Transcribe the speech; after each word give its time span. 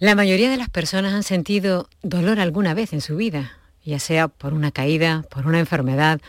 La 0.00 0.14
mayoría 0.14 0.48
de 0.48 0.56
las 0.56 0.70
personas 0.70 1.12
han 1.12 1.22
sentido 1.22 1.86
dolor 2.02 2.40
alguna 2.40 2.72
vez 2.72 2.94
en 2.94 3.02
su 3.02 3.16
vida, 3.16 3.58
ya 3.84 3.98
sea 3.98 4.28
por 4.28 4.54
una 4.54 4.70
caída, 4.70 5.26
por 5.28 5.46
una 5.46 5.58
enfermedad 5.58 6.22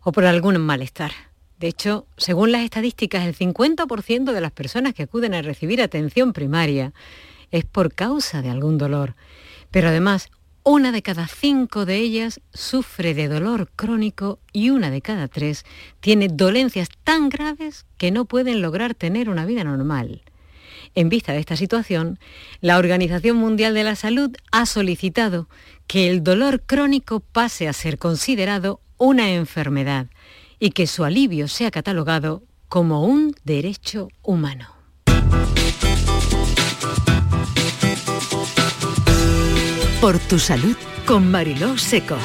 o 0.00 0.10
por 0.10 0.24
algún 0.24 0.58
malestar. 0.58 1.12
De 1.60 1.68
hecho, 1.68 2.04
según 2.16 2.50
las 2.50 2.62
estadísticas, 2.62 3.24
el 3.24 3.36
50% 3.36 4.32
de 4.32 4.40
las 4.40 4.50
personas 4.50 4.92
que 4.92 5.04
acuden 5.04 5.34
a 5.34 5.42
recibir 5.42 5.80
atención 5.80 6.32
primaria 6.32 6.94
es 7.52 7.64
por 7.64 7.94
causa 7.94 8.42
de 8.42 8.50
algún 8.50 8.76
dolor. 8.76 9.14
Pero 9.70 9.90
además, 9.90 10.28
una 10.64 10.90
de 10.90 11.02
cada 11.02 11.28
cinco 11.28 11.86
de 11.86 11.98
ellas 11.98 12.40
sufre 12.52 13.14
de 13.14 13.28
dolor 13.28 13.70
crónico 13.76 14.40
y 14.52 14.70
una 14.70 14.90
de 14.90 15.00
cada 15.00 15.28
tres 15.28 15.64
tiene 16.00 16.26
dolencias 16.26 16.88
tan 17.04 17.28
graves 17.28 17.86
que 17.98 18.10
no 18.10 18.24
pueden 18.24 18.62
lograr 18.62 18.94
tener 18.94 19.30
una 19.30 19.46
vida 19.46 19.62
normal. 19.62 20.22
En 20.94 21.08
vista 21.08 21.32
de 21.32 21.38
esta 21.38 21.56
situación, 21.56 22.18
la 22.60 22.78
Organización 22.78 23.36
Mundial 23.36 23.72
de 23.74 23.84
la 23.84 23.96
Salud 23.96 24.30
ha 24.50 24.66
solicitado 24.66 25.48
que 25.86 26.10
el 26.10 26.22
dolor 26.22 26.62
crónico 26.64 27.20
pase 27.20 27.68
a 27.68 27.72
ser 27.72 27.98
considerado 27.98 28.80
una 28.98 29.30
enfermedad 29.30 30.08
y 30.58 30.70
que 30.70 30.86
su 30.86 31.04
alivio 31.04 31.48
sea 31.48 31.70
catalogado 31.70 32.42
como 32.68 33.04
un 33.04 33.34
derecho 33.44 34.08
humano. 34.22 34.68
Por 40.00 40.18
tu 40.18 40.38
salud 40.38 40.76
con 41.06 41.30
Mariló 41.30 41.78
Seco. 41.78 42.16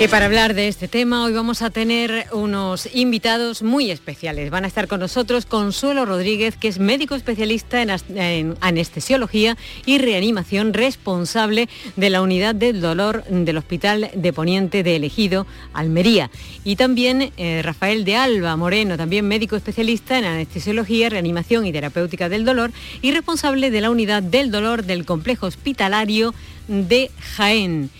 Y 0.00 0.08
para 0.08 0.24
hablar 0.24 0.54
de 0.54 0.66
este 0.66 0.88
tema, 0.88 1.22
hoy 1.24 1.34
vamos 1.34 1.60
a 1.60 1.68
tener 1.68 2.24
unos 2.32 2.88
invitados 2.94 3.62
muy 3.62 3.90
especiales. 3.90 4.48
Van 4.48 4.64
a 4.64 4.66
estar 4.66 4.88
con 4.88 4.98
nosotros 5.00 5.44
Consuelo 5.44 6.06
Rodríguez, 6.06 6.56
que 6.56 6.68
es 6.68 6.78
médico 6.78 7.14
especialista 7.14 7.82
en, 7.82 8.56
anestesiología 8.62 9.58
y 9.84 9.98
reanimación, 9.98 10.72
responsable 10.72 11.68
de 11.96 12.08
la 12.08 12.22
unidad 12.22 12.54
del 12.54 12.80
dolor 12.80 13.24
del 13.24 13.58
Hospital 13.58 14.10
de 14.14 14.32
Poniente 14.32 14.82
de 14.82 14.96
Elegido, 14.96 15.46
Almería. 15.74 16.30
Y 16.64 16.76
también 16.76 17.30
eh, 17.36 17.60
Rafael 17.62 18.06
de 18.06 18.16
Alba 18.16 18.56
Moreno, 18.56 18.96
también 18.96 19.28
médico 19.28 19.54
especialista 19.54 20.18
en 20.18 20.24
anestesiología, 20.24 21.10
reanimación 21.10 21.66
y 21.66 21.72
terapéutica 21.72 22.30
del 22.30 22.46
dolor 22.46 22.72
y 23.02 23.12
responsable 23.12 23.70
de 23.70 23.82
la 23.82 23.90
unidad 23.90 24.22
del 24.22 24.50
dolor 24.50 24.84
del 24.84 25.04
complejo 25.04 25.44
hospitalario 25.44 26.32
de 26.68 27.10
Jaén. 27.36 27.90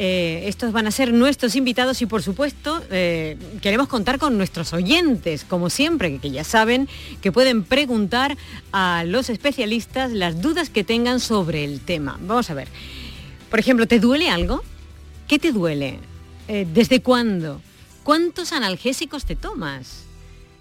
Eh, 0.00 0.44
estos 0.46 0.70
van 0.72 0.86
a 0.86 0.92
ser 0.92 1.12
nuestros 1.12 1.56
invitados 1.56 2.00
y 2.02 2.06
por 2.06 2.22
supuesto 2.22 2.80
eh, 2.88 3.36
queremos 3.60 3.88
contar 3.88 4.20
con 4.20 4.38
nuestros 4.38 4.72
oyentes, 4.72 5.44
como 5.44 5.70
siempre, 5.70 6.18
que 6.18 6.30
ya 6.30 6.44
saben 6.44 6.88
que 7.20 7.32
pueden 7.32 7.64
preguntar 7.64 8.38
a 8.70 9.02
los 9.04 9.28
especialistas 9.28 10.12
las 10.12 10.40
dudas 10.40 10.70
que 10.70 10.84
tengan 10.84 11.18
sobre 11.18 11.64
el 11.64 11.80
tema. 11.80 12.16
Vamos 12.22 12.48
a 12.48 12.54
ver. 12.54 12.68
Por 13.50 13.58
ejemplo, 13.58 13.88
¿te 13.88 13.98
duele 13.98 14.30
algo? 14.30 14.62
¿Qué 15.26 15.40
te 15.40 15.50
duele? 15.50 15.98
Eh, 16.46 16.64
¿Desde 16.72 17.02
cuándo? 17.02 17.60
¿Cuántos 18.04 18.52
analgésicos 18.52 19.24
te 19.24 19.34
tomas? 19.34 20.04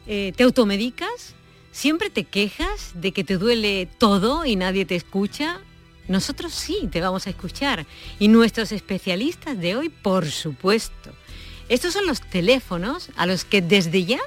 ¿Te 0.06 0.42
automedicas? 0.42 1.36
¿Siempre 1.74 2.10
te 2.10 2.24
quejas 2.24 2.92
de 2.94 3.12
que 3.12 3.26
te 3.26 3.38
duele 3.38 3.90
todo 3.98 4.46
y 4.46 4.56
nadie 4.56 4.86
te 4.86 4.96
escucha? 4.96 5.60
Nosotros 6.08 6.54
sí 6.54 6.88
te 6.92 7.02
vamos 7.02 7.28
a 7.28 7.30
escuchar 7.30 7.86
y 8.20 8.28
nuestros 8.28 8.72
especialistas 8.72 9.60
de 9.60 9.76
hoy, 9.76 9.90
por 9.90 10.30
supuesto. 10.30 11.12
Estos 11.70 11.94
son 11.94 12.08
los 12.08 12.22
teléfonos 12.22 13.10
a 13.18 13.26
los 13.26 13.44
que 13.44 13.62
desde 13.62 14.06
ya 14.06 14.20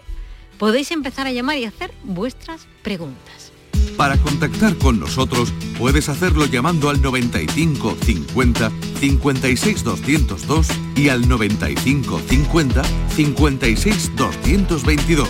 podéis 0.59 0.91
empezar 0.91 1.27
a 1.27 1.33
llamar 1.33 1.56
y 1.56 1.64
hacer 1.64 1.91
vuestras 2.05 2.67
preguntas. 2.83 3.53
Para 3.97 4.19
contactar 4.19 4.77
con 4.77 5.00
nosotros 5.00 5.53
puedes 5.78 6.09
hacerlo 6.09 6.47
llamando 6.47 6.91
al 6.91 7.00
95 7.00 7.97
50 8.03 8.70
56 8.98 9.84
202 9.84 10.69
y 10.97 11.09
al 11.09 11.26
95 11.28 12.21
50 12.28 12.82
56 13.15 14.16
222 14.16 15.28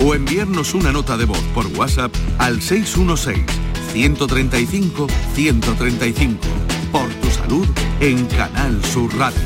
o 0.00 0.14
enviarnos 0.14 0.74
una 0.74 0.92
nota 0.92 1.16
de 1.16 1.26
voz 1.26 1.42
por 1.54 1.66
WhatsApp 1.68 2.12
al 2.38 2.60
616 2.60 3.71
135 3.92 5.06
135. 5.34 6.38
Por 6.90 7.08
tu 7.14 7.30
salud 7.30 7.68
en 8.00 8.24
Canal 8.26 8.82
Sur 8.84 9.14
Radio. 9.16 9.40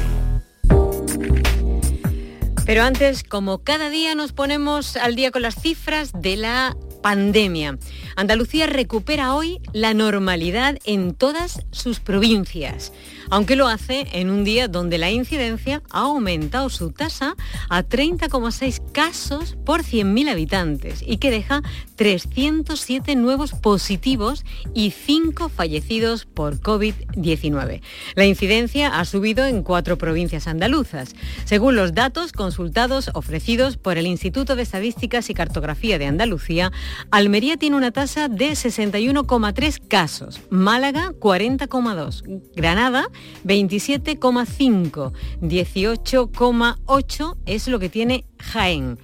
Pero 2.64 2.82
antes, 2.82 3.22
como 3.22 3.58
cada 3.58 3.90
día 3.90 4.14
nos 4.14 4.32
ponemos 4.32 4.96
al 4.96 5.14
día 5.14 5.30
con 5.30 5.42
las 5.42 5.54
cifras 5.54 6.10
de 6.12 6.36
la 6.36 6.76
pandemia. 7.02 7.78
Andalucía 8.16 8.66
recupera 8.66 9.34
hoy 9.34 9.60
la 9.75 9.93
normalidad 9.93 10.78
en 10.84 11.15
todas 11.15 11.66
sus 11.71 12.00
provincias 12.00 12.93
aunque 13.31 13.56
lo 13.56 13.69
hace 13.69 14.06
en 14.12 14.31
un 14.31 14.44
día 14.44 14.69
donde 14.69 14.99
la 14.99 15.10
incidencia 15.10 15.82
ha 15.91 16.00
aumentado 16.00 16.69
su 16.69 16.91
tasa 16.91 17.34
a 17.69 17.82
30,6 17.82 18.93
casos 18.93 19.56
por 19.65 19.82
100.000 19.82 20.31
habitantes 20.31 21.03
y 21.06 21.19
que 21.19 21.31
deja 21.31 21.62
307 21.97 23.16
nuevos 23.16 23.53
positivos 23.53 24.44
y 24.75 24.91
5 24.91 25.49
fallecidos 25.49 26.25
por 26.25 26.60
COVID-19. 26.60 27.81
La 28.15 28.26
incidencia 28.26 28.99
ha 28.99 29.05
subido 29.05 29.44
en 29.44 29.62
cuatro 29.62 29.99
provincias 29.99 30.47
andaluzas. 30.47 31.15
Según 31.44 31.76
los 31.76 31.94
datos 31.94 32.32
consultados 32.32 33.10
ofrecidos 33.15 33.76
por 33.76 33.99
el 33.99 34.06
Instituto 34.06 34.56
de 34.56 34.62
Estadísticas 34.62 35.31
y 35.31 35.34
Cartografía 35.34 35.99
de 35.99 36.06
Andalucía, 36.06 36.72
Almería 37.10 37.56
tiene 37.56 37.76
una 37.76 37.91
tasa 37.91 38.06
de 38.06 38.53
61,3 38.53 39.81
casos, 39.89 40.41
Málaga 40.49 41.11
40,2, 41.19 42.22
Granada 42.55 43.09
27,5, 43.44 45.12
18,8 45.41 47.37
es 47.47 47.67
lo 47.67 47.81
que 47.81 47.89
tiene 47.89 48.25
Jaén. 48.39 49.00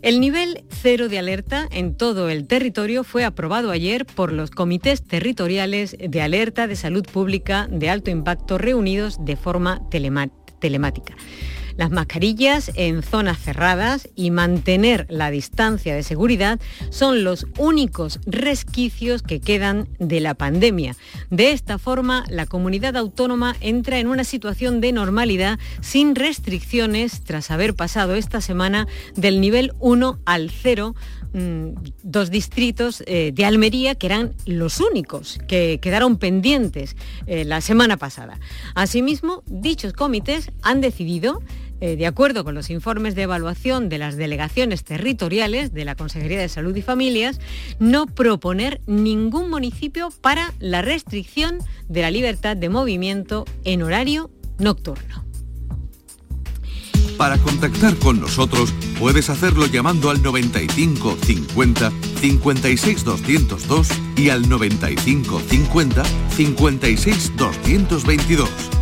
El 0.00 0.18
nivel 0.18 0.64
cero 0.70 1.10
de 1.10 1.18
alerta 1.18 1.68
en 1.70 1.94
todo 1.94 2.30
el 2.30 2.46
territorio 2.46 3.04
fue 3.04 3.26
aprobado 3.26 3.70
ayer 3.70 4.06
por 4.06 4.32
los 4.32 4.50
comités 4.50 5.02
territoriales 5.02 5.94
de 5.98 6.22
alerta 6.22 6.66
de 6.66 6.76
salud 6.76 7.04
pública 7.04 7.68
de 7.70 7.90
alto 7.90 8.10
impacto 8.10 8.56
reunidos 8.56 9.22
de 9.22 9.36
forma 9.36 9.82
telemática 9.90 11.14
las 11.76 11.90
mascarillas 11.90 12.70
en 12.74 13.02
zonas 13.02 13.38
cerradas 13.38 14.08
y 14.14 14.30
mantener 14.30 15.06
la 15.08 15.30
distancia 15.30 15.94
de 15.94 16.02
seguridad 16.02 16.60
son 16.90 17.24
los 17.24 17.46
únicos 17.58 18.20
resquicios 18.26 19.22
que 19.22 19.40
quedan 19.40 19.88
de 19.98 20.20
la 20.20 20.34
pandemia. 20.34 20.96
De 21.30 21.52
esta 21.52 21.78
forma, 21.78 22.24
la 22.28 22.46
comunidad 22.46 22.96
autónoma 22.96 23.56
entra 23.60 23.98
en 23.98 24.08
una 24.08 24.24
situación 24.24 24.80
de 24.80 24.92
normalidad 24.92 25.58
sin 25.80 26.14
restricciones 26.14 27.22
tras 27.22 27.50
haber 27.50 27.74
pasado 27.74 28.14
esta 28.14 28.40
semana 28.40 28.86
del 29.14 29.40
nivel 29.40 29.72
1 29.80 30.20
al 30.24 30.50
0 30.50 30.94
mm, 31.32 31.68
dos 32.02 32.30
distritos 32.30 33.02
eh, 33.06 33.32
de 33.34 33.44
Almería 33.44 33.94
que 33.94 34.06
eran 34.06 34.34
los 34.46 34.80
únicos 34.80 35.38
que 35.48 35.78
quedaron 35.80 36.16
pendientes 36.16 36.96
eh, 37.26 37.44
la 37.44 37.60
semana 37.60 37.96
pasada. 37.96 38.38
Asimismo, 38.74 39.42
dichos 39.46 39.92
comités 39.92 40.50
han 40.62 40.80
decidido 40.80 41.42
eh, 41.82 41.96
de 41.96 42.06
acuerdo 42.06 42.44
con 42.44 42.54
los 42.54 42.70
informes 42.70 43.16
de 43.16 43.22
evaluación 43.22 43.88
de 43.88 43.98
las 43.98 44.16
delegaciones 44.16 44.84
territoriales 44.84 45.74
de 45.74 45.84
la 45.84 45.96
Consejería 45.96 46.38
de 46.38 46.48
Salud 46.48 46.76
y 46.76 46.80
Familias, 46.80 47.40
no 47.80 48.06
proponer 48.06 48.80
ningún 48.86 49.50
municipio 49.50 50.10
para 50.20 50.54
la 50.60 50.82
restricción 50.82 51.58
de 51.88 52.02
la 52.02 52.12
libertad 52.12 52.56
de 52.56 52.68
movimiento 52.68 53.46
en 53.64 53.82
horario 53.82 54.30
nocturno. 54.60 55.24
Para 57.18 57.36
contactar 57.38 57.96
con 57.96 58.20
nosotros 58.20 58.72
puedes 59.00 59.28
hacerlo 59.28 59.66
llamando 59.66 60.10
al 60.10 60.22
95 60.22 61.16
50 61.20 61.92
56 62.20 63.04
202 63.04 63.88
y 64.16 64.28
al 64.28 64.48
95 64.48 65.40
50 65.48 66.04
56 66.30 67.32
222 67.36 68.81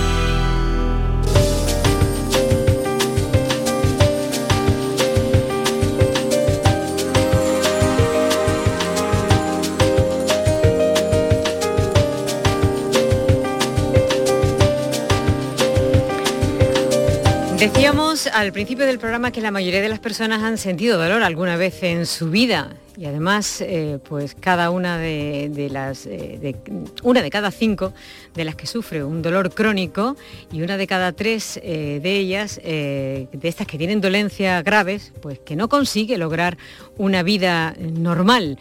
Al 18.33 18.51
principio 18.53 18.85
del 18.85 18.99
programa 18.99 19.31
que 19.31 19.41
la 19.41 19.51
mayoría 19.51 19.81
de 19.81 19.89
las 19.89 19.99
personas 19.99 20.43
han 20.43 20.57
sentido 20.57 20.97
dolor 20.97 21.23
alguna 21.23 21.57
vez 21.57 21.83
en 21.83 22.05
su 22.05 22.29
vida 22.29 22.69
y 22.97 23.05
además 23.05 23.61
eh, 23.61 23.99
pues 24.07 24.35
cada 24.35 24.69
una 24.69 24.97
de, 24.97 25.69
las 25.71 26.05
eh, 26.05 26.55
una 27.03 27.21
de 27.21 27.29
cada 27.29 27.51
cinco 27.51 27.93
de 28.35 28.45
las 28.45 28.55
que 28.55 28.67
sufre 28.67 29.03
un 29.03 29.21
dolor 29.21 29.53
crónico 29.53 30.17
y 30.51 30.61
una 30.61 30.77
de 30.77 30.87
cada 30.87 31.11
tres 31.11 31.59
eh, 31.63 31.99
de 32.01 32.15
ellas 32.17 32.59
de 32.63 33.27
estas 33.43 33.67
que 33.67 33.77
tienen 33.77 34.01
dolencias 34.01 34.63
graves 34.63 35.13
pues 35.21 35.39
que 35.39 35.55
no 35.55 35.69
consigue 35.69 36.17
lograr 36.17 36.57
una 36.97 37.23
vida 37.23 37.75
normal. 37.79 38.57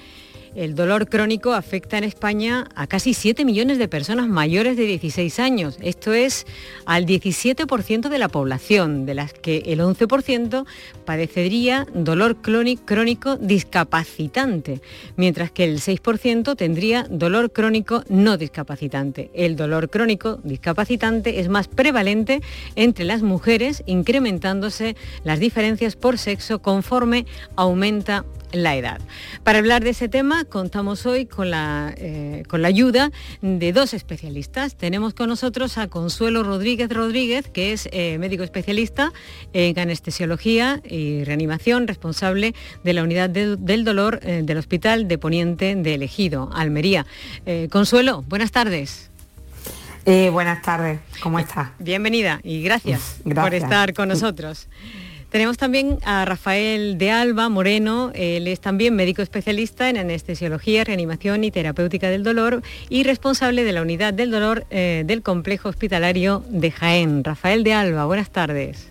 El 0.57 0.75
dolor 0.75 1.09
crónico 1.09 1.53
afecta 1.53 1.97
en 1.97 2.03
España 2.03 2.67
a 2.75 2.89
casi 2.89 3.15
7 3.15 3.45
millones 3.45 3.79
de 3.79 3.87
personas 3.87 4.29
mayores 4.29 4.77
de 4.77 4.85
16 4.85 5.39
años. 5.39 5.79
Esto 5.81 6.13
es 6.13 6.45
al 6.87 7.07
17% 7.07 8.09
de 8.09 8.19
la 8.19 8.29
población, 8.29 9.07
de 9.07 9.15
las 9.15 9.33
que 9.33 9.59
el 9.67 9.79
11% 9.79 10.67
padecería 11.05 11.87
dolor 11.95 12.39
crónico 12.39 13.37
discapacitante, 13.37 14.81
mientras 15.17 15.53
que 15.53 15.63
el 15.63 15.79
6% 15.79 16.57
tendría 16.57 17.07
dolor 17.09 17.53
crónico 17.53 18.03
no 18.09 18.37
discapacitante. 18.37 19.31
El 19.35 19.55
dolor 19.55 19.89
crónico 19.89 20.41
discapacitante 20.43 21.39
es 21.39 21.49
más 21.49 21.69
prevalente 21.69 22.41
entre 22.75 23.05
las 23.05 23.23
mujeres, 23.23 23.85
incrementándose 23.87 24.97
las 25.23 25.39
diferencias 25.39 25.95
por 25.95 26.19
sexo 26.19 26.61
conforme 26.61 27.25
aumenta 27.55 28.25
la 28.53 28.77
edad. 28.77 29.01
Para 29.45 29.59
hablar 29.59 29.85
de 29.85 29.91
ese 29.91 30.09
tema 30.09 30.45
contamos 30.45 31.07
hoy 31.07 31.27
con 31.27 31.51
la, 31.51 31.95
eh, 31.97 32.43
con 32.49 32.63
la 32.63 32.69
ayuda 32.69 33.11
de 33.43 33.73
dos 33.73 33.95
especialistas. 33.95 34.77
Tenemos 34.77 35.15
con 35.15 35.29
nosotros 35.29 35.79
a 35.79 35.89
Consuelo 35.89 36.43
Rodríguez 36.43 36.91
Rodríguez, 36.91 37.49
que 37.49 37.73
es 37.73 37.89
eh, 37.93 38.19
médico 38.19 38.43
especialista 38.43 39.13
en 39.53 39.79
anestesiología 39.79 40.81
y 40.85 41.25
reanimación, 41.25 41.87
responsable 41.87 42.55
de 42.85 42.93
la 42.93 43.03
unidad 43.03 43.31
del 43.31 43.85
dolor 43.85 44.21
eh, 44.23 44.43
del 44.45 44.59
Hospital 44.59 45.09
de 45.09 45.19
Poniente 45.19 45.75
de 45.75 45.95
Elegido, 45.95 46.51
Almería. 46.53 47.07
Consuelo, 47.71 48.23
buenas 48.29 48.51
tardes. 48.51 49.11
buenas 50.05 50.63
tardes, 50.63 51.01
¿cómo 51.23 51.39
estás? 51.39 51.71
Bienvenida 51.79 52.41
y 52.43 52.63
gracias, 52.63 53.21
gracias. 53.25 53.45
por 53.45 53.55
estar 53.55 53.95
con 53.95 54.09
nosotros. 54.09 54.69
Tenemos 55.31 55.59
también 55.59 55.99
a 56.05 56.25
Rafael 56.25 56.99
de 56.99 57.13
Alba 57.13 57.49
Moreno, 57.49 58.11
él 58.15 58.49
es 58.49 58.59
también 58.61 58.97
médico 58.97 59.23
especialista 59.23 59.89
en 59.89 59.97
anestesiología, 59.97 60.83
reanimación 60.83 61.45
y 61.45 61.53
terapéutica 61.53 62.11
del 62.11 62.25
dolor 62.25 62.63
y 62.89 63.05
responsable 63.05 63.63
de 63.63 63.73
la 63.73 63.83
unidad 63.83 64.13
del 64.13 64.33
dolor 64.33 64.65
eh, 64.71 65.05
del 65.07 65.23
complejo 65.23 65.69
hospitalario 65.69 66.43
de 66.49 66.73
Jaén. 66.73 67.23
Rafael 67.23 67.63
de 67.63 67.75
Alba, 67.75 68.07
buenas 68.07 68.31
tardes. 68.31 68.89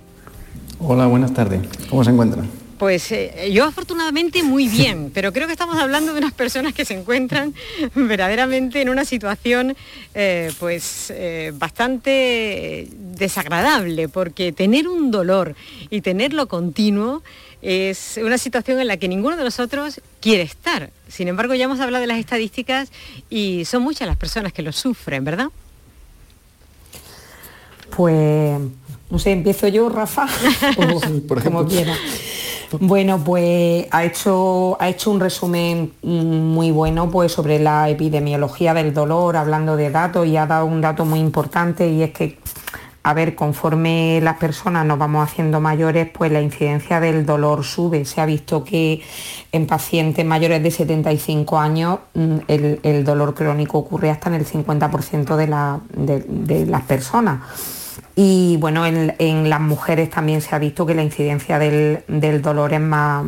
Hola, 0.79 1.07
buenas 1.07 1.33
tardes. 1.33 1.59
¿Cómo 1.89 2.05
se 2.05 2.11
encuentra? 2.11 2.43
Pues 2.79 3.11
eh, 3.11 3.51
yo 3.51 3.65
afortunadamente 3.65 4.41
muy 4.41 4.69
bien, 4.69 5.11
pero 5.13 5.33
creo 5.33 5.47
que 5.47 5.53
estamos 5.53 5.77
hablando 5.77 6.13
de 6.13 6.19
unas 6.19 6.31
personas 6.31 6.73
que 6.73 6.85
se 6.85 6.93
encuentran 6.93 7.53
verdaderamente 7.93 8.81
en 8.81 8.87
una 8.87 9.03
situación 9.03 9.75
eh, 10.15 10.51
pues 10.59 11.11
eh, 11.13 11.51
bastante 11.53 12.87
desagradable, 12.97 14.07
porque 14.07 14.53
tener 14.53 14.87
un 14.87 15.11
dolor 15.11 15.55
y 15.89 15.99
tenerlo 15.99 16.47
continuo 16.47 17.21
es 17.61 18.17
una 18.23 18.37
situación 18.37 18.79
en 18.79 18.87
la 18.87 18.95
que 18.95 19.09
ninguno 19.09 19.35
de 19.35 19.43
nosotros 19.43 19.99
quiere 20.21 20.43
estar. 20.43 20.91
Sin 21.09 21.27
embargo, 21.27 21.55
ya 21.55 21.65
hemos 21.65 21.81
hablado 21.81 21.99
de 21.99 22.07
las 22.07 22.19
estadísticas 22.19 22.89
y 23.29 23.65
son 23.65 23.83
muchas 23.83 24.07
las 24.07 24.15
personas 24.15 24.53
que 24.53 24.61
lo 24.61 24.71
sufren, 24.71 25.25
¿verdad? 25.25 25.47
Pues, 27.97 28.57
no 29.09 29.19
sé, 29.19 29.31
empiezo 29.31 29.67
yo, 29.67 29.89
Rafa, 29.89 30.27
por 30.77 31.03
ejemplo. 31.03 31.43
como 31.43 31.67
quiera. 31.67 31.97
Bueno, 32.71 33.23
pues 33.23 33.87
ha 33.89 34.03
hecho, 34.03 34.77
ha 34.79 34.89
hecho 34.89 35.09
un 35.09 35.19
resumen 35.19 35.93
muy 36.03 36.69
bueno 36.69 37.09
pues, 37.09 37.31
sobre 37.31 37.57
la 37.57 37.89
epidemiología 37.89 38.75
del 38.75 38.93
dolor, 38.93 39.37
hablando 39.37 39.75
de 39.75 39.89
datos, 39.89 40.27
y 40.27 40.37
ha 40.37 40.45
dado 40.45 40.65
un 40.65 40.79
dato 40.79 41.03
muy 41.03 41.19
importante 41.19 41.89
y 41.89 42.03
es 42.03 42.11
que, 42.11 42.37
a 43.01 43.13
ver, 43.15 43.33
conforme 43.33 44.19
las 44.21 44.37
personas 44.37 44.85
nos 44.85 44.99
vamos 44.99 45.27
haciendo 45.27 45.59
mayores, 45.59 46.09
pues 46.13 46.31
la 46.31 46.41
incidencia 46.41 46.99
del 46.99 47.25
dolor 47.25 47.63
sube. 47.63 48.05
Se 48.05 48.21
ha 48.21 48.27
visto 48.27 48.63
que 48.63 49.01
en 49.51 49.65
pacientes 49.65 50.23
mayores 50.23 50.61
de 50.61 50.69
75 50.69 51.57
años 51.57 51.99
mm, 52.13 52.37
el, 52.47 53.03
dolor 53.03 53.33
crónico 53.33 53.79
ocurre 53.79 54.11
hasta 54.11 54.29
en 54.29 54.35
el 54.35 54.45
50% 54.45 55.35
de, 55.35 56.23
de 56.27 56.65
las 56.67 56.83
personas. 56.83 57.39
Y 58.21 58.57
bueno, 58.57 58.85
en, 58.85 59.49
las 59.49 59.61
mujeres 59.61 60.09
también 60.09 60.41
se 60.41 60.53
ha 60.53 60.59
visto 60.59 60.85
que 60.85 60.93
la 60.93 61.03
incidencia 61.03 61.57
del, 61.57 62.03
dolor 62.41 62.73
es, 62.73 62.81
más, 62.81 63.25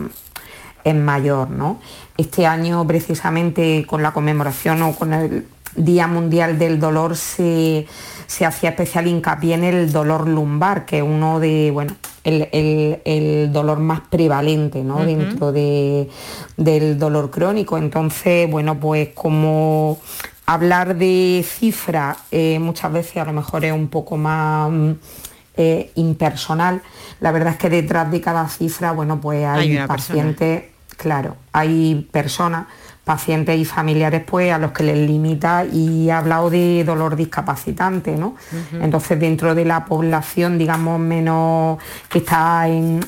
es 0.83 0.93
mayor. 0.93 1.49
¿no? 1.49 1.79
Este 2.17 2.45
año 2.45 2.85
precisamente 2.85 3.85
con 3.87 4.03
la 4.03 4.11
conmemoración 4.11 4.81
o 4.81 4.93
con 4.93 5.13
el 5.13 5.47
Día 5.77 6.07
Mundial 6.07 6.59
del 6.59 6.81
Dolor 6.81 7.15
se, 7.15 7.87
hacía 8.45 8.71
especial 8.71 9.07
hincapié 9.07 9.53
en 9.53 9.63
el 9.63 9.93
dolor 9.93 10.27
lumbar, 10.27 10.85
que 10.85 10.97
es 10.97 11.03
uno 11.03 11.39
de, 11.39 11.71
bueno, 11.71 11.95
el, 12.25 13.49
dolor 13.53 13.79
más 13.79 14.01
prevalente 14.01 14.83
¿no? 14.83 15.05
dentro 15.05 15.53
de, 15.53 16.09
del 16.57 16.99
dolor 16.99 17.31
crónico. 17.31 17.77
Entonces, 17.77 18.51
bueno, 18.51 18.77
pues 18.77 19.07
como 19.13 20.01
hablar 20.45 20.95
de 20.95 21.45
cifra 21.47 22.17
eh, 22.31 22.59
muchas 22.59 22.91
veces 22.91 23.17
a 23.17 23.25
lo 23.25 23.33
mejor 23.33 23.65
es 23.65 23.73
un 23.73 23.87
poco 23.87 24.17
más 24.17 24.69
mm, 24.71 24.91
eh, 25.57 25.91
impersonal. 25.95 26.81
La 27.19 27.31
verdad 27.31 27.53
es 27.53 27.59
que 27.59 27.69
detrás 27.69 28.11
de 28.11 28.21
cada 28.21 28.47
cifra, 28.47 28.91
bueno, 28.91 29.19
pues 29.21 29.45
hay, 29.45 29.77
pacientes, 29.87 30.63
claro, 30.97 31.35
hay 31.51 32.07
personas 32.11 32.67
pacientes 33.03 33.57
y 33.57 33.65
familiares 33.65 34.23
pues 34.25 34.53
a 34.53 34.59
los 34.59 34.71
que 34.71 34.83
les 34.83 34.97
limita 34.97 35.65
y 35.65 36.09
ha 36.09 36.19
hablado 36.19 36.49
de 36.49 36.83
dolor 36.83 37.15
discapacitante, 37.15 38.15
¿no? 38.15 38.35
Entonces 38.79 39.19
dentro 39.19 39.55
de 39.55 39.65
la 39.65 39.85
población, 39.85 40.57
digamos, 40.57 40.99
menos 40.99 41.79
que 42.09 42.19
está 42.19 42.67
en, 42.67 43.01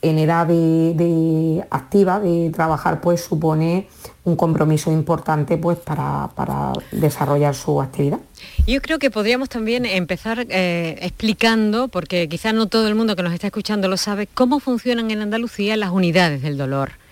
edad 0.00 0.46
de, 0.46 1.64
activa 1.70 2.20
de 2.20 2.50
trabajar, 2.50 3.00
pues 3.00 3.20
supone 3.22 3.88
un 4.24 4.36
compromiso 4.36 4.90
importante 4.90 5.58
pues 5.58 5.78
para, 5.78 6.72
desarrollar 6.90 7.54
su 7.54 7.82
actividad. 7.82 8.20
Yo 8.66 8.80
creo 8.80 8.98
que 8.98 9.10
podríamos 9.10 9.50
también 9.50 9.84
empezar 9.84 10.46
eh, 10.48 10.96
explicando, 11.02 11.88
porque 11.88 12.28
quizás 12.28 12.54
no 12.54 12.66
todo 12.66 12.88
el 12.88 12.94
mundo 12.94 13.14
que 13.14 13.22
nos 13.22 13.34
está 13.34 13.48
escuchando 13.48 13.88
lo 13.88 13.98
sabe, 13.98 14.26
cómo 14.26 14.58
funcionan 14.58 15.10
en 15.10 15.20
Andalucía 15.20 15.76
las 15.76 15.90
unidades 15.90 16.40
del 16.40 16.56
dolor. 16.56 17.03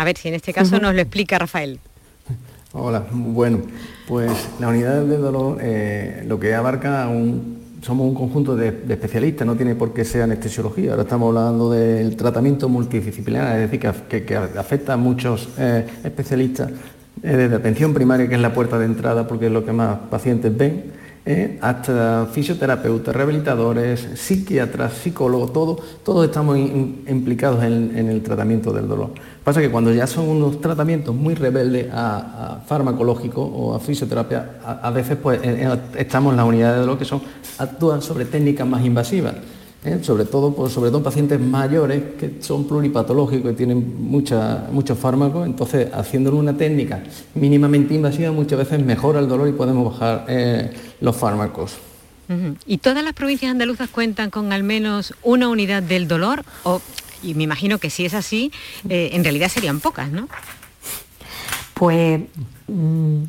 A 0.00 0.04
ver 0.04 0.16
si 0.16 0.28
en 0.28 0.34
este 0.34 0.54
caso 0.54 0.80
nos 0.80 0.94
lo 0.94 1.00
explica 1.02 1.38
Rafael. 1.38 1.78
Hola, 2.72 3.04
bueno, 3.12 3.58
pues 4.08 4.32
la 4.58 4.68
unidad 4.68 5.02
de 5.02 5.18
dolor 5.18 5.58
eh, 5.60 6.24
lo 6.26 6.40
que 6.40 6.54
abarca 6.54 7.06
un, 7.06 7.58
somos 7.82 8.08
un 8.08 8.14
conjunto 8.14 8.56
de, 8.56 8.68
especialistas, 8.88 9.46
no 9.46 9.56
tiene 9.56 9.74
por 9.74 9.92
qué 9.92 10.06
ser 10.06 10.22
anestesiología, 10.22 10.92
ahora 10.92 11.02
estamos 11.02 11.36
hablando 11.36 11.70
del 11.70 12.16
tratamiento 12.16 12.70
multidisciplinar, 12.70 13.60
es 13.60 13.70
decir, 13.70 13.92
que, 14.08 14.36
afecta 14.36 14.94
a 14.94 14.96
muchos 14.96 15.50
eh, 15.58 15.86
especialistas, 16.02 16.70
eh, 17.22 17.36
desde 17.36 17.56
atención 17.56 17.92
primaria, 17.92 18.26
que 18.26 18.36
es 18.36 18.40
la 18.40 18.54
puerta 18.54 18.78
de 18.78 18.86
entrada, 18.86 19.28
porque 19.28 19.48
es 19.48 19.52
lo 19.52 19.66
que 19.66 19.72
más 19.72 19.98
pacientes 20.08 20.56
ven, 20.56 20.92
¿eh? 21.26 21.58
hasta 21.60 22.26
fisioterapeutas, 22.32 23.14
rehabilitadores, 23.14 24.08
psiquiatras, 24.14 24.94
psicólogos, 24.94 25.52
todos 25.52 26.24
estamos 26.24 26.58
implicados 26.58 27.62
en, 27.64 28.08
el 28.08 28.22
tratamiento 28.22 28.72
del 28.72 28.88
dolor. 28.88 29.10
Pasa 29.44 29.60
que 29.60 29.70
cuando 29.70 29.92
ya 29.92 30.06
son 30.06 30.28
unos 30.28 30.60
tratamientos 30.60 31.14
muy 31.14 31.34
rebeldes 31.34 31.88
a, 31.92 32.60
farmacológico 32.66 33.42
o 33.42 33.74
a 33.74 33.80
fisioterapia, 33.80 34.60
a, 34.82 34.90
veces 34.90 35.16
pues 35.20 35.40
estamos 35.96 36.32
en 36.32 36.36
las 36.36 36.46
unidades 36.46 36.76
de 36.76 36.80
dolor 36.80 36.98
que 36.98 37.06
son, 37.06 37.22
actúan 37.58 38.02
sobre 38.02 38.26
técnicas 38.26 38.66
más 38.66 38.84
invasivas. 38.84 39.34
¿eh? 39.84 39.98
sobre 40.02 40.24
todo 40.24 40.54
pues, 40.54 40.72
sobre 40.72 40.90
todo 40.90 41.02
pacientes 41.02 41.40
mayores 41.40 42.02
que 42.18 42.36
son 42.40 42.64
pluripatológicos 42.64 43.52
y 43.52 43.54
tienen 43.54 43.96
muchos 43.98 44.98
fármacos, 44.98 45.46
entonces 45.46 45.88
haciéndole 45.92 46.36
una 46.36 46.56
técnica 46.56 47.02
mínimamente 47.34 47.94
invasiva 47.94 48.32
muchas 48.32 48.58
veces 48.58 48.84
mejora 48.84 49.20
el 49.20 49.28
dolor 49.28 49.48
y 49.48 49.52
podemos 49.52 49.92
bajar 49.92 50.26
eh, 50.28 50.70
los 51.00 51.16
fármacos. 51.16 51.78
¿Y 52.64 52.78
todas 52.78 53.02
las 53.02 53.12
provincias 53.12 53.50
andaluzas 53.50 53.88
cuentan 53.88 54.30
con 54.30 54.52
al 54.52 54.62
menos 54.62 55.14
una 55.24 55.48
unidad 55.48 55.82
del 55.82 56.06
dolor? 56.06 56.44
O, 56.62 56.80
y 57.22 57.34
me 57.34 57.44
imagino 57.44 57.78
que 57.78 57.90
si 57.90 58.04
es 58.04 58.14
así, 58.14 58.52
eh, 58.88 59.10
en 59.12 59.22
realidad 59.24 59.48
serían 59.48 59.80
pocas, 59.80 60.10
¿no? 60.10 60.28
Pues 61.74 62.20
mm, 62.68 63.24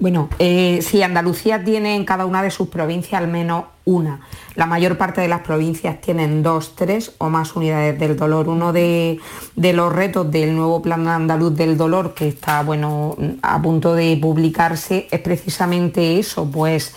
bueno, 0.00 0.30
eh, 0.38 0.80
sí, 0.80 1.02
Andalucía 1.02 1.62
tiene 1.62 1.94
en 1.94 2.06
cada 2.06 2.24
una 2.24 2.42
de 2.42 2.50
sus 2.50 2.68
provincias 2.68 3.20
al 3.20 3.28
menos 3.28 3.64
una. 3.84 4.20
La 4.54 4.64
mayor 4.64 4.96
parte 4.96 5.20
de 5.20 5.28
las 5.28 5.42
provincias 5.42 6.00
tienen 6.00 6.42
dos, 6.42 6.74
tres 6.74 7.12
o 7.18 7.28
más 7.28 7.54
unidades 7.54 7.98
del 7.98 8.16
dolor. 8.16 8.48
Uno 8.48 8.72
de, 8.72 9.20
los 9.56 9.92
retos 9.92 10.30
del 10.30 10.56
nuevo 10.56 10.80
Plan 10.80 11.06
andaluz 11.06 11.54
del 11.54 11.76
dolor 11.76 12.14
que 12.14 12.28
está 12.28 12.62
bueno, 12.62 13.14
a 13.42 13.60
punto 13.60 13.94
de 13.94 14.18
publicarse 14.20 15.06
es 15.10 15.20
precisamente 15.20 16.18
eso, 16.18 16.50
pues 16.50 16.94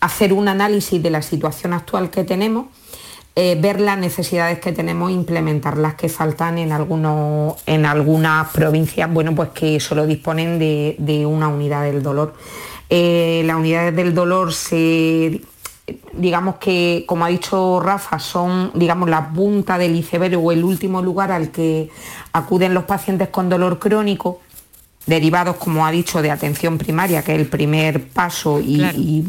hacer 0.00 0.32
un 0.32 0.48
análisis 0.48 1.02
de 1.02 1.10
la 1.10 1.20
situación 1.20 1.74
actual 1.74 2.08
que 2.08 2.24
tenemos 2.24 2.68
eh, 3.40 3.54
ver 3.54 3.80
las 3.80 3.96
necesidades 3.96 4.58
que 4.58 4.72
tenemos, 4.72 5.12
implementar 5.12 5.78
las 5.78 5.94
que 5.94 6.08
faltan 6.08 6.58
en, 6.58 6.72
algunos, 6.72 7.54
en 7.66 7.86
algunas 7.86 8.48
provincias, 8.48 9.08
bueno, 9.14 9.32
pues 9.32 9.50
que 9.50 9.78
solo 9.78 10.08
disponen 10.08 10.58
de, 10.58 11.24
una 11.24 11.46
unidad 11.46 11.84
del 11.84 12.02
dolor. 12.02 12.34
Eh, 12.90 13.42
las 13.44 13.54
unidades 13.54 13.94
del 13.94 14.12
dolor 14.12 14.52
se 14.52 15.40
digamos 16.14 16.56
que, 16.56 17.04
como 17.06 17.26
ha 17.26 17.28
dicho 17.28 17.78
Rafa, 17.78 18.18
son 18.18 18.72
digamos, 18.74 19.08
la 19.08 19.32
punta 19.32 19.78
del 19.78 19.94
iceberg 19.94 20.36
o 20.44 20.50
el 20.50 20.64
último 20.64 21.00
lugar 21.00 21.30
al 21.30 21.52
que 21.52 21.90
acuden 22.32 22.74
los 22.74 22.86
pacientes 22.86 23.28
con 23.28 23.48
dolor 23.48 23.78
crónico 23.78 24.40
derivados, 25.08 25.56
como 25.56 25.86
ha 25.86 25.90
dicho, 25.90 26.22
de 26.22 26.30
atención 26.30 26.78
primaria, 26.78 27.22
que 27.22 27.34
es 27.34 27.40
el 27.40 27.46
primer 27.46 28.08
paso, 28.08 28.60
y, 28.60 29.24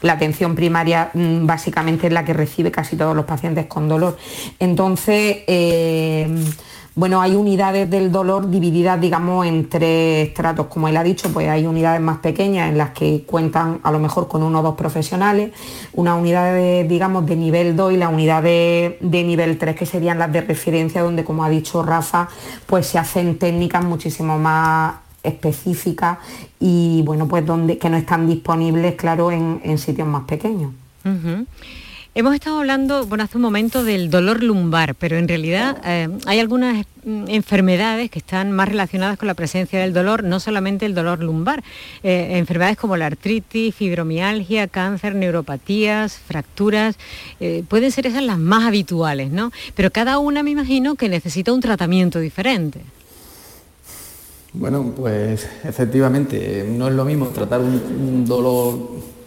la 0.00 0.12
atención 0.14 0.54
primaria 0.54 1.10
mm, 1.12 1.46
básicamente 1.46 2.06
es 2.06 2.12
la 2.12 2.24
que 2.24 2.32
recibe 2.32 2.70
casi 2.70 2.96
todos 2.96 3.16
los 3.16 3.24
pacientes 3.24 3.66
con 3.66 3.88
dolor. 3.88 4.16
Entonces, 4.58 5.38
eh, 5.46 6.28
bueno, 6.96 7.20
hay 7.20 7.34
unidades 7.34 7.90
del 7.90 8.12
dolor 8.12 8.48
divididas, 8.48 9.00
digamos, 9.00 9.44
en 9.46 9.68
tres 9.68 10.28
estratos. 10.28 10.68
Como 10.68 10.86
él 10.86 10.96
ha 10.96 11.02
dicho, 11.02 11.28
pues 11.32 11.48
hay 11.48 11.66
unidades 11.66 12.00
más 12.00 12.18
pequeñas 12.18 12.68
en 12.70 12.78
las 12.78 12.90
que 12.90 13.24
cuentan 13.26 13.80
a 13.82 13.90
lo 13.90 13.98
mejor 13.98 14.28
con 14.28 14.44
uno 14.44 14.60
o 14.60 14.62
dos 14.62 14.76
profesionales, 14.76 15.50
una 15.94 16.14
unidad 16.14 16.54
de, 16.54 16.84
digamos, 16.84 17.26
de 17.26 17.34
nivel 17.34 17.74
2 17.74 17.94
y 17.94 17.96
la 17.96 18.08
unidad 18.08 18.44
de, 18.44 18.98
de, 19.00 19.24
nivel 19.24 19.58
3, 19.58 19.74
que 19.74 19.86
serían 19.86 20.20
las 20.20 20.32
de 20.32 20.42
referencia, 20.42 21.02
donde, 21.02 21.24
como 21.24 21.42
ha 21.42 21.50
dicho 21.50 21.82
Rafa, 21.82 22.28
pues 22.66 22.86
se 22.86 22.98
hacen 22.98 23.38
técnicas 23.38 23.84
muchísimo 23.84 24.38
más 24.38 25.03
específicas 25.24 26.18
y 26.60 27.02
bueno, 27.02 27.26
pues 27.26 27.44
donde, 27.44 27.78
que 27.78 27.90
no 27.90 27.96
están 27.96 28.28
disponibles, 28.28 28.94
claro, 28.94 29.32
en, 29.32 29.78
sitios 29.78 30.06
más 30.06 30.24
pequeños. 30.24 30.72
Hemos 32.16 32.32
estado 32.32 32.60
hablando, 32.60 33.06
bueno, 33.06 33.24
hace 33.24 33.38
un 33.38 33.42
momento 33.42 33.82
del 33.82 34.08
dolor 34.08 34.40
lumbar, 34.40 34.94
pero 34.94 35.16
en 35.16 35.26
realidad 35.26 35.82
eh, 35.84 36.08
hay 36.26 36.38
algunas 36.38 36.86
mm, 37.02 37.24
enfermedades 37.26 38.08
que 38.08 38.20
están 38.20 38.52
más 38.52 38.68
relacionadas 38.68 39.18
con 39.18 39.26
la 39.26 39.34
presencia 39.34 39.80
del 39.80 39.92
dolor, 39.92 40.22
no 40.22 40.38
solamente 40.38 40.86
el 40.86 40.94
dolor 40.94 41.20
lumbar, 41.24 41.64
eh, 42.04 42.38
enfermedades 42.38 42.76
como 42.76 42.96
la 42.96 43.06
artritis, 43.06 43.74
fibromialgia, 43.74 44.68
cáncer, 44.68 45.16
neuropatías, 45.16 46.16
fracturas, 46.16 46.96
eh, 47.40 47.64
pueden 47.66 47.90
ser 47.90 48.06
esas 48.06 48.22
las 48.22 48.38
más 48.38 48.62
habituales, 48.62 49.32
¿no? 49.32 49.50
Pero 49.74 49.90
cada 49.90 50.18
una 50.18 50.44
me 50.44 50.52
imagino 50.52 50.94
que 50.94 51.08
necesita 51.08 51.52
un 51.52 51.60
tratamiento 51.60 52.20
diferente. 52.20 52.80
Bueno, 54.56 54.92
pues 54.96 55.48
efectivamente, 55.64 56.64
no 56.70 56.86
es 56.86 56.94
lo 56.94 57.04
mismo 57.04 57.26
tratar 57.26 57.60
un, 57.60 58.24
dolor 58.24 58.74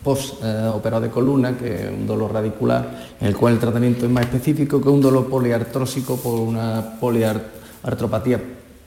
post-operado 0.02 1.04
de 1.04 1.10
columna 1.10 1.58
que 1.58 1.94
un 1.94 2.08
dolor 2.08 2.32
radicular, 2.32 3.10
en 3.20 3.28
el 3.28 3.36
cual 3.36 3.56
el 3.56 3.60
tratamiento 3.60 4.06
es 4.06 4.12
más 4.12 4.24
específico 4.24 4.82
que 4.82 4.88
un 4.88 5.02
dolor 5.02 5.28
poliartrósico 5.28 6.16
por 6.16 6.40
una 6.40 6.98
poliartropatía 7.02 8.40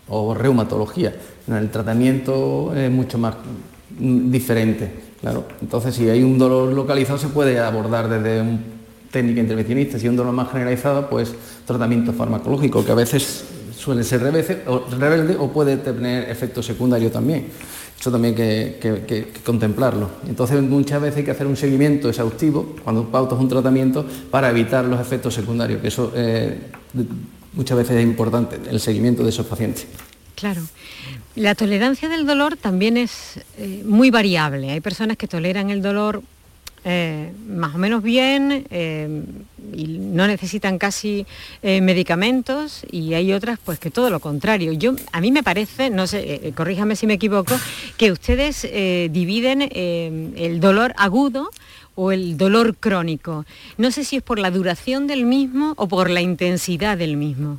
o 0.08 0.32
reumatología. 0.32 1.14
El 1.46 1.68
tratamiento 1.68 2.74
es 2.74 2.90
mucho 2.90 3.18
más 3.18 3.34
diferente. 3.98 4.90
Claro. 5.20 5.44
Entonces, 5.60 5.94
si 5.94 6.08
hay 6.08 6.22
un 6.22 6.38
dolor 6.38 6.72
localizado, 6.72 7.18
se 7.18 7.28
puede 7.28 7.58
abordar 7.58 8.08
desde 8.08 8.40
una 8.40 8.60
técnica 9.10 9.42
intervencionista. 9.42 9.98
Si 9.98 10.06
hay 10.06 10.08
un 10.08 10.16
dolor 10.16 10.32
más 10.32 10.50
generalizado, 10.50 11.10
pues 11.10 11.34
tratamiento 11.66 12.14
farmacológico, 12.14 12.82
que 12.82 12.92
a 12.92 12.94
veces 12.94 13.44
suele 13.80 14.04
ser 14.04 14.20
rebelde 14.22 15.36
o, 15.38 15.50
puede 15.50 15.78
tener 15.78 16.28
efecto 16.28 16.62
secundario 16.62 17.10
también. 17.10 17.46
Eso 17.98 18.10
también 18.10 18.34
hay 18.34 18.78
que, 18.78 19.32
contemplarlo. 19.44 20.10
Entonces 20.28 20.62
muchas 20.62 21.00
veces 21.00 21.18
hay 21.18 21.24
que 21.24 21.30
hacer 21.30 21.46
un 21.46 21.56
seguimiento 21.56 22.08
exhaustivo 22.08 22.76
cuando 22.84 23.08
pautas 23.10 23.38
un 23.38 23.48
tratamiento 23.48 24.06
para 24.30 24.50
evitar 24.50 24.84
los 24.84 25.00
efectos 25.00 25.34
secundarios, 25.34 25.80
que 25.80 25.88
eso 25.88 26.12
eh, 26.14 26.58
muchas 27.54 27.76
veces 27.76 27.96
es 27.96 28.02
importante, 28.02 28.58
el 28.70 28.80
seguimiento 28.80 29.22
de 29.22 29.30
esos 29.30 29.46
pacientes. 29.46 29.86
Claro. 30.34 30.62
La 31.36 31.54
tolerancia 31.54 32.08
del 32.08 32.26
dolor 32.26 32.56
también 32.56 32.96
es 32.96 33.40
eh, 33.56 33.82
muy 33.84 34.10
variable. 34.10 34.70
Hay 34.70 34.80
personas 34.80 35.16
que 35.16 35.28
toleran 35.28 35.70
el 35.70 35.80
dolor 35.80 36.22
eh, 36.84 37.32
más 37.46 37.74
o 37.74 37.78
menos 37.78 38.02
bien 38.02 38.66
eh, 38.70 39.22
y 39.74 39.84
no 39.98 40.26
necesitan 40.26 40.78
casi 40.78 41.26
eh, 41.62 41.82
medicamentos 41.82 42.86
y 42.90 43.12
hay 43.12 43.34
otras 43.34 43.58
pues 43.62 43.78
que 43.78 43.90
todo 43.90 44.08
lo 44.08 44.20
contrario. 44.20 44.72
Yo 44.72 44.94
a 45.12 45.20
mí 45.20 45.30
me 45.30 45.42
parece, 45.42 45.90
no 45.90 46.06
sé, 46.06 46.52
corríjame 46.56 46.96
si 46.96 47.06
me 47.06 47.14
equivoco, 47.14 47.54
que 47.98 48.10
ustedes 48.10 48.62
dividen 49.12 49.62
el 49.72 50.60
dolor 50.60 50.94
agudo 50.96 51.50
o 51.94 52.12
el 52.12 52.38
dolor 52.38 52.76
crónico. 52.76 53.44
No 53.76 53.90
sé 53.90 54.04
si 54.04 54.16
es 54.16 54.22
por 54.22 54.38
la 54.38 54.50
duración 54.50 55.06
del 55.06 55.24
mismo 55.24 55.74
o 55.76 55.86
por 55.86 56.08
la 56.08 56.22
intensidad 56.22 56.96
del 56.96 57.16
mismo. 57.16 57.58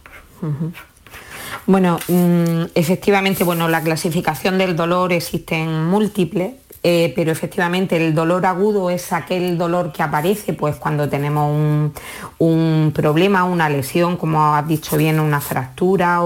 Bueno, 1.68 2.00
mm, 2.08 2.72
efectivamente, 2.74 3.44
bueno, 3.44 3.68
la 3.68 3.82
clasificación 3.82 4.58
del 4.58 4.75
dolor 4.75 5.13
existen 5.13 5.86
múltiples 5.86 6.54
eh, 6.84 7.14
pero 7.16 7.32
efectivamente 7.32 7.96
el 7.96 8.16
dolor 8.16 8.44
agudo 8.48 8.90
es 8.90 9.14
aquel 9.14 9.56
dolor 9.56 9.92
que 9.92 10.02
aparece 10.02 10.54
pues, 10.54 10.78
cuando 10.78 11.08
tenemos 11.08 11.92
un, 12.40 12.92
problema, 12.92 13.44
una 13.44 13.70
lesión, 13.70 14.18
como 14.18 14.56
has 14.56 14.68
dicho 14.68 14.98
bien, 14.98 15.20
una 15.20 15.42
fractura 15.42 16.22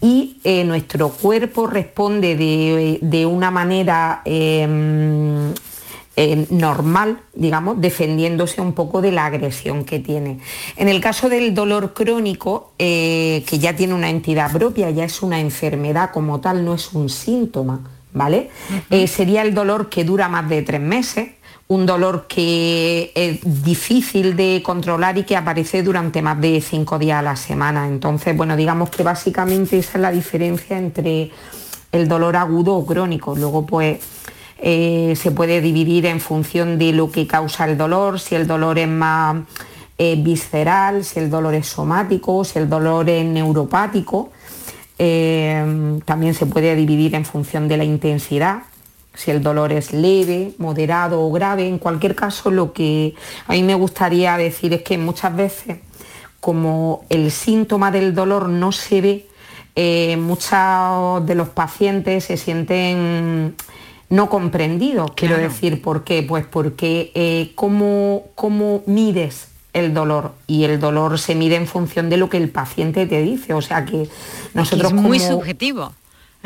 y 0.00 0.38
eh, 0.44 0.64
nuestro 0.64 1.10
cuerpo 1.10 1.66
responde 1.66 2.36
de, 2.36 3.26
una 3.26 3.50
manera 3.50 4.22
em, 4.24 5.52
eh, 6.16 6.46
normal, 6.48 7.18
digamos, 7.34 7.78
defendiéndose 7.78 8.62
un 8.62 8.72
poco 8.72 9.02
de 9.02 9.12
la 9.12 9.26
agresión 9.26 9.84
que 9.84 9.98
tiene. 9.98 10.38
En 10.76 10.88
el 10.88 11.02
caso 11.02 11.28
del 11.28 11.54
dolor 11.54 11.92
crónico, 11.92 12.72
que 12.78 13.58
ya 13.60 13.76
tiene 13.76 13.92
una 13.92 14.08
entidad 14.08 14.50
propia, 14.52 14.88
ya 14.88 15.04
es 15.04 15.22
una 15.22 15.38
enfermedad 15.38 16.12
como 16.12 16.40
tal, 16.40 16.64
no 16.64 16.72
es 16.72 16.94
un 16.94 17.10
síntoma 17.10 17.95
¿vale? 18.16 18.48
Eh, 18.90 19.06
sería 19.06 19.42
el 19.42 19.54
dolor 19.54 19.88
que 19.88 20.02
dura 20.02 20.28
más 20.28 20.48
de 20.48 20.62
tres 20.62 20.80
meses, 20.80 21.28
un 21.68 21.84
dolor 21.84 22.26
que 22.28 23.12
es 23.14 23.40
difícil 23.62 24.36
de 24.36 24.62
controlar 24.64 25.18
y 25.18 25.24
que 25.24 25.36
aparece 25.36 25.82
durante 25.82 26.22
más 26.22 26.40
de 26.40 26.60
cinco 26.60 26.98
días 26.98 27.18
a 27.18 27.22
la 27.22 27.36
semana. 27.36 27.86
Entonces, 27.86 28.36
bueno, 28.36 28.56
digamos 28.56 28.88
que 28.88 29.02
básicamente 29.02 29.78
esa 29.78 29.98
es 29.98 30.02
la 30.02 30.10
diferencia 30.10 30.78
entre 30.78 31.30
el 31.92 32.08
dolor 32.08 32.36
agudo 32.36 32.74
o 32.74 32.86
crónico. 32.86 33.34
Luego, 33.36 33.66
pues, 33.66 33.98
eh, 34.58 35.14
se 35.16 35.30
puede 35.32 35.60
dividir 35.60 36.06
en 36.06 36.20
función 36.20 36.78
de 36.78 36.92
lo 36.92 37.10
que 37.10 37.26
causa 37.26 37.66
el 37.66 37.76
dolor, 37.76 38.18
si 38.18 38.34
el 38.34 38.46
dolor 38.46 38.78
es 38.78 38.88
más 38.88 39.36
eh, 39.98 40.16
visceral, 40.16 41.04
si 41.04 41.20
el 41.20 41.28
dolor 41.28 41.54
es 41.54 41.66
somático, 41.66 42.44
si 42.44 42.58
el 42.60 42.68
dolor 42.68 43.10
es 43.10 43.26
neuropático. 43.26 44.30
Em, 44.98 46.00
también 46.00 46.34
se 46.34 46.46
puede 46.46 46.74
dividir 46.74 47.14
en 47.14 47.24
función 47.24 47.68
de 47.68 47.76
la 47.76 47.84
intensidad, 47.84 48.62
si 49.14 49.30
el 49.30 49.42
dolor 49.42 49.72
es 49.72 49.92
leve, 49.92 50.52
moderado 50.58 51.20
o 51.22 51.30
grave. 51.30 51.68
En 51.68 51.78
cualquier 51.78 52.14
caso, 52.14 52.50
lo 52.50 52.72
que 52.72 53.14
a 53.46 53.52
mí 53.52 53.62
me 53.62 53.74
gustaría 53.74 54.36
decir 54.36 54.72
es 54.72 54.82
que 54.82 54.96
muchas 54.98 55.36
veces, 55.36 55.78
como 56.40 57.04
el 57.08 57.30
síntoma 57.30 57.90
del 57.90 58.14
dolor 58.14 58.48
no 58.48 58.72
se 58.72 59.00
ve, 59.00 59.26
eh, 59.74 60.16
muchos 60.16 61.26
de 61.26 61.34
los 61.34 61.50
pacientes 61.50 62.24
se 62.24 62.38
sienten 62.38 63.54
no 64.08 64.30
comprendidos. 64.30 65.10
Quiero 65.14 65.36
decir, 65.36 65.82
¿por 65.82 66.04
qué? 66.04 66.22
Pues 66.22 66.46
porque 66.46 67.10
eh, 67.14 67.52
¿cómo, 67.54 68.24
cómo 68.34 68.82
mides 68.86 69.48
el 69.76 69.92
dolor 69.92 70.32
y 70.46 70.64
el 70.64 70.80
dolor 70.80 71.18
se 71.18 71.34
mide 71.34 71.56
en 71.56 71.66
función 71.66 72.08
de 72.08 72.16
lo 72.16 72.30
que 72.30 72.38
el 72.38 72.48
paciente 72.48 73.06
te 73.06 73.20
dice. 73.20 73.52
O 73.52 73.60
sea 73.60 73.84
que 73.84 74.08
nosotros... 74.54 74.92
Es 74.92 74.98
muy 74.98 75.20
subjetivo. 75.20 75.92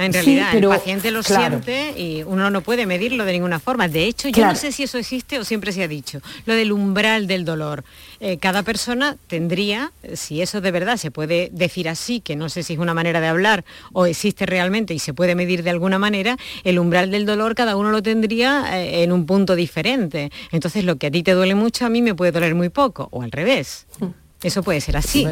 En 0.00 0.12
realidad, 0.12 0.54
el 0.54 0.66
paciente 0.66 1.11
lo 1.11 1.23
siente 1.23 1.95
y 1.97 2.23
uno 2.23 2.50
no 2.50 2.62
puede 2.62 2.87
medirlo 2.87 3.25
de 3.25 3.33
ninguna 3.33 3.59
forma. 3.59 3.88
De 3.88 4.04
hecho, 4.04 4.28
yo 4.28 4.47
no 4.47 4.54
sé 4.54 4.73
si 4.73 4.85
eso 4.85 4.99
existe 4.99 5.38
o 5.38 5.45
siempre 5.45 5.73
se 5.73 5.83
ha 5.83 5.88
dicho. 5.88 6.21
Lo 6.47 6.54
del 6.54 6.73
umbral 6.73 7.26
del 7.26 7.45
dolor. 7.45 7.85
Eh, 8.21 8.38
cada 8.38 8.62
persona 8.62 9.16
tendría, 9.28 9.92
si 10.14 10.42
eso 10.42 10.61
de 10.61 10.71
verdad 10.71 10.97
se 10.97 11.11
puede 11.11 11.50
decir 11.52 11.88
así, 11.88 12.21
que 12.21 12.37
no 12.37 12.49
sé 12.49 12.62
si 12.62 12.75
es 12.75 12.78
una 12.78 12.95
manera 12.95 13.21
de 13.21 13.28
hablar 13.28 13.64
o 13.92 14.07
existe 14.07 14.47
realmente 14.47 14.95
y 14.95 14.99
se 14.99 15.14
puede 15.14 15.35
medir 15.35 15.62
de 15.62 15.71
alguna 15.71 15.99
manera, 15.99 16.37
el 16.64 16.78
umbral 16.78 17.11
del 17.11 17.26
dolor 17.26 17.54
cada 17.54 17.76
uno 17.76 17.90
lo 17.90 18.02
tendría 18.02 18.78
eh, 18.78 19.02
en 19.02 19.12
un 19.12 19.26
punto 19.26 19.57
diferente. 19.57 20.30
Entonces, 20.52 20.85
lo 20.85 20.97
que 20.97 21.09
a 21.09 21.11
ti 21.11 21.23
te 21.23 21.33
duele 21.33 21.54
mucho, 21.54 21.87
a 21.87 21.88
mí 21.88 22.02
me 22.02 22.14
puede 22.14 22.33
doler 22.33 22.54
muy 22.54 22.69
poco, 22.69 23.09
o 23.11 23.23
al 23.23 23.30
revés. 23.30 23.87
Mm. 23.99 24.07
Eso 24.42 24.62
puede 24.62 24.80
ser 24.80 24.97
así. 24.97 25.26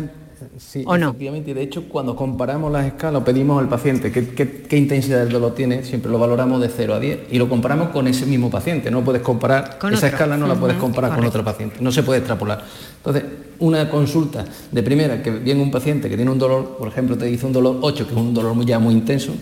Sí, 0.58 0.84
¿O 0.86 0.96
no? 0.96 1.08
efectivamente. 1.08 1.54
De 1.54 1.62
hecho, 1.62 1.88
cuando 1.88 2.14
comparamos 2.14 2.70
las 2.72 2.86
escalas, 2.86 3.22
pedimos 3.22 3.60
al 3.60 3.68
paciente 3.68 4.10
qué, 4.12 4.76
intensidad 4.76 5.18
del 5.20 5.30
dolor 5.30 5.54
tiene, 5.54 5.84
siempre 5.84 6.10
lo 6.10 6.18
valoramos 6.18 6.60
de 6.60 6.68
0 6.68 6.94
a 6.94 7.00
10 7.00 7.18
y 7.30 7.38
lo 7.38 7.48
comparamos 7.48 7.88
con 7.88 8.06
ese 8.06 8.26
mismo 8.26 8.50
paciente. 8.50 8.90
No 8.90 9.02
puedes 9.02 9.22
comparar, 9.22 9.78
esa 9.92 10.08
escala 10.08 10.36
no 10.36 10.46
la 10.46 10.54
puedes 10.54 10.76
comparar 10.76 11.14
con 11.14 11.24
otro 11.24 11.44
paciente, 11.44 11.76
no 11.80 11.92
se 11.92 12.02
puede 12.02 12.18
extrapolar. 12.18 12.64
Entonces, 12.96 13.24
una 13.60 13.90
consulta 13.90 14.44
de 14.70 14.82
primera, 14.82 15.22
que 15.22 15.30
viene 15.30 15.62
un 15.62 15.70
paciente 15.70 16.08
que 16.08 16.16
tiene 16.16 16.30
un 16.30 16.38
dolor, 16.38 16.76
por 16.78 16.88
ejemplo, 16.88 17.16
te 17.16 17.26
dice 17.26 17.46
un 17.46 17.52
dolor 17.52 17.78
8, 17.80 18.06
que 18.06 18.12
es 18.12 18.18
un 18.18 18.34
dolor 18.34 18.64
ya 18.64 18.78
muy 18.78 18.94
intenso, 18.94 19.34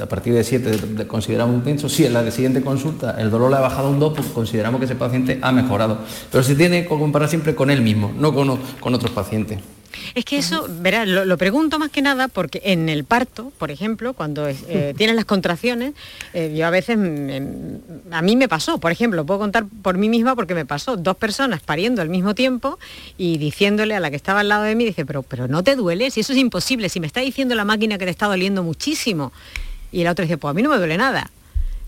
a 0.00 0.06
partir 0.06 0.32
de 0.32 0.42
7 0.42 1.06
consideramos 1.06 1.56
intenso, 1.56 1.88
si 1.88 2.04
en 2.04 2.12
la 2.12 2.28
siguiente 2.30 2.62
consulta 2.62 3.16
el 3.18 3.30
dolor 3.30 3.50
le 3.50 3.56
ha 3.56 3.60
bajado 3.60 3.90
un 3.90 3.98
2, 3.98 4.12
pues 4.14 4.28
consideramos 4.28 4.78
que 4.78 4.86
ese 4.86 4.94
paciente 4.94 5.38
ha 5.42 5.52
mejorado. 5.52 5.98
Pero 6.30 6.42
se 6.42 6.54
tiene 6.54 6.82
que 6.82 6.88
comparar 6.88 7.28
siempre 7.28 7.54
con 7.54 7.70
él 7.70 7.82
mismo, 7.82 8.12
no 8.18 8.32
con, 8.32 8.58
con 8.80 8.94
otros 8.94 9.10
pacientes. 9.12 9.58
Es 10.14 10.24
que 10.24 10.38
eso, 10.38 10.66
verás, 10.68 11.08
lo, 11.08 11.38
pregunto 11.38 11.78
más 11.78 11.90
que 11.90 12.02
nada 12.02 12.28
porque 12.28 12.60
en 12.64 12.88
el 12.88 13.04
parto, 13.04 13.52
por 13.58 13.70
ejemplo, 13.70 14.14
cuando 14.14 14.48
eh, 14.48 14.94
tienes 14.96 15.16
las 15.16 15.24
contracciones, 15.24 15.94
eh, 16.32 16.54
yo 16.56 16.66
a 16.66 16.70
veces, 16.70 16.96
a 16.96 18.22
mí 18.22 18.36
me 18.36 18.48
pasó, 18.48 18.78
por 18.78 18.92
ejemplo, 18.92 19.24
puedo 19.24 19.40
contar 19.40 19.66
por 19.82 19.98
mí 19.98 20.08
misma 20.08 20.34
porque 20.34 20.54
me 20.54 20.66
pasó, 20.66 20.96
dos 20.96 21.16
personas 21.16 21.60
pariendo 21.60 22.02
al 22.02 22.08
mismo 22.08 22.34
tiempo 22.34 22.78
y 23.18 23.38
diciéndole 23.38 23.94
a 23.94 24.00
la 24.00 24.10
que 24.10 24.16
estaba 24.16 24.40
al 24.40 24.48
lado 24.48 24.64
de 24.64 24.74
mí, 24.74 24.84
dice, 24.84 25.04
pero, 25.04 25.22
pero 25.22 25.48
no 25.48 25.62
te 25.62 25.76
duele, 25.76 26.10
si 26.10 26.20
eso 26.20 26.32
es 26.32 26.38
imposible, 26.38 26.88
si 26.88 27.00
me 27.00 27.06
está 27.06 27.20
diciendo 27.20 27.54
la 27.54 27.64
máquina 27.64 27.98
que 27.98 28.04
te 28.04 28.10
está 28.10 28.26
doliendo 28.26 28.62
muchísimo. 28.62 29.32
Y 29.92 30.02
la 30.02 30.12
otra 30.12 30.24
dice, 30.24 30.38
pues 30.38 30.50
a 30.50 30.54
mí 30.54 30.62
no 30.62 30.70
me 30.70 30.78
duele 30.78 30.96
nada. 30.96 31.30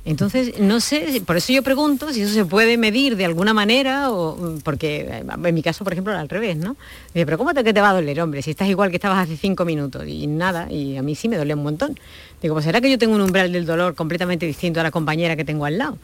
Entonces, 0.07 0.61
no 0.61 0.79
sé, 0.79 1.21
por 1.27 1.37
eso 1.37 1.53
yo 1.53 1.65
pregunto 1.65 2.13
si 2.13 2.23
eso 2.23 2.33
se 2.33 2.45
puede 2.45 2.79
medir 2.79 3.17
de 3.17 3.25
alguna 3.25 3.53
manera, 3.53 4.13
o, 4.13 4.57
porque 4.63 5.25
en 5.45 5.55
mi 5.55 5.63
caso, 5.65 5.83
por 5.83 5.93
ejemplo, 5.93 6.13
era 6.13 6.21
al 6.21 6.29
revés, 6.29 6.57
¿no? 6.57 6.77
Dice, 7.13 7.27
pero 7.27 7.37
¿cómo 7.37 7.53
te, 7.53 7.65
te 7.65 7.81
va 7.81 7.91
a 7.91 7.95
doler, 7.95 8.21
hombre? 8.21 8.41
Si 8.41 8.53
estás 8.53 8.69
igual 8.69 8.91
que 8.91 8.97
estabas 8.97 9.19
hace 9.19 9.37
cinco 9.37 9.65
minutos 9.65 10.05
y 10.07 10.29
nada, 10.29 10.71
y 10.71 10.97
a 10.97 11.03
mí 11.03 11.17
sí 11.17 11.29
me 11.29 11.35
duele 11.35 11.55
un 11.55 11.65
montón. 11.65 11.99
Digo, 12.41 12.55
pues 12.55 12.65
será 12.65 12.81
que 12.81 12.89
yo 12.89 12.99
tengo 12.99 13.17
un 13.17 13.21
umbral 13.21 13.51
del 13.51 13.67
dolor 13.67 13.97
completamente 13.97 14.47
distinto 14.47 14.79
a 14.79 14.85
la 14.85 14.93
compañera 14.93 15.35
que 15.35 15.45
tengo 15.45 15.65
al 15.65 15.77
lado. 15.77 15.99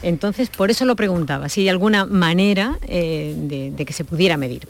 Entonces, 0.00 0.48
por 0.48 0.70
eso 0.70 0.86
lo 0.86 0.96
preguntaba, 0.96 1.50
si 1.50 1.60
hay 1.60 1.68
alguna 1.68 2.06
manera 2.06 2.78
eh, 2.88 3.34
de 3.36 3.84
que 3.84 3.92
se 3.92 4.04
pudiera 4.04 4.38
medir. 4.38 4.66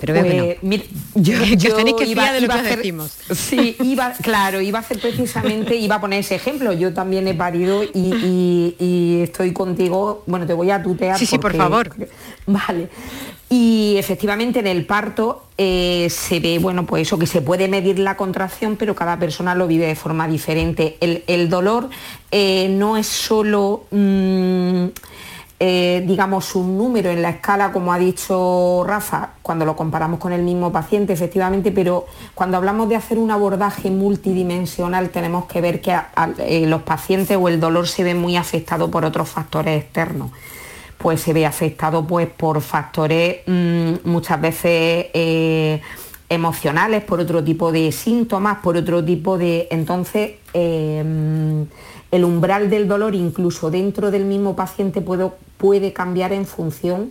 Pero 0.00 0.14
veo 0.14 0.24
que 0.24 0.58
pues, 0.60 0.82
yo, 1.14 1.74
tenéis 1.74 1.96
que 1.96 2.06
iba, 2.06 2.32
de 2.32 2.40
lo 2.40 2.48
que 2.48 2.62
decimos. 2.62 3.12
Sí, 3.34 3.76
iba, 3.82 4.12
claro, 4.22 4.60
iba 4.60 4.78
a 4.78 4.82
hacer 4.82 5.00
precisamente, 5.00 5.76
iba 5.76 5.96
a 5.96 6.00
poner 6.00 6.20
ese 6.20 6.34
ejemplo. 6.34 6.72
Yo 6.72 6.92
también 6.92 7.28
he 7.28 7.34
parido 7.34 7.82
y, 7.84 9.20
estoy 9.22 9.52
contigo. 9.52 10.22
Bueno, 10.26 10.46
te 10.46 10.54
voy 10.54 10.70
a 10.70 10.82
tutear. 10.82 11.18
Sí, 11.18 11.26
sí, 11.26 11.38
por 11.38 11.54
favor. 11.54 11.94
Vale. 12.46 12.88
Y 13.52 13.96
efectivamente 13.98 14.60
en 14.60 14.68
el 14.68 14.86
parto 14.86 15.46
eh, 15.58 16.06
se 16.08 16.38
ve, 16.38 16.60
bueno, 16.60 16.86
pues 16.86 17.02
eso, 17.02 17.18
que 17.18 17.26
se 17.26 17.42
puede 17.42 17.66
medir 17.66 17.98
la 17.98 18.16
contracción, 18.16 18.76
pero 18.76 18.94
cada 18.94 19.18
persona 19.18 19.56
lo 19.56 19.66
vive 19.66 19.86
de 19.86 19.96
forma 19.96 20.28
diferente. 20.28 20.96
El, 21.00 21.48
dolor 21.48 21.90
eh, 22.30 22.68
no 22.70 22.96
es 22.96 23.06
solo... 23.06 23.84
Mm, 23.90 24.86
eh, 25.62 26.02
digamos, 26.06 26.54
un 26.54 26.78
número 26.78 27.10
en 27.10 27.20
la 27.20 27.28
escala, 27.28 27.70
como 27.70 27.92
ha 27.92 27.98
dicho 27.98 28.82
Rafa, 28.86 29.32
cuando 29.42 29.66
lo 29.66 29.76
comparamos 29.76 30.18
con 30.18 30.32
el 30.32 30.42
mismo 30.42 30.72
paciente, 30.72 31.12
efectivamente, 31.12 31.70
pero 31.70 32.06
cuando 32.34 32.56
hablamos 32.56 32.88
de 32.88 32.96
hacer 32.96 33.18
un 33.18 33.30
abordaje 33.30 33.90
multidimensional 33.90 35.10
tenemos 35.10 35.44
que 35.44 35.60
ver 35.60 35.82
que 35.82 35.94
eh, 36.38 36.66
los 36.66 36.80
pacientes 36.80 37.36
o 37.38 37.46
el 37.46 37.60
dolor 37.60 37.86
se 37.88 38.04
ve 38.04 38.14
muy 38.14 38.38
afectado 38.38 38.90
por 38.90 39.04
otros 39.04 39.28
factores 39.28 39.82
externos. 39.82 40.30
Pues 40.96 41.20
se 41.20 41.34
ve 41.34 41.44
afectado 41.44 42.06
pues, 42.06 42.26
por 42.26 42.62
factores 42.62 43.40
mm, 43.46 43.96
muchas 44.04 44.40
veces 44.40 45.08
eh, 45.12 45.82
emocionales, 46.30 47.04
por 47.04 47.20
otro 47.20 47.44
tipo 47.44 47.70
de 47.70 47.92
síntomas, 47.92 48.60
por 48.60 48.78
otro 48.78 49.04
tipo 49.04 49.36
de... 49.36 49.68
Entonces, 49.70 50.36
el 52.10 52.24
umbral 52.24 52.70
del 52.70 52.88
dolor 52.88 53.14
incluso 53.14 53.70
dentro 53.70 54.10
del 54.10 54.24
mismo 54.24 54.56
paciente 54.56 55.00
puede, 55.00 55.30
puede 55.56 55.92
cambiar 55.92 56.32
en 56.32 56.46
función 56.46 57.10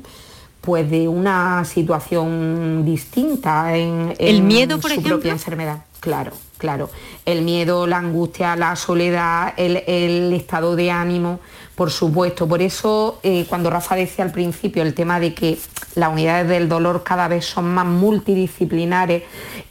pues 0.61 0.89
de 0.89 1.07
una 1.07 1.63
situación 1.65 2.83
distinta 2.83 3.75
en, 3.75 4.13
el 4.19 4.41
miedo 4.41 4.79
por 4.79 4.91
su 4.91 5.01
propia 5.01 5.31
enfermedad. 5.31 5.85
Claro 5.99 6.33
claro. 6.59 6.91
El 7.25 7.41
miedo 7.41 7.87
la 7.87 7.97
angustia 7.97 8.55
la 8.55 8.75
soledad 8.75 9.53
el, 9.57 10.31
estado 10.33 10.75
de 10.75 10.91
ánimo 10.91 11.39
por 11.73 11.89
supuesto. 11.89 12.47
Por 12.47 12.61
eso 12.61 13.19
eh, 13.23 13.45
cuando 13.49 13.71
Rafa 13.71 13.95
decía 13.95 14.23
al 14.23 14.31
principio 14.31 14.83
el 14.83 14.93
tema 14.93 15.19
de 15.19 15.33
que 15.33 15.57
las 15.95 16.11
unidades 16.11 16.47
del 16.47 16.69
dolor 16.69 17.01
cada 17.03 17.27
vez 17.27 17.45
son 17.45 17.73
más 17.73 17.87
multidisciplinares 17.87 19.23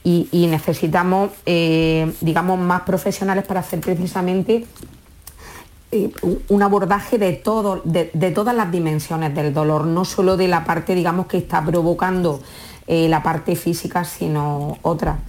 y, 0.03 0.27
necesitamos 0.49 1.31
eh, 1.45 2.11
digamos 2.19 2.59
más 2.59 2.81
profesionales 2.81 3.45
para 3.45 3.59
hacer 3.59 3.79
precisamente 3.79 4.65
un 5.91 6.61
abordaje 6.61 7.17
de, 7.17 7.33
todo, 7.33 7.81
de, 7.83 8.31
todas 8.31 8.55
las 8.55 8.71
dimensiones 8.71 9.33
del 9.33 9.53
dolor, 9.53 9.85
no 9.85 10.05
solo 10.05 10.37
de 10.37 10.47
la 10.47 10.63
parte, 10.63 10.95
digamos, 10.95 11.27
que 11.27 11.37
está 11.37 11.63
provocando 11.65 12.41
eh, 12.87 13.07
la 13.09 13.23
parte 13.23 13.55
física, 13.55 14.03
sino 14.03 14.77
otra. 14.83 15.19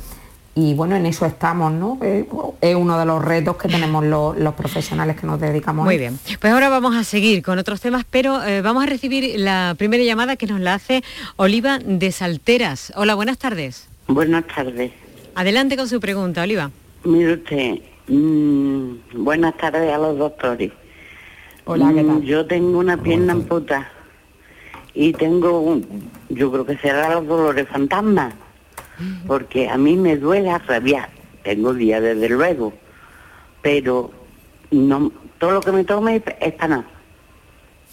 Y 0.55 0.75
bueno, 0.75 0.97
en 0.97 1.07
eso 1.07 1.25
estamos, 1.25 1.73
¿no? 1.73 1.99
Eh, 2.03 2.27
es 2.61 2.75
uno 2.75 2.99
de 2.99 3.07
los 3.07 3.25
retos 3.25 3.57
que 3.57 3.69
tenemos 3.69 4.05
los, 4.05 4.55
profesionales 4.55 5.19
que 5.19 5.27
nos 5.27 5.41
dedicamos. 5.41 5.85
Muy 5.85 5.97
bien, 5.97 6.19
pues 6.41 6.53
ahora 6.53 6.69
vamos 6.69 6.95
a 6.97 7.05
seguir 7.05 7.43
con 7.43 7.59
otros 7.59 7.81
temas, 7.81 8.05
pero 8.11 8.41
vamos 8.63 8.83
a 8.83 8.87
recibir 8.87 9.39
la 9.39 9.75
primera 9.79 10.05
llamada 10.05 10.37
que 10.37 10.47
nos 10.47 10.61
la 10.61 10.75
hace 10.75 11.03
Oliva 11.37 11.79
de 11.79 12.13
Salteras. 12.13 12.93
Hola, 12.97 13.15
buenas 13.15 13.39
tardes. 13.39 13.89
Buenas 14.09 14.45
tardes. 14.49 14.93
Adelante 15.35 15.77
con 15.77 15.89
su 15.89 16.01
pregunta, 16.01 16.43
Oliva. 16.43 16.71
Mire 17.05 17.35
usted, 17.35 17.81
Mm, 18.11 19.23
buenas 19.23 19.57
tardes 19.57 19.93
a 19.93 19.97
los 19.97 20.19
doctores. 20.19 20.73
Hola, 21.65 21.93
¿qué 21.95 22.03
tal? 22.03 22.17
Mm, 22.17 22.23
yo 22.23 22.45
tengo 22.45 22.81
una 22.81 23.01
pierna 23.01 23.35
amputada 23.35 23.89
y 24.95 25.13
tengo, 25.13 25.61
un, 25.61 26.11
yo 26.29 26.51
creo 26.51 26.67
que 26.67 26.77
será 26.79 27.15
los 27.15 27.29
dolores 27.29 27.69
fantasmas, 27.69 28.35
porque 29.29 29.69
a 29.69 29.79
mí 29.79 29.95
me 29.95 30.17
duele 30.17 30.51
a 30.51 30.59
rabiar. 30.59 31.09
Tengo 31.45 31.73
días 31.73 32.03
desde 32.03 32.29
luego, 32.31 32.73
pero 33.63 34.11
no, 34.73 35.13
todo 35.39 35.53
lo 35.53 35.61
que 35.61 35.71
me 35.71 35.85
tome 35.85 36.21
es 36.41 36.53
para 36.55 36.69
nada. 36.69 36.85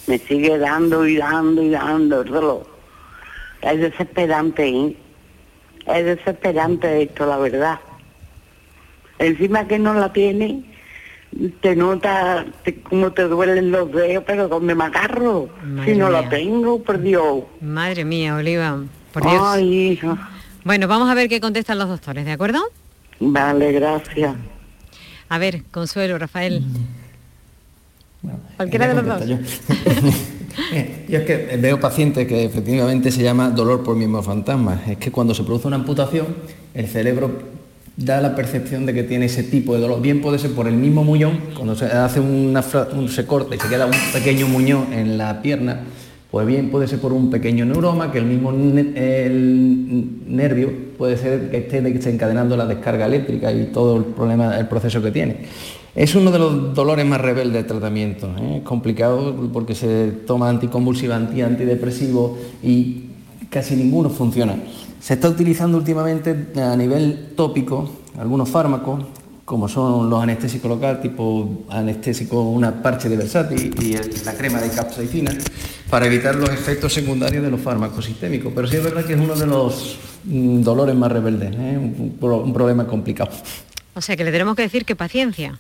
Me 0.07 0.17
sigue 0.17 0.57
dando 0.57 1.05
y 1.05 1.17
dando 1.17 1.61
y 1.61 1.69
dando 1.69 2.21
el 2.21 2.31
dolor. 2.31 2.65
Es 3.61 3.79
desesperante, 3.79 4.67
¿eh? 4.67 4.97
Es 5.85 6.05
desesperante 6.05 7.03
esto, 7.03 7.27
la 7.27 7.37
verdad. 7.37 7.79
Encima 9.19 9.67
que 9.67 9.79
no 9.79 9.93
la 9.93 10.13
tiene, 10.13 10.63
te 11.61 11.75
nota 11.75 12.45
cómo 12.89 13.11
te 13.11 13.23
duelen 13.23 13.71
los 13.71 13.91
dedos, 13.91 14.23
pero 14.25 14.47
donde 14.47 14.75
me 14.75 14.85
agarro. 14.85 15.49
si 15.85 15.93
no 15.93 16.09
la 16.09 16.29
tengo, 16.29 16.81
por 16.81 17.01
Dios. 17.01 17.43
Madre 17.61 18.05
mía, 18.05 18.35
Oliva, 18.35 18.83
por 19.11 19.23
Dios. 19.23 19.41
Ay, 19.43 19.91
hija. 19.91 20.29
Bueno, 20.63 20.87
vamos 20.87 21.09
a 21.09 21.13
ver 21.13 21.29
qué 21.29 21.39
contestan 21.39 21.77
los 21.77 21.89
doctores, 21.89 22.25
¿de 22.25 22.31
acuerdo? 22.31 22.59
Vale, 23.19 23.71
gracias. 23.71 24.35
A 25.29 25.37
ver, 25.37 25.63
Consuelo, 25.71 26.17
Rafael. 26.17 26.63
Cualquiera 28.55 28.87
de 28.87 28.93
los 28.95 29.05
dos. 29.05 29.27
Yo. 29.27 29.37
yo 31.07 31.19
es 31.19 31.25
que 31.25 31.57
veo 31.57 31.79
pacientes 31.79 32.27
que 32.27 32.45
efectivamente 32.45 33.11
se 33.11 33.23
llama 33.23 33.49
dolor 33.49 33.83
por 33.83 33.95
mismo 33.95 34.21
fantasma. 34.23 34.81
Es 34.87 34.97
que 34.97 35.11
cuando 35.11 35.33
se 35.33 35.43
produce 35.43 35.67
una 35.67 35.77
amputación, 35.77 36.35
el 36.73 36.87
cerebro 36.87 37.56
da 37.97 38.21
la 38.21 38.35
percepción 38.35 38.85
de 38.85 38.93
que 38.93 39.03
tiene 39.03 39.25
ese 39.25 39.43
tipo 39.43 39.73
de 39.73 39.81
dolor. 39.81 40.01
Bien 40.01 40.21
puede 40.21 40.37
ser 40.37 40.51
por 40.51 40.67
el 40.67 40.75
mismo 40.75 41.03
muñón, 41.03 41.39
cuando 41.55 41.75
se 41.75 41.85
hace 41.85 42.19
una, 42.19 42.63
un, 42.93 43.09
se 43.09 43.25
corta 43.25 43.55
y 43.55 43.59
se 43.59 43.67
queda 43.67 43.87
un 43.87 43.91
pequeño 44.13 44.47
muñón 44.47 44.93
en 44.93 45.17
la 45.17 45.41
pierna, 45.41 45.81
pues 46.29 46.45
bien 46.45 46.69
puede 46.69 46.87
ser 46.87 46.99
por 46.99 47.11
un 47.11 47.31
pequeño 47.31 47.65
neuroma, 47.65 48.11
que 48.11 48.19
el 48.19 48.25
mismo 48.25 48.51
el 48.51 50.05
nervio 50.27 50.71
puede 50.97 51.17
ser 51.17 51.49
que 51.49 51.57
esté 51.57 51.81
desencadenando 51.81 52.55
la 52.55 52.67
descarga 52.67 53.07
eléctrica 53.07 53.51
y 53.51 53.65
todo 53.65 53.97
el 53.97 54.03
problema, 54.03 54.57
el 54.57 54.67
proceso 54.67 55.01
que 55.01 55.11
tiene. 55.11 55.37
Es 55.95 56.13
uno 56.13 56.29
de 56.29 56.37
los 56.37 56.75
dolores 56.75 57.07
más 57.07 57.19
rebeldes 57.19 57.53
del 57.53 57.65
tratamiento. 57.65 58.27
¿eh? 58.39 58.57
Es 58.57 58.63
complicado 58.63 59.49
porque 59.51 59.73
se 59.73 60.11
toma 60.27 60.47
anticonvulsivante, 60.47 61.41
antidepresivo 61.41 62.37
y 62.61 63.06
casi 63.49 63.75
ninguno 63.75 64.09
funciona. 64.09 64.55
Se 64.99 65.13
está 65.13 65.29
utilizando 65.29 65.77
últimamente 65.77 66.47
a 66.55 66.75
nivel 66.75 67.33
tópico 67.35 67.89
algunos 68.17 68.49
fármacos 68.49 69.05
como 69.47 69.69
son 69.69 70.09
los 70.09 70.21
anestésicos 70.21 70.69
local, 70.69 70.99
tipo 70.99 71.63
anestésico, 71.69 72.41
una 72.41 72.83
parche 72.83 73.07
de 73.07 73.15
Versátil 73.15 73.73
y 73.81 73.95
la 74.25 74.33
crema 74.33 74.59
de 74.59 74.69
capsaicina, 74.69 75.31
para 75.89 76.05
evitar 76.05 76.35
los 76.35 76.49
efectos 76.49 76.91
secundarios 76.91 77.41
de 77.41 77.49
los 77.49 77.61
fármacos 77.61 78.03
sistémicos. 78.03 78.51
Pero 78.53 78.67
sí 78.67 78.75
es 78.75 78.83
verdad 78.83 79.05
que 79.05 79.13
es 79.13 79.19
uno 79.21 79.37
de 79.37 79.47
los 79.47 79.99
mm, 80.25 80.59
dolores 80.63 80.93
más 80.97 81.09
rebeldes, 81.13 81.53
¿eh? 81.53 81.77
un, 81.77 82.17
problema 82.53 82.85
complicado. 82.87 83.31
O 83.93 84.01
sea 84.01 84.17
que 84.17 84.25
le 84.25 84.33
tenemos 84.33 84.53
que 84.57 84.63
decir 84.63 84.83
que 84.83 84.97
paciencia. 84.97 85.57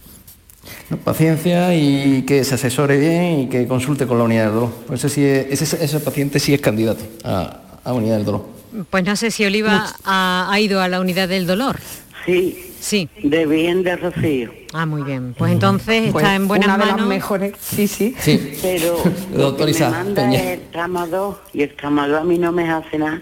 paciencia 1.05 1.73
y 1.73 2.23
que 2.23 2.43
se 2.43 2.55
asesore 2.55 2.97
bien 2.97 3.39
y 3.39 3.47
que 3.47 3.65
consulte 3.67 4.05
con 4.05 4.17
la 4.17 4.25
unidad 4.25 4.47
del 4.47 4.53
dolor. 4.53 4.71
Pues 4.85 5.05
ese, 5.05 5.47
ese, 5.49 5.99
paciente 6.01 6.41
sí 6.41 6.53
es 6.53 6.59
candidato 6.59 7.05
a, 7.23 7.61
a 7.87 7.93
unidad 7.93 8.17
del 8.17 8.25
dolor. 8.25 8.45
Pues 8.89 9.03
no 9.03 9.15
sé 9.15 9.31
si 9.31 9.45
Oliva 9.45 9.93
ha, 10.03 10.47
ha 10.51 10.59
ido 10.59 10.81
a 10.81 10.87
la 10.87 10.99
unidad 10.99 11.29
del 11.29 11.47
dolor. 11.47 11.77
Sí, 12.25 12.67
Sí. 12.79 13.09
De 13.23 13.45
bien 13.45 13.83
de 13.83 13.95
Rocío. 13.95 14.51
Ah, 14.73 14.85
muy 14.85 15.01
bien. 15.01 15.35
Pues 15.37 15.51
entonces 15.51 16.11
pues 16.11 16.23
está 16.23 16.35
en 16.35 16.47
buenas 16.47 16.67
una 16.67 16.77
manos. 16.77 16.95
De 16.95 17.01
las 17.01 17.09
mejores. 17.09 17.53
Sí, 17.59 17.87
sí. 17.87 18.15
sí. 18.19 18.53
Pero 18.61 18.97
doctor 19.35 19.69
me 19.73 19.89
manda 19.89 20.33
el 20.33 20.61
tramo 20.71 21.37
y 21.53 21.63
el 21.63 21.75
tramo 21.75 22.01
a 22.01 22.23
mí 22.23 22.37
no 22.37 22.51
me 22.51 22.69
hace 22.69 22.97
nada. 22.97 23.21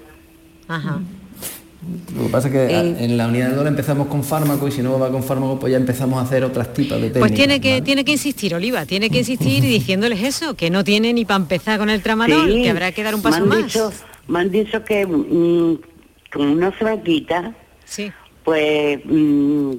Ajá. 0.68 1.00
Lo 2.16 2.24
que 2.24 2.30
pasa 2.30 2.48
es 2.48 2.54
que 2.54 2.66
eh. 2.66 3.06
en 3.06 3.16
la 3.16 3.28
unidad 3.28 3.50
de 3.50 3.56
dolor 3.56 3.68
empezamos 3.68 4.08
con 4.08 4.24
fármaco 4.24 4.68
y 4.68 4.72
si 4.72 4.82
no 4.82 4.98
va 4.98 5.12
con 5.12 5.24
fármaco 5.24 5.60
pues 5.60 5.72
ya 5.72 5.78
empezamos 5.78 6.18
a 6.20 6.22
hacer 6.22 6.44
otras 6.44 6.74
tipos 6.74 7.00
de 7.00 7.10
técnicas. 7.10 7.22
Pues 7.22 7.34
tiene 7.34 7.62
que, 7.62 7.82
tiene 7.82 8.04
que 8.04 8.14
insistir, 8.14 8.56
Oliva, 8.56 8.86
tiene 8.86 9.10
que 9.10 9.20
insistir 9.20 9.62
diciéndoles 9.64 10.24
eso, 10.24 10.56
que 10.56 10.70
no 10.70 10.84
tiene 10.84 11.14
ni 11.14 11.26
para 11.26 11.38
empezar 11.38 11.78
con 11.78 11.90
el 11.90 12.02
tramadol, 12.02 12.48
que 12.48 12.70
habrá 12.70 12.92
que 12.92 13.04
dar 13.04 13.14
un 13.14 13.22
paso 13.22 13.46
más. 13.46 13.78
Me 14.28 14.40
han 14.40 14.52
dicho 14.52 14.84
que 14.84 15.06
mm, 15.06 15.80
como 16.32 16.56
no 16.56 16.74
se 16.78 16.84
va 16.84 16.92
a 16.94 17.02
quitar, 17.02 17.54
sí 17.86 18.12
pues 18.46 19.00
mm, 19.04 19.72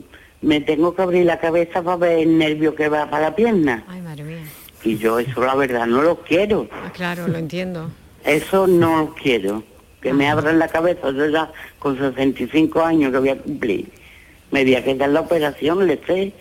me 0.43 0.61
tengo 0.61 0.95
que 0.95 1.03
abrir 1.03 1.25
la 1.25 1.39
cabeza 1.39 1.83
para 1.83 1.97
ver 1.97 2.19
el 2.19 2.37
nervio 2.37 2.75
que 2.75 2.89
va 2.91 3.09
para 3.09 3.31
la 3.31 3.37
pierna. 3.37 3.85
Ay, 3.89 4.03
madre 4.03 4.25
mía. 4.25 4.43
Y 4.85 4.99
yo 4.99 5.19
eso 5.19 5.43
la 5.43 5.55
verdad 5.55 5.87
no 5.87 6.03
lo 6.03 6.17
quiero. 6.23 6.69
Ah, 6.71 6.93
claro, 6.93 7.27
lo 7.29 7.39
entiendo. 7.39 7.91
Eso 8.25 8.67
no 8.67 8.99
lo 8.99 9.15
quiero. 9.15 9.63
Que 10.03 10.13
me 10.13 10.29
abran 10.29 10.59
la 10.59 10.69
cabeza, 10.69 11.11
yo 11.11 11.29
ya 11.29 11.51
con 11.79 11.97
65 11.97 12.83
años 12.83 13.13
que 13.13 13.19
voy 13.19 13.29
a 13.31 13.39
cumplir. 13.39 13.89
Me 14.51 14.63
voy 14.63 14.75
a 14.75 14.85
quedar 14.85 15.09
la 15.09 15.21
operación, 15.21 15.87
le 15.87 15.99
sé 16.07 16.33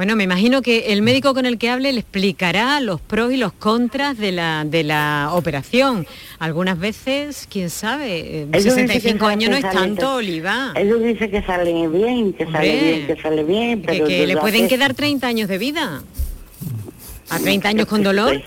bueno, 0.00 0.16
me 0.16 0.24
imagino 0.24 0.62
que 0.62 0.94
el 0.94 1.02
médico 1.02 1.34
con 1.34 1.44
el 1.44 1.58
que 1.58 1.68
hable 1.68 1.92
le 1.92 2.00
explicará 2.00 2.80
los 2.80 3.02
pros 3.02 3.34
y 3.34 3.36
los 3.36 3.52
contras 3.52 4.16
de 4.16 4.32
la, 4.32 4.64
de 4.64 4.82
la 4.82 5.28
operación. 5.34 6.06
Algunas 6.38 6.78
veces, 6.78 7.46
quién 7.52 7.68
sabe, 7.68 8.46
65 8.50 9.28
eh, 9.28 9.30
años 9.30 9.50
no 9.50 9.56
es 9.58 9.70
tanto, 9.70 10.14
Oliva. 10.14 10.72
Ellos 10.74 11.02
dicen 11.02 11.30
que 11.30 11.42
sale 11.42 11.86
bien, 11.86 12.32
que 12.32 12.46
sale 12.46 12.80
bien, 12.80 13.06
que 13.08 13.16
sale 13.20 13.44
bien, 13.44 13.82
pero... 13.82 14.06
Que, 14.06 14.26
le 14.26 14.38
pueden 14.38 14.68
quedar 14.68 14.94
30 14.94 15.26
años 15.26 15.48
de 15.50 15.58
vida. 15.58 16.02
¿A 17.28 17.38
30 17.38 17.68
años 17.68 17.86
con 17.86 18.02
dolor? 18.02 18.40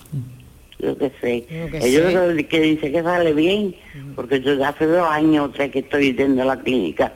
Yo 0.79 0.97
que 0.97 1.11
sé. 1.21 1.45
Ellos 1.83 2.45
que 2.49 2.61
dicen 2.61 2.91
que 2.91 3.03
sale 3.03 3.31
bien, 3.31 3.75
porque 4.15 4.41
yo 4.41 4.55
ya 4.55 4.69
hace 4.69 4.87
dos 4.87 5.07
años 5.07 5.51
o 5.51 5.51
que 5.53 5.77
estoy 5.77 6.15
yendo 6.15 6.41
a 6.41 6.45
la 6.45 6.59
clínica 6.59 7.13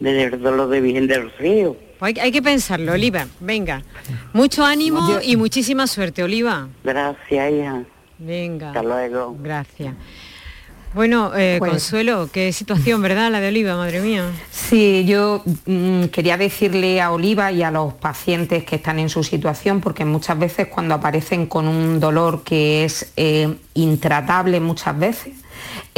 de 0.00 0.28
dolor 0.30 0.70
de 0.70 0.80
Virgen 0.80 1.06
del 1.06 1.30
Río 1.38 1.85
hay, 2.00 2.32
que 2.32 2.42
pensarlo, 2.42 2.92
Oliva. 2.92 3.26
Venga. 3.40 3.82
Mucho 4.32 4.64
ánimo 4.64 5.18
y 5.22 5.36
muchísima 5.36 5.86
suerte, 5.86 6.22
Oliva. 6.22 6.68
Gracias, 6.84 7.52
hija. 7.52 7.84
Venga. 8.18 8.68
Hasta 8.68 8.82
luego. 8.82 9.36
Gracias. 9.40 9.94
Bueno, 10.94 11.32
eh, 11.36 11.56
pues 11.58 11.72
Consuelo, 11.72 12.30
qué 12.32 12.54
situación, 12.54 13.02
¿verdad? 13.02 13.30
La 13.30 13.40
de 13.40 13.48
Oliva, 13.48 13.76
madre 13.76 14.00
mía. 14.00 14.24
Sí, 14.50 15.04
yo 15.06 15.42
mm, 15.66 16.04
quería 16.04 16.38
decirle 16.38 17.02
a 17.02 17.12
Oliva 17.12 17.52
y 17.52 17.62
a 17.62 17.70
los 17.70 17.92
pacientes 17.92 18.64
que 18.64 18.76
están 18.76 18.98
en 18.98 19.10
su 19.10 19.22
situación, 19.22 19.82
porque 19.82 20.06
muchas 20.06 20.38
veces 20.38 20.68
cuando 20.68 20.94
aparecen 20.94 21.48
con 21.48 21.68
un 21.68 22.00
dolor 22.00 22.44
que 22.44 22.84
es 22.84 23.12
eh, 23.16 23.56
intratable 23.74 24.58
muchas 24.58 24.98
veces, 24.98 25.34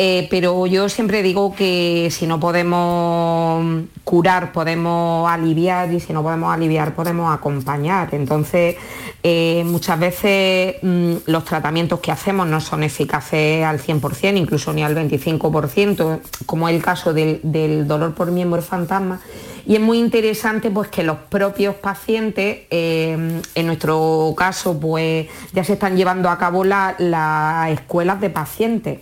eh, 0.01 0.29
pero 0.31 0.65
yo 0.67 0.89
siempre 0.89 1.25
digo 1.25 1.55
que 1.57 2.09
si 2.13 2.29
no 2.29 2.39
podemos 2.39 3.83
curar, 4.05 4.53
podemos 4.53 5.29
aliviar 5.29 5.93
y 5.93 5.99
si 5.99 6.13
no 6.13 6.23
podemos 6.23 6.55
aliviar, 6.55 6.95
podemos 6.95 7.35
acompañar. 7.35 8.15
Entonces, 8.15 8.77
eh, 9.25 9.65
muchas 9.67 9.99
veces 9.99 10.77
mm, 10.83 11.15
los 11.27 11.45
tratamientos 11.45 11.99
que 11.99 12.13
hacemos 12.13 12.47
no 12.47 12.61
son 12.61 12.85
eficaces 12.85 13.65
al 13.65 13.81
100%, 13.81 14.37
incluso 14.37 14.73
ni 14.73 14.85
al 14.85 14.95
25%, 14.95 16.21
como 16.47 16.69
es 16.69 16.77
el 16.77 16.83
caso 16.83 17.13
del, 17.13 17.89
dolor 17.89 18.15
por 18.15 18.31
miembro 18.31 18.63
fantasma. 18.63 19.21
Y 19.67 19.75
es 19.75 19.81
muy 19.81 19.99
interesante 19.99 20.71
pues, 20.71 20.89
que 20.91 21.03
los 21.03 21.19
propios 21.29 21.75
pacientes, 21.75 22.61
eh, 22.71 23.41
en 23.55 23.67
nuestro 23.67 24.33
caso, 24.37 24.79
pues 24.79 25.27
ya 25.53 25.65
se 25.65 25.73
están 25.73 25.97
llevando 25.97 26.31
a 26.31 26.39
cabo 26.39 26.63
las 26.63 27.71
escuelas 27.71 28.21
de 28.21 28.31
pacientes 28.31 28.99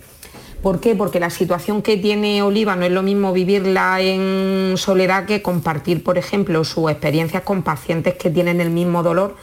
¿Por 0.61 0.79
qué? 0.79 0.95
Porque 0.95 1.19
la 1.19 1.29
situación 1.29 1.81
que 1.81 1.97
tiene 1.97 2.41
Oliva 2.41 2.75
no 2.75 2.85
es 2.85 2.91
lo 2.91 3.03
mismo 3.03 3.31
vivirla 3.31 4.01
en 4.01 4.73
soledad 4.75 5.25
que 5.25 5.41
compartir, 5.41 6.03
por 6.03 6.17
ejemplo, 6.17 6.63
sus 6.63 6.89
experiencias 6.89 7.43
con 7.43 7.61
pacientes 7.61 8.15
que 8.15 8.29
tienen 8.29 8.59
el 8.59 8.71
mismo 8.71 9.03
dolor 9.03 9.35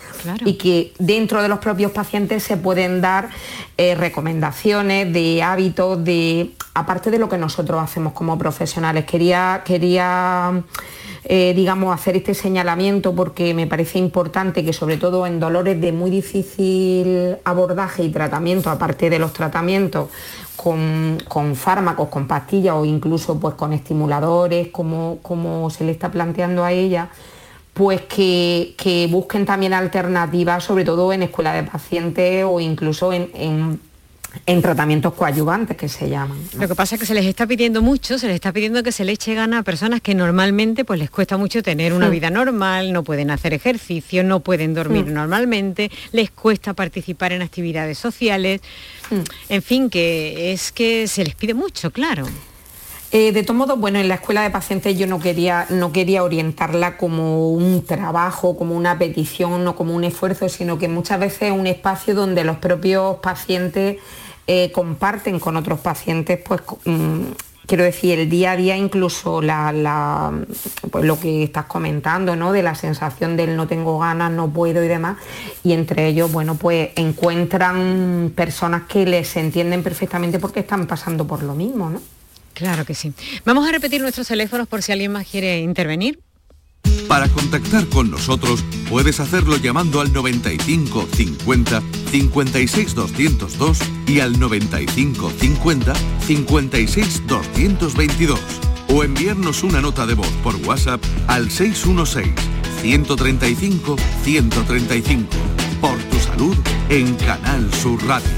y 0.44 0.54
que 0.54 0.92
dentro 0.98 1.40
de 1.42 1.48
los 1.48 1.60
propios 1.60 1.92
pacientes 1.92 2.42
se 2.42 2.56
pueden 2.56 3.00
dar 3.00 3.30
eh, 3.78 3.94
recomendaciones 3.94 5.12
de 5.12 5.42
hábitos, 5.42 6.02
de 6.04 6.50
aparte 6.74 7.10
de 7.10 7.18
lo 7.18 7.28
que 7.28 7.38
nosotros 7.38 7.80
hacemos 7.80 8.12
como 8.12 8.36
profesionales. 8.36 9.04
Quería, 9.04 9.62
quería 9.64 10.62
eh, 11.26 11.54
digamos, 11.56 11.94
hacer 11.94 12.16
este 12.16 12.34
señalamiento 12.34 13.14
porque 13.14 13.54
me 13.54 13.66
parece 13.66 13.98
importante 13.98 14.64
que 14.64 14.74
sobre 14.74 14.98
todo 14.98 15.26
en 15.26 15.40
dolores 15.40 15.80
de 15.80 15.90
muy 15.90 16.10
difícil 16.10 17.36
abordaje 17.44 18.04
y 18.04 18.10
tratamiento, 18.10 18.68
aparte 18.68 19.08
de 19.08 19.18
los 19.18 19.32
tratamientos, 19.32 20.10
con, 20.56 21.18
fármacos, 21.54 22.08
con 22.08 22.26
pastillas 22.26 22.74
o 22.74 22.84
incluso 22.84 23.40
pues, 23.40 23.54
con 23.54 23.72
estimuladores, 23.72 24.68
como, 24.68 25.18
como 25.22 25.70
se 25.70 25.84
le 25.84 25.92
está 25.92 26.10
planteando 26.10 26.62
a 26.62 26.72
ella, 26.72 27.08
pues 27.72 28.02
que, 28.02 29.08
busquen 29.10 29.46
también 29.46 29.72
alternativas, 29.72 30.62
sobre 30.62 30.84
todo 30.84 31.12
en 31.12 31.22
escuela 31.22 31.54
de 31.54 31.62
pacientes 31.62 32.44
o 32.46 32.60
incluso 32.60 33.12
en 33.12 33.80
tratamientos 34.62 35.14
coadyuvantes 35.14 35.76
que 35.76 35.88
se 35.88 36.08
llaman. 36.08 36.38
Lo 36.58 36.68
que 36.68 36.74
pasa 36.74 36.96
es 36.96 37.00
que 37.00 37.06
se 37.06 37.14
les 37.14 37.26
está 37.26 37.46
pidiendo 37.46 37.82
mucho, 37.82 38.18
se 38.18 38.26
les 38.26 38.34
está 38.34 38.52
pidiendo 38.52 38.82
que 38.82 38.92
se 38.92 39.04
le 39.04 39.12
eche 39.12 39.34
gana 39.34 39.58
a 39.58 39.62
personas 39.62 40.00
que 40.00 40.14
normalmente 40.14 40.84
pues 40.84 40.98
les 40.98 41.10
cuesta 41.10 41.36
mucho 41.36 41.62
tener 41.62 41.92
una 41.92 42.08
vida 42.08 42.30
normal, 42.30 42.92
no 42.92 43.04
pueden 43.04 43.30
hacer 43.30 43.54
ejercicio, 43.54 44.24
no 44.24 44.40
pueden 44.40 44.74
dormir 44.74 45.06
normalmente, 45.06 45.90
les 46.12 46.30
cuesta 46.30 46.74
participar 46.74 47.32
en 47.32 47.42
actividades 47.42 47.98
sociales, 47.98 48.60
en 49.48 49.62
fin, 49.62 49.90
que 49.90 50.52
es 50.52 50.72
que 50.72 51.06
se 51.08 51.24
les 51.24 51.34
pide 51.34 51.54
mucho, 51.54 51.90
claro. 51.90 52.26
Eh, 53.16 53.30
de 53.30 53.44
todo 53.44 53.56
modo, 53.56 53.76
bueno, 53.76 54.00
en 54.00 54.08
la 54.08 54.16
escuela 54.16 54.42
de 54.42 54.50
pacientes 54.50 54.98
yo 54.98 55.06
no 55.06 55.20
quería, 55.20 55.66
no 55.70 55.92
quería 55.92 56.24
orientarla 56.24 56.96
como 56.96 57.52
un 57.52 57.86
trabajo, 57.86 58.56
como 58.56 58.74
una 58.74 58.98
petición 58.98 59.68
o 59.68 59.76
como 59.76 59.94
un 59.94 60.02
esfuerzo, 60.02 60.48
sino 60.48 60.78
que 60.80 60.88
muchas 60.88 61.20
veces 61.20 61.42
es 61.42 61.52
un 61.52 61.68
espacio 61.68 62.16
donde 62.16 62.42
los 62.42 62.56
propios 62.56 63.18
pacientes 63.18 63.98
eh, 64.46 64.70
comparten 64.72 65.40
con 65.40 65.56
otros 65.56 65.80
pacientes, 65.80 66.38
pues 66.44 66.60
mm, 66.84 67.22
quiero 67.66 67.84
decir, 67.84 68.18
el 68.18 68.28
día 68.28 68.52
a 68.52 68.56
día 68.56 68.76
incluso 68.76 69.40
la, 69.40 70.32
pues 70.90 71.04
lo 71.04 71.18
que 71.18 71.44
estás 71.44 71.66
comentando, 71.66 72.36
¿no? 72.36 72.52
De 72.52 72.62
la 72.62 72.74
sensación 72.74 73.36
del 73.36 73.56
no 73.56 73.66
tengo 73.66 73.98
ganas, 73.98 74.30
no 74.30 74.50
puedo 74.50 74.84
y 74.84 74.88
demás. 74.88 75.16
Y 75.62 75.72
entre 75.72 76.06
ellos, 76.08 76.30
bueno, 76.30 76.56
pues 76.56 76.90
encuentran 76.96 78.32
personas 78.34 78.82
que 78.82 79.06
les 79.06 79.36
entienden 79.36 79.82
perfectamente 79.82 80.38
porque 80.38 80.60
están 80.60 80.86
pasando 80.86 81.26
por 81.26 81.42
lo 81.42 81.54
mismo, 81.54 81.90
¿no? 81.90 82.00
Claro 82.52 82.84
que 82.84 82.94
sí. 82.94 83.12
Vamos 83.44 83.68
a 83.68 83.72
repetir 83.72 84.00
nuestros 84.00 84.28
teléfonos 84.28 84.68
por 84.68 84.82
si 84.82 84.92
alguien 84.92 85.12
más 85.12 85.26
quiere 85.26 85.58
intervenir. 85.58 86.20
Para 87.08 87.28
contactar 87.28 87.86
con 87.88 88.10
nosotros 88.10 88.64
puedes 88.88 89.20
hacerlo 89.20 89.56
llamando 89.56 90.00
al 90.00 90.12
95 90.12 91.06
50 91.14 91.82
56 92.10 92.94
202 92.94 93.78
y 94.06 94.20
al 94.20 94.38
95 94.38 95.30
50 95.38 95.94
56 96.26 97.26
222 97.26 98.40
o 98.88 99.04
enviarnos 99.04 99.62
una 99.62 99.80
nota 99.80 100.06
de 100.06 100.14
voz 100.14 100.30
por 100.42 100.56
WhatsApp 100.56 101.02
al 101.26 101.50
616 101.50 102.34
135 102.80 103.96
135 104.22 105.28
por 105.80 105.96
tu 106.04 106.18
salud 106.18 106.56
en 106.88 107.14
Canal 107.16 107.72
Sur 107.74 108.04
Radio. 108.06 108.28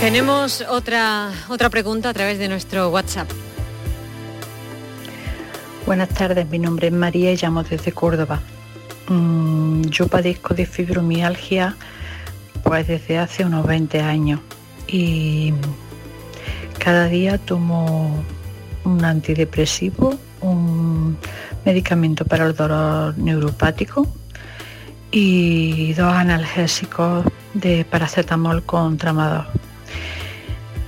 Tenemos 0.00 0.64
otra 0.68 1.30
otra 1.48 1.68
pregunta 1.68 2.08
a 2.08 2.14
través 2.14 2.38
de 2.38 2.48
nuestro 2.48 2.88
WhatsApp. 2.88 3.30
Buenas 5.90 6.10
tardes, 6.10 6.48
mi 6.48 6.60
nombre 6.60 6.86
es 6.86 6.92
María 6.92 7.32
y 7.32 7.36
llamo 7.36 7.64
desde 7.64 7.90
Córdoba. 7.90 8.40
Mm, 9.08 9.82
yo 9.86 10.06
padezco 10.06 10.54
de 10.54 10.64
fibromialgia 10.64 11.74
pues 12.62 12.86
desde 12.86 13.18
hace 13.18 13.44
unos 13.44 13.66
20 13.66 14.00
años 14.00 14.38
y 14.86 15.52
cada 16.78 17.06
día 17.06 17.38
tomo 17.38 18.22
un 18.84 19.04
antidepresivo 19.04 20.14
un 20.42 21.18
medicamento 21.64 22.24
para 22.24 22.46
el 22.46 22.54
dolor 22.54 23.18
neuropático 23.18 24.06
y 25.10 25.92
dos 25.94 26.12
analgésicos 26.14 27.24
de 27.52 27.84
paracetamol 27.84 28.62
con 28.62 28.96
tramador. 28.96 29.46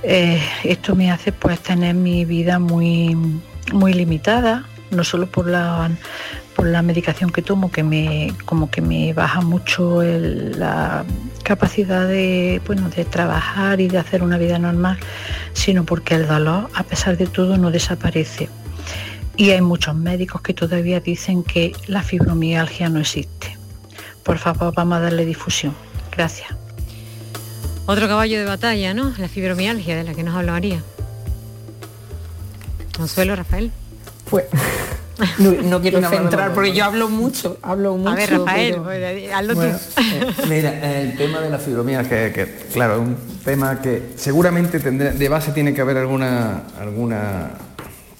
Eh, 0.04 0.40
esto 0.62 0.94
me 0.94 1.10
hace 1.10 1.32
pues 1.32 1.58
tener 1.58 1.96
mi 1.96 2.24
vida 2.24 2.60
muy, 2.60 3.16
muy 3.72 3.94
limitada, 3.94 4.68
no 4.92 5.04
solo 5.04 5.26
por 5.26 5.48
la, 5.48 5.90
por 6.54 6.66
la 6.66 6.82
medicación 6.82 7.30
que 7.30 7.42
tomo, 7.42 7.70
que 7.70 7.82
me, 7.82 8.32
como 8.44 8.70
que 8.70 8.80
me 8.80 9.12
baja 9.12 9.40
mucho 9.40 10.02
la 10.02 11.04
capacidad 11.42 12.06
de, 12.06 12.60
bueno, 12.66 12.88
de 12.90 13.04
trabajar 13.04 13.80
y 13.80 13.88
de 13.88 13.98
hacer 13.98 14.22
una 14.22 14.38
vida 14.38 14.58
normal, 14.58 14.98
sino 15.52 15.84
porque 15.84 16.14
el 16.14 16.28
dolor, 16.28 16.68
a 16.74 16.82
pesar 16.84 17.16
de 17.16 17.26
todo, 17.26 17.56
no 17.56 17.70
desaparece. 17.70 18.48
Y 19.36 19.50
hay 19.50 19.62
muchos 19.62 19.94
médicos 19.94 20.42
que 20.42 20.54
todavía 20.54 21.00
dicen 21.00 21.42
que 21.42 21.72
la 21.86 22.02
fibromialgia 22.02 22.88
no 22.88 23.00
existe. 23.00 23.56
Por 24.22 24.38
favor, 24.38 24.72
vamos 24.74 24.98
a 24.98 25.00
darle 25.00 25.24
difusión. 25.24 25.74
Gracias. 26.14 26.50
Otro 27.86 28.06
caballo 28.06 28.38
de 28.38 28.44
batalla, 28.44 28.94
¿no? 28.94 29.12
La 29.18 29.28
fibromialgia 29.28 29.96
de 29.96 30.04
la 30.04 30.14
que 30.14 30.22
nos 30.22 30.36
habla 30.36 30.52
María. 30.52 30.82
Consuelo, 32.96 33.34
Rafael. 33.34 33.72
Pues 34.32 34.46
no, 35.38 35.80
quiero 35.82 36.00
centrar 36.08 36.54
porque 36.54 36.72
yo 36.72 36.86
hablo 36.86 37.10
mucho, 37.10 37.58
hablo 37.60 37.98
mucho. 37.98 38.08
A 38.08 38.14
ver, 38.14 38.30
Rafael, 38.30 38.76
pues, 38.82 39.30
hazlo 39.30 39.54
tú. 39.54 39.60
Eh, 39.60 39.76
mira, 40.48 41.00
el 41.00 41.16
tema 41.18 41.40
de 41.40 41.50
la 41.50 41.58
fibromialgia, 41.58 42.32
que, 42.32 42.46
claro, 42.72 42.94
es 42.94 43.00
un 43.00 43.16
tema 43.44 43.82
que 43.82 44.12
seguramente 44.16 44.80
tendrá, 44.80 45.12
de 45.12 45.28
base 45.28 45.52
tiene 45.52 45.74
que 45.74 45.82
haber 45.82 45.98
alguna, 45.98 46.62
alguna 46.80 47.50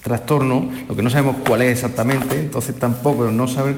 trastorno, 0.03 0.69
lo 0.87 0.95
que 0.95 1.01
no 1.01 1.09
sabemos 1.09 1.37
cuál 1.47 1.63
es 1.63 1.71
exactamente, 1.71 2.39
entonces 2.39 2.75
tampoco 2.75 3.31
no 3.31 3.47
saber 3.47 3.77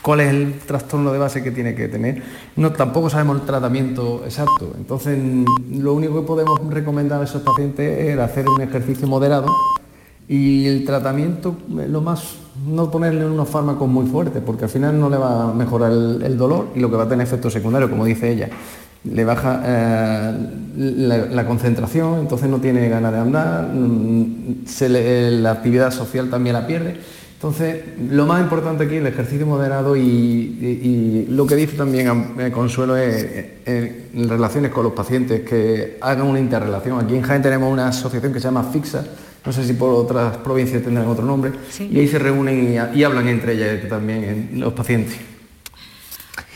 cuál, 0.00 0.20
es 0.20 0.28
el 0.28 0.60
trastorno 0.66 1.12
de 1.12 1.18
base 1.18 1.42
que 1.42 1.50
tiene 1.50 1.74
que 1.74 1.86
tener, 1.88 2.22
no, 2.56 2.72
tampoco 2.72 3.10
sabemos 3.10 3.40
el 3.40 3.46
tratamiento 3.46 4.22
exacto. 4.24 4.72
Entonces 4.78 5.18
lo 5.70 5.92
único 5.92 6.22
que 6.22 6.26
podemos 6.26 6.60
recomendar 6.72 7.20
a 7.20 7.24
esos 7.24 7.42
pacientes 7.42 8.06
es 8.06 8.18
hacer 8.18 8.48
un 8.48 8.62
ejercicio 8.62 9.06
moderado 9.06 9.48
y 10.28 10.66
el 10.66 10.84
tratamiento, 10.84 11.56
lo 11.68 12.02
más, 12.02 12.34
no 12.66 12.90
ponerle 12.90 13.24
unos 13.24 13.48
fármacos 13.48 13.88
muy 13.88 14.06
fuertes, 14.06 14.42
porque 14.44 14.64
al 14.64 14.70
final 14.70 15.00
no 15.00 15.08
le 15.08 15.16
va 15.16 15.50
a 15.50 15.54
mejorar 15.54 15.90
el, 15.90 16.36
dolor 16.36 16.68
y 16.74 16.80
lo 16.80 16.90
que 16.90 16.96
va 16.96 17.04
a 17.04 17.08
tener 17.08 17.26
efectos 17.26 17.52
secundarios, 17.52 17.90
como 17.90 18.04
dice 18.04 18.30
ella. 18.30 18.50
Le 19.04 19.24
baja 19.24 19.62
eh, 19.64 21.28
la, 21.30 21.46
concentración, 21.46 22.18
entonces 22.18 22.50
no 22.50 22.58
tiene 22.58 22.88
ganas 22.90 23.12
de 23.12 23.18
andar, 23.18 23.68
mm, 23.72 24.64
la 25.40 25.50
actividad 25.50 25.90
social 25.92 26.28
también 26.28 26.54
la 26.54 26.66
pierde. 26.66 26.96
Entonces, 27.38 27.84
lo 28.10 28.26
más 28.26 28.42
importante 28.42 28.84
aquí 28.84 28.96
el 28.96 29.06
ejercicio 29.06 29.46
moderado 29.46 29.96
y, 29.96 31.26
lo 31.30 31.46
que 31.46 31.54
dice 31.54 31.76
también 31.76 32.34
eh, 32.38 32.50
Consuelo 32.50 32.96
es 32.96 33.24
eh, 33.64 34.08
en 34.12 34.28
relaciones 34.28 34.72
con 34.72 34.82
los 34.82 34.92
pacientes, 34.92 35.40
que 35.42 35.96
hagan 36.02 36.26
una 36.26 36.40
interrelación. 36.40 36.98
Aquí 36.98 37.14
en 37.14 37.22
Jaén 37.22 37.40
tenemos 37.40 37.72
una 37.72 37.88
asociación 37.88 38.32
que 38.32 38.40
se 38.40 38.48
llama 38.48 38.64
FIXA, 38.64 39.04
no 39.44 39.52
sé 39.52 39.64
si 39.64 39.72
por 39.74 39.92
otras 39.92 40.36
provincias 40.38 40.82
tendrán 40.82 41.06
otro 41.06 41.24
nombre, 41.24 41.52
y 41.78 41.98
ahí 41.98 42.08
se 42.08 42.18
reúnen 42.18 42.74
y, 42.94 43.02
hablan 43.02 43.28
entre 43.28 43.54
ellas 43.54 43.88
también 43.88 44.50
los 44.54 44.72
pacientes. 44.72 45.16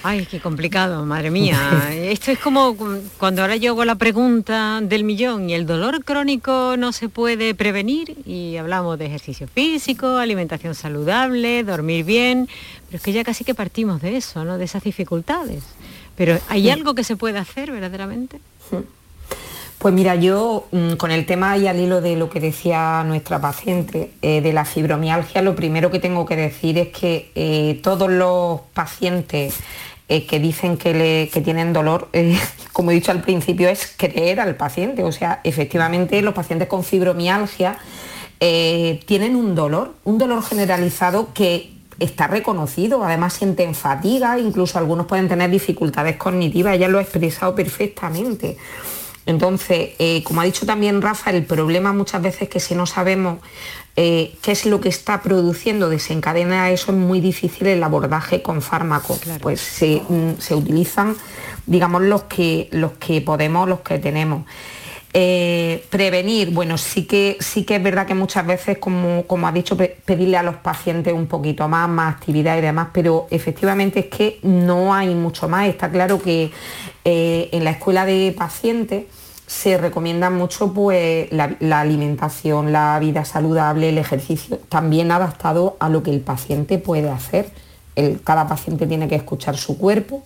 Ay, 0.05 0.27
qué 0.29 0.41
complicado, 0.41 1.07
madre 1.07 1.31
mía. 1.31 1.91
Esto 1.93 2.33
es 2.33 2.39
como 2.41 2.77
cuando 3.19 3.43
ahora 3.43 3.55
yo 3.55 3.71
hago 3.71 3.85
la 3.85 3.95
pregunta 3.95 4.81
del 4.83 5.05
millón 5.05 5.49
y 5.49 5.55
el 5.55 5.65
dolor 5.65 6.05
crónico 6.05 6.75
no 6.77 6.93
se 6.93 7.09
puede 7.09 7.55
prevenir 7.55 8.17
y 8.27 8.57
hablamos 8.57 8.99
de 8.99 9.07
ejercicio 9.07 9.47
físico, 9.47 10.17
alimentación 10.17 10.75
saludable, 10.75 11.63
dormir 11.63 12.05
bien, 12.05 12.49
pero 12.87 12.97
es 12.97 13.03
que 13.03 13.13
ya 13.13 13.23
casi 13.23 13.45
que 13.45 13.55
partimos 13.55 14.03
de 14.03 14.17
eso, 14.17 14.45
¿no? 14.45 14.59
De 14.59 14.65
esas 14.65 14.83
dificultades. 14.83 15.63
Pero 16.17 16.39
¿hay 16.49 16.69
algo 16.69 16.95
que 16.95 17.05
se 17.05 17.17
puede 17.17 17.39
hacer 17.39 17.71
verdaderamente? 17.71 18.41
Pues 19.83 19.93
mira, 19.93 20.15
yo 20.15 20.69
mm, 20.71 20.93
con 20.93 21.11
el 21.11 21.27
tema 21.27 21.59
y 21.59 21.67
al 21.67 21.81
hilo 21.81 22.01
de 22.01 22.15
lo 22.15 22.31
que 22.31 22.39
decía 22.39 23.03
nuestra 23.05 23.41
paciente 23.41 24.13
eh, 24.23 24.41
de 24.41 24.53
la 24.53 24.65
fibromialgia, 24.65 25.43
lo 25.43 25.57
primero 25.57 25.91
que 25.91 25.99
tengo 25.99 26.25
que 26.25 26.37
decir 26.37 26.79
es 26.79 26.91
que 26.91 27.33
eh, 27.35 27.81
todos 27.83 28.09
los 28.09 28.61
pacientes 28.75 29.57
eh, 30.09 30.25
que 30.25 30.39
dicen 30.39 30.77
que, 30.77 31.29
tienen 31.43 31.73
dolor, 31.73 32.11
como 32.73 32.93
he 32.93 32.95
dicho 32.95 33.11
al 33.11 33.23
principio, 33.23 33.69
es 33.69 33.93
creer 33.97 34.39
al 34.39 34.55
paciente. 34.55 35.03
O 35.03 35.11
sea, 35.11 35.41
efectivamente 35.43 36.23
los 36.23 36.33
pacientes 36.33 36.69
con 36.69 36.85
fibromialgia 36.85 37.77
tienen 38.39 39.35
un 39.35 39.57
dolor, 39.57 39.95
un 40.05 40.19
dolor 40.19 40.45
generalizado 40.45 41.33
que 41.35 41.73
está 41.99 42.29
reconocido, 42.29 43.05
además 43.05 43.33
sienten 43.33 43.75
fatiga, 43.75 44.39
incluso 44.39 44.79
algunos 44.79 45.07
pueden 45.07 45.29
tener 45.29 45.51
dificultades 45.51 46.17
cognitivas, 46.19 46.77
ella 46.77 46.87
lo 46.87 46.99
ha 46.99 47.03
expresado 47.03 47.55
perfectamente. 47.57 48.59
Entonces, 49.27 49.91
eh, 49.99 50.23
como 50.25 50.41
ha 50.41 50.45
dicho 50.45 50.67
también 50.67 51.01
Rafa, 51.01 51.31
el 51.31 51.45
problema 51.45 51.93
muchas 51.93 52.23
veces 52.23 52.43
es 52.43 52.49
que 52.49 52.61
si 52.61 52.75
no 52.75 52.87
sabemos 52.87 53.39
eh, 53.95 54.35
qué 54.43 54.53
es 54.53 54.67
lo 54.67 54.81
que 54.81 54.89
está 54.89 55.23
produciendo, 55.23 55.89
desencadena 55.89 56.71
eso, 56.71 56.93
es 56.93 56.99
muy 56.99 57.21
difícil 57.21 57.67
el 57.67 57.83
abordaje 57.83 58.43
con 58.43 58.63
fármacos. 58.63 59.21
Pues 59.41 59.61
mm, 60.09 60.41
se, 60.41 60.55
utilizan, 60.55 61.15
digamos, 61.67 62.03
los 62.03 62.25
que, 62.25 62.69
los 62.73 62.93
que 62.93 63.21
podemos, 63.21 63.69
los 63.69 63.81
que 63.81 63.99
tenemos. 63.99 64.45
Eh, 65.15 65.85
prevenir, 65.91 66.53
bueno, 66.53 66.79
sí 66.79 67.05
que, 67.05 67.37
sí 67.39 67.65
que 67.65 67.77
es 67.77 67.83
verdad 67.83 68.07
que 68.07 68.15
muchas 68.15 68.47
veces, 68.47 68.79
como, 68.79 69.25
como 69.27 69.47
ha 69.47 69.53
dicho, 69.53 69.77
pedirle 69.77 70.39
a 70.39 70.43
los 70.43 70.57
pacientes 70.57 71.13
un 71.13 71.27
poquito 71.27 71.69
más, 71.69 71.87
más 71.87 72.15
actividad 72.15 72.57
y 72.57 72.63
demás, 72.63 72.89
pero 72.95 73.27
efectivamente 73.31 74.01
es 74.01 74.07
que 74.07 74.39
no 74.43 74.95
hay 74.95 75.15
mucho 75.15 75.51
más. 75.51 75.69
Está 75.69 75.91
claro 75.91 76.19
que 76.23 76.51
eh, 77.05 77.49
en 77.53 77.63
la 77.63 77.73
escuela 77.73 78.07
de 78.07 78.35
pacientes 78.37 79.05
se 79.47 79.77
recomienda 79.77 80.31
mucho 80.31 80.73
pues, 80.73 81.29
la, 81.31 81.81
alimentación, 81.81 82.73
la 82.73 82.99
vida 82.99 83.27
saludable, 83.27 83.91
el 83.91 83.99
ejercicio, 83.99 84.61
también 84.71 85.13
adaptado 85.13 85.77
a 85.79 85.91
lo 85.91 86.03
que 86.03 86.11
el 86.11 86.21
paciente 86.21 86.79
puede 86.79 87.11
hacer. 87.11 87.51
cada 88.25 88.49
paciente 88.49 88.87
tiene 88.87 89.09
que 89.09 89.17
escuchar 89.17 89.59
su 89.59 89.77
cuerpo 89.77 90.23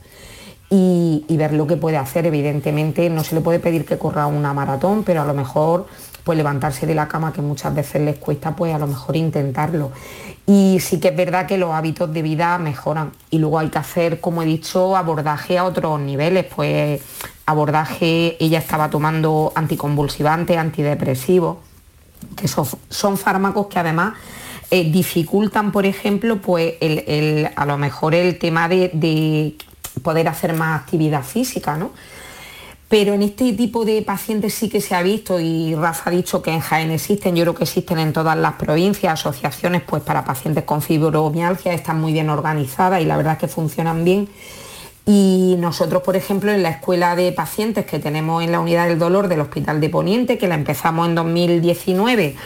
y, 0.70 1.24
ver 1.36 1.52
lo 1.52 1.66
que 1.66 1.76
puede 1.76 1.96
hacer. 1.96 2.26
Evidentemente 2.26 3.08
no 3.10 3.24
se 3.24 3.34
le 3.34 3.40
puede 3.40 3.58
pedir 3.58 3.84
que 3.84 3.98
corra 3.98 4.26
una 4.26 4.52
maratón, 4.52 5.04
pero 5.04 5.22
a 5.22 5.24
lo 5.24 5.34
mejor 5.34 5.86
pues 6.24 6.36
levantarse 6.36 6.86
de 6.86 6.94
la 6.94 7.06
cama 7.06 7.32
que 7.32 7.40
muchas 7.40 7.72
veces 7.72 8.02
les 8.02 8.16
cuesta, 8.16 8.56
pues 8.56 8.74
a 8.74 8.78
lo 8.78 8.88
mejor 8.88 9.14
intentarlo. 9.14 9.92
Y 10.44 10.78
sí 10.80 10.98
que 10.98 11.08
es 11.08 11.16
verdad 11.16 11.46
que 11.46 11.56
los 11.56 11.70
hábitos 11.70 12.12
de 12.12 12.22
vida 12.22 12.58
mejoran. 12.58 13.12
Y 13.30 13.38
luego 13.38 13.60
hay 13.60 13.68
que 13.68 13.78
hacer, 13.78 14.20
como 14.20 14.42
he 14.42 14.46
dicho, 14.46 14.96
abordaje 14.96 15.56
a 15.56 15.64
otros 15.64 16.00
niveles. 16.00 16.44
Pues 16.44 17.00
abordaje, 17.46 18.36
ella 18.40 18.58
estaba 18.58 18.90
tomando 18.90 19.52
anticonvulsivantes, 19.54 20.56
antidepresivos, 20.56 21.58
que 22.34 22.48
son, 22.48 23.16
fármacos 23.16 23.68
que 23.68 23.78
además 23.78 24.14
eh, 24.72 24.90
dificultan, 24.90 25.70
por 25.70 25.86
ejemplo, 25.86 26.40
pues 26.42 26.74
a 27.54 27.66
lo 27.66 27.78
mejor 27.78 28.16
el 28.16 28.36
tema 28.38 28.68
de 28.68 28.90
poder 30.02 30.28
hacer 30.28 30.54
más 30.54 30.80
actividad 30.80 31.22
física, 31.22 31.76
¿no? 31.76 31.90
Pero 32.88 33.14
en 33.14 33.22
este 33.22 33.52
tipo 33.52 33.84
de 33.84 34.00
pacientes 34.02 34.54
sí 34.54 34.68
que 34.68 34.80
se 34.80 34.94
ha 34.94 35.02
visto, 35.02 35.40
y 35.40 35.74
Rafa 35.74 36.10
ha 36.10 36.12
dicho 36.12 36.40
que 36.40 36.52
en 36.52 36.60
Jaén 36.60 36.92
existen, 36.92 37.34
yo 37.34 37.42
creo 37.42 37.54
que 37.54 37.64
existen 37.64 37.98
en 37.98 38.12
todas 38.12 38.36
las 38.36 38.52
provincias, 38.54 39.14
asociaciones 39.14 39.82
pues, 39.82 40.02
para 40.02 40.24
pacientes 40.24 40.62
con 40.62 40.82
fibromialgia, 40.82 41.72
están 41.72 42.00
muy 42.00 42.12
bien 42.12 42.30
organizadas 42.30 43.02
y 43.02 43.04
la 43.04 43.16
verdad 43.16 43.32
es 43.32 43.38
que 43.40 43.48
funcionan 43.48 44.04
bien. 44.04 44.28
Y 45.04 45.56
nosotros, 45.58 46.02
por 46.02 46.14
ejemplo, 46.14 46.52
en 46.52 46.62
la 46.62 46.70
escuela 46.70 47.16
de 47.16 47.32
pacientes 47.32 47.86
que 47.86 47.98
tenemos 47.98 48.42
en 48.42 48.52
la 48.52 48.60
unidad 48.60 48.86
del 48.86 48.98
dolor 48.98 49.26
del 49.26 49.40
Hospital 49.40 49.80
de 49.80 49.88
Poniente, 49.88 50.38
que 50.38 50.46
la 50.46 50.54
empezamos 50.54 51.08
en 51.08 51.16
2019, 51.16 52.36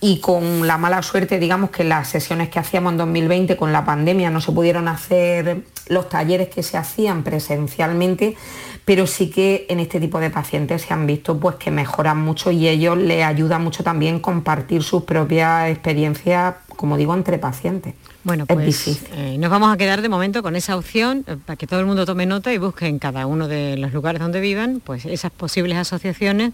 y 0.00 0.20
con 0.20 0.66
la 0.66 0.78
mala 0.78 1.02
suerte, 1.02 1.38
digamos 1.38 1.70
que 1.70 1.82
las 1.82 2.08
sesiones 2.08 2.50
que 2.50 2.60
hacíamos 2.60 2.92
en 2.92 2.98
2020 2.98 3.56
con 3.56 3.72
la 3.72 3.84
pandemia 3.84 4.30
no 4.30 4.40
se 4.40 4.52
pudieron 4.52 4.86
hacer 4.86 5.62
los 5.88 6.08
talleres 6.08 6.48
que 6.48 6.62
se 6.62 6.76
hacían 6.76 7.24
presencialmente, 7.24 8.36
pero 8.84 9.06
sí 9.06 9.28
que 9.28 9.66
en 9.68 9.80
este 9.80 9.98
tipo 9.98 10.20
de 10.20 10.30
pacientes 10.30 10.82
se 10.82 10.94
han 10.94 11.06
visto 11.06 11.38
pues 11.38 11.56
que 11.56 11.72
mejoran 11.72 12.18
mucho 12.18 12.52
y 12.52 12.68
ellos 12.68 12.96
les 12.96 13.24
ayuda 13.24 13.58
mucho 13.58 13.82
también 13.82 14.20
compartir 14.20 14.84
sus 14.84 15.02
propias 15.02 15.68
experiencias, 15.70 16.54
como 16.76 16.96
digo, 16.96 17.14
entre 17.14 17.38
pacientes. 17.38 17.94
Bueno, 18.24 18.46
pues 18.46 19.00
eh, 19.12 19.36
nos 19.38 19.48
vamos 19.48 19.72
a 19.72 19.76
quedar 19.76 20.02
de 20.02 20.08
momento 20.08 20.42
con 20.42 20.56
esa 20.56 20.76
opción 20.76 21.24
eh, 21.28 21.36
para 21.46 21.56
que 21.56 21.68
todo 21.68 21.78
el 21.78 21.86
mundo 21.86 22.04
tome 22.04 22.26
nota 22.26 22.52
y 22.52 22.58
busque 22.58 22.86
en 22.86 22.98
cada 22.98 23.26
uno 23.26 23.46
de 23.46 23.76
los 23.76 23.92
lugares 23.92 24.20
donde 24.20 24.40
vivan 24.40 24.80
pues 24.84 25.04
esas 25.04 25.30
posibles 25.30 25.78
asociaciones 25.78 26.52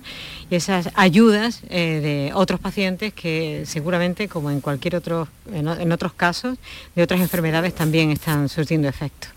y 0.51 0.57
esas 0.57 0.91
ayudas 0.95 1.63
eh, 1.71 2.01
de 2.03 2.35
otros 2.35 2.61
pacientes 2.61 3.15
que 3.15 3.65
seguramente, 3.67 4.29
como 4.29 4.51
en 4.51 4.61
cualquier 4.61 4.97
otro, 4.97 5.27
en 5.53 5.93
otros 5.93 6.13
casos, 6.13 6.59
de 6.95 7.03
otras 7.03 7.21
enfermedades 7.21 7.75
también 7.75 8.11
están 8.11 8.49
surtiendo 8.51 8.87
efecto. 8.87 9.29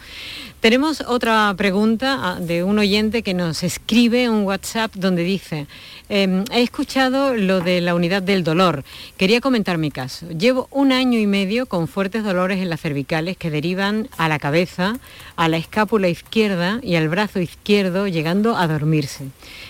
Tenemos 0.68 1.00
otra 1.08 1.54
pregunta 1.56 2.20
ah, 2.22 2.40
de 2.42 2.62
un 2.62 2.78
oyente 2.78 3.24
que 3.24 3.34
nos 3.34 3.64
escribe 3.64 4.30
un 4.30 4.44
WhatsApp 4.44 4.94
donde 4.96 5.24
dice, 5.24 5.66
em, 6.10 6.44
he 6.52 6.62
escuchado 6.62 7.36
lo 7.36 7.62
de 7.62 7.80
la 7.80 7.96
unidad 7.96 8.22
del 8.22 8.44
dolor. 8.44 8.84
Quería 9.16 9.40
comentar 9.40 9.78
mi 9.78 9.92
caso. 9.92 10.28
Llevo 10.28 10.68
un 10.70 10.92
año 10.92 11.20
y 11.20 11.26
medio 11.26 11.68
con 11.68 11.88
fuertes 11.88 12.26
dolores 12.26 12.60
en 12.60 12.70
las 12.70 12.82
cervicales 12.82 13.38
que 13.38 13.50
derivan 13.50 14.10
a 14.18 14.28
la 14.28 14.40
cabeza, 14.40 15.00
a 15.38 15.48
la 15.48 15.56
escápula 15.56 16.10
izquierda 16.10 16.82
y 16.84 16.96
al 16.96 17.08
brazo 17.08 17.40
izquierdo, 17.40 18.10
llegando 18.10 18.58
a 18.58 18.68
dormirse. 18.68 19.30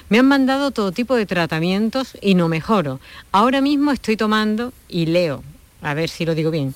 Me 0.10 0.18
han 0.18 0.28
mandado 0.28 0.72
todo 0.72 0.92
tipo 0.92 1.14
de 1.14 1.28
tratamientos 1.28 2.18
y 2.22 2.34
no 2.34 2.48
mejoro. 2.48 3.00
Ahora 3.32 3.62
mismo 3.62 3.92
estoy 3.92 4.18
tomando, 4.18 4.74
y 4.90 5.06
leo, 5.06 5.44
a 5.84 5.94
ver 5.94 6.10
si 6.10 6.26
lo 6.26 6.34
digo 6.34 6.50
bien, 6.50 6.74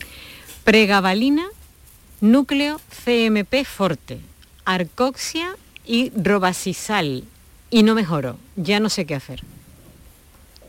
pregabalina 0.63 1.47
núcleo 2.21 2.79
CMP 3.03 3.65
Forte, 3.65 4.19
arcoxia 4.63 5.55
y 5.85 6.11
robacisal. 6.15 7.23
Y 7.69 7.83
no 7.83 7.95
mejoro, 7.95 8.37
ya 8.55 8.79
no 8.79 8.89
sé 8.89 9.05
qué 9.05 9.15
hacer. 9.15 9.41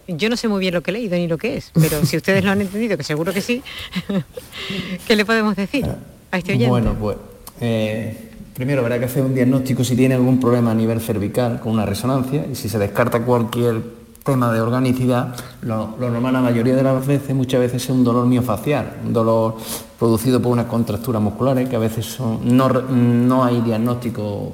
Yo 0.08 0.28
no 0.28 0.36
sé 0.36 0.48
muy 0.48 0.60
bien 0.60 0.74
lo 0.74 0.82
que 0.82 0.90
he 0.90 0.94
leído 0.94 1.16
ni 1.16 1.28
lo 1.28 1.38
que 1.38 1.56
es, 1.56 1.70
pero 1.74 2.04
si 2.04 2.16
ustedes 2.16 2.44
lo 2.44 2.50
han 2.50 2.60
entendido, 2.60 2.96
que 2.96 3.04
seguro 3.04 3.32
que 3.32 3.40
sí, 3.40 3.62
¿qué 5.06 5.14
le 5.14 5.24
podemos 5.24 5.54
decir 5.54 5.86
este? 6.32 6.66
Bueno, 6.66 6.94
pues 6.98 7.16
eh, 7.60 8.30
primero 8.54 8.80
habrá 8.80 8.98
que 8.98 9.04
hacer 9.04 9.22
un 9.22 9.34
diagnóstico 9.34 9.84
si 9.84 9.94
tiene 9.94 10.14
algún 10.14 10.40
problema 10.40 10.72
a 10.72 10.74
nivel 10.74 11.00
cervical 11.00 11.60
con 11.60 11.72
una 11.72 11.86
resonancia 11.86 12.46
y 12.50 12.54
si 12.54 12.68
se 12.68 12.78
descarta 12.78 13.20
cualquier 13.24 13.82
tema 14.22 14.52
de 14.52 14.60
organicidad, 14.60 15.34
lo, 15.62 15.96
normal 15.98 16.32
la 16.32 16.40
mayoría 16.40 16.76
de 16.76 16.82
las 16.82 17.06
veces, 17.06 17.34
muchas 17.34 17.60
veces 17.60 17.82
es 17.82 17.90
un 17.90 18.04
dolor 18.04 18.26
miofacial, 18.26 18.98
un 19.04 19.12
dolor 19.12 19.56
producido 19.98 20.40
por 20.40 20.52
unas 20.52 20.66
contracturas 20.66 21.20
musculares 21.20 21.68
que 21.68 21.76
a 21.76 21.78
veces 21.78 22.06
son, 22.06 22.56
no, 22.56 22.68
no, 22.68 23.44
hay 23.44 23.60
diagnóstico 23.60 24.52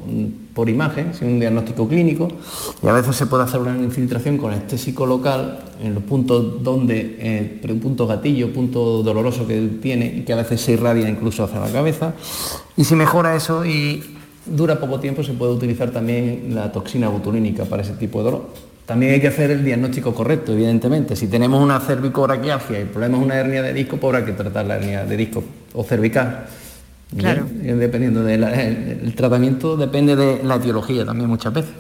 por 0.55 0.69
imagen, 0.69 1.13
sino 1.15 1.31
un 1.31 1.41
diagnóstico 1.41 1.87
clínico 1.87 2.29
y 2.83 2.89
a 2.89 2.93
veces 2.93 3.17
se 3.17 3.27
puede 3.27 3.45
hacer 3.45 3.61
una 3.61 3.77
infiltración 3.77 4.39
con 4.39 4.53
estésico 4.53 5.07
local 5.07 5.61
en 5.83 5.95
los 5.95 6.03
puntos 6.03 6.63
donde, 6.63 7.17
eh, 7.21 7.61
un 7.69 7.81
punto 7.81 8.07
gatillo, 8.07 8.53
punto 8.53 9.03
doloroso 9.03 9.47
que 9.47 9.61
tiene 9.83 10.07
y 10.07 10.23
que 10.23 10.33
a 10.33 10.37
veces 10.37 10.61
se 10.61 10.73
irradia 10.73 11.09
incluso 11.09 11.45
hacia 11.45 11.61
la 11.61 11.71
cabeza 11.71 12.15
y 12.77 12.85
si 12.85 12.95
mejora 12.95 13.37
eso 13.37 13.65
y 13.65 14.03
dura 14.47 14.81
poco 14.81 14.99
tiempo 14.99 15.23
se 15.23 15.35
puede 15.35 15.53
utilizar 15.53 15.91
también 15.91 16.55
la 16.55 16.73
toxina 16.73 17.09
botulínica 17.09 17.65
para 17.65 17.83
ese 17.83 17.93
tipo 17.93 18.19
de 18.19 18.25
dolor. 18.25 18.68
También 18.89 19.13
hay 19.13 19.21
que 19.21 19.29
hacer 19.29 19.51
el 19.51 19.63
diagnóstico 19.63 20.15
correcto, 20.15 20.55
evidentemente. 20.55 21.15
Si 21.15 21.27
tenemos 21.27 21.63
una 21.63 21.79
cervicobraquialgia 21.79 22.79
y 22.79 22.83
el 22.83 22.89
problema 22.89 23.19
es 23.19 23.23
una 23.23 23.35
hernia 23.35 23.61
de 23.61 23.75
disco, 23.75 23.99
pues 23.99 24.15
habrá 24.15 24.25
que 24.25 24.33
tratar 24.33 24.65
la 24.65 24.77
hernia 24.77 25.05
de 25.05 25.15
disco 25.15 25.45
o 25.75 25.85
cervical. 25.85 26.47
Claro. 27.15 27.47
Dependiendo 27.53 28.23
del 28.23 29.15
tratamiento, 29.15 29.77
depende 29.77 30.17
de 30.17 30.43
la 30.43 30.55
etiología 30.55 31.05
también 31.05 31.29
muchas 31.29 31.53
veces. 31.53 31.71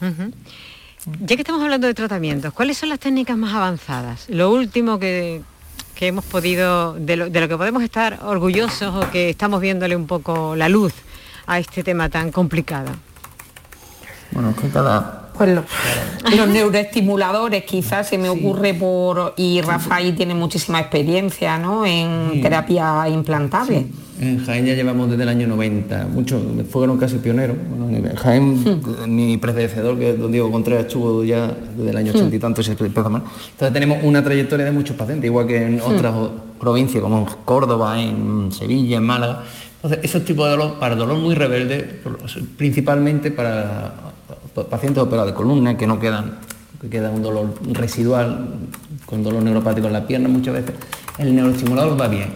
Ya 0.00 1.34
que 1.34 1.40
estamos 1.40 1.62
hablando 1.62 1.86
de 1.86 1.94
tratamientos, 1.94 2.52
¿cuáles 2.52 2.76
son 2.76 2.90
las 2.90 2.98
técnicas 2.98 3.38
más 3.38 3.54
avanzadas? 3.54 4.28
Lo 4.28 4.52
último 4.52 4.98
que, 4.98 5.40
hemos 5.98 6.26
podido, 6.26 6.92
de 6.92 7.16
lo, 7.16 7.30
de 7.30 7.40
lo 7.40 7.48
que 7.48 7.56
podemos 7.56 7.82
estar 7.82 8.18
orgullosos 8.22 8.94
o 8.96 9.10
que 9.10 9.30
estamos 9.30 9.62
viéndole 9.62 9.96
un 9.96 10.06
poco 10.06 10.54
la 10.56 10.68
luz 10.68 10.92
a 11.46 11.58
este 11.58 11.82
tema 11.82 12.10
tan 12.10 12.30
complicado. 12.30 12.90
Bueno, 14.32 14.54
que 14.54 14.68
cada 14.68 15.29
pues 15.40 15.54
los, 16.36 16.48
neuroestimuladores 16.48 17.64
quizás 17.64 18.06
se 18.06 18.18
me 18.18 18.28
ocurre 18.28 18.74
por 18.74 19.32
y 19.38 19.62
Rafael 19.62 20.14
tiene 20.14 20.34
muchísima 20.34 20.80
experiencia 20.80 21.56
¿no? 21.56 21.86
en 21.86 22.42
terapia 22.42 23.08
implantable. 23.08 23.86
En 24.20 24.44
Jaén 24.44 24.66
ya 24.66 24.74
llevamos 24.74 25.08
desde 25.08 25.22
el 25.22 25.30
año 25.30 25.46
90, 25.46 26.08
muchos 26.12 26.42
fueron 26.68 26.98
casi 26.98 27.16
pioneros. 27.16 27.56
en 27.56 28.16
Jaén, 28.16 28.52
hmm. 28.52 29.06
mi 29.08 29.38
predecedor, 29.38 29.98
que 29.98 30.10
es 30.10 30.18
don 30.18 30.30
Diego 30.30 30.52
Contreras, 30.52 30.84
estuvo 30.84 31.24
ya 31.24 31.50
desde 31.74 31.88
el 31.88 31.96
año 31.96 32.12
80 32.12 32.34
y 32.34 32.36
hmm. 32.36 32.40
tanto, 32.42 32.62
se 32.62 32.72
empezó 32.72 33.08
más. 33.08 33.22
Entonces 33.52 33.72
tenemos 33.72 34.00
una 34.02 34.22
trayectoria 34.22 34.66
de 34.66 34.72
muchos 34.72 34.94
pacientes, 34.94 35.24
igual 35.24 35.46
que 35.46 35.56
en 35.56 35.76
hmm. 35.76 35.86
otras 35.86 36.14
provincias 36.60 37.02
como 37.02 37.20
en 37.20 37.24
Córdoba, 37.46 37.98
en 37.98 38.52
Sevilla, 38.52 38.98
en 38.98 39.04
Málaga. 39.04 39.42
Entonces, 39.76 40.00
esos 40.02 40.22
tipos 40.26 40.44
de 40.44 40.50
dolor, 40.50 40.78
para 40.78 40.96
dolor 40.96 41.16
muy 41.16 41.34
rebelde, 41.34 42.02
principalmente 42.58 43.30
para 43.30 44.10
pacientes 44.54 45.02
operados 45.02 45.32
de 45.32 45.36
columna 45.36 45.76
que 45.76 45.86
no 45.86 45.98
quedan, 45.98 46.38
que 46.80 46.88
queda 46.88 47.10
un 47.10 47.22
dolor 47.22 47.54
residual, 47.72 48.46
con 49.06 49.22
dolor 49.22 49.42
neuropático 49.42 49.86
en 49.86 49.92
la 49.92 50.06
pierna 50.06 50.28
muchas 50.28 50.54
veces, 50.54 50.74
el 51.18 51.34
neuroestimulador 51.34 52.00
va 52.00 52.08
bien. 52.08 52.28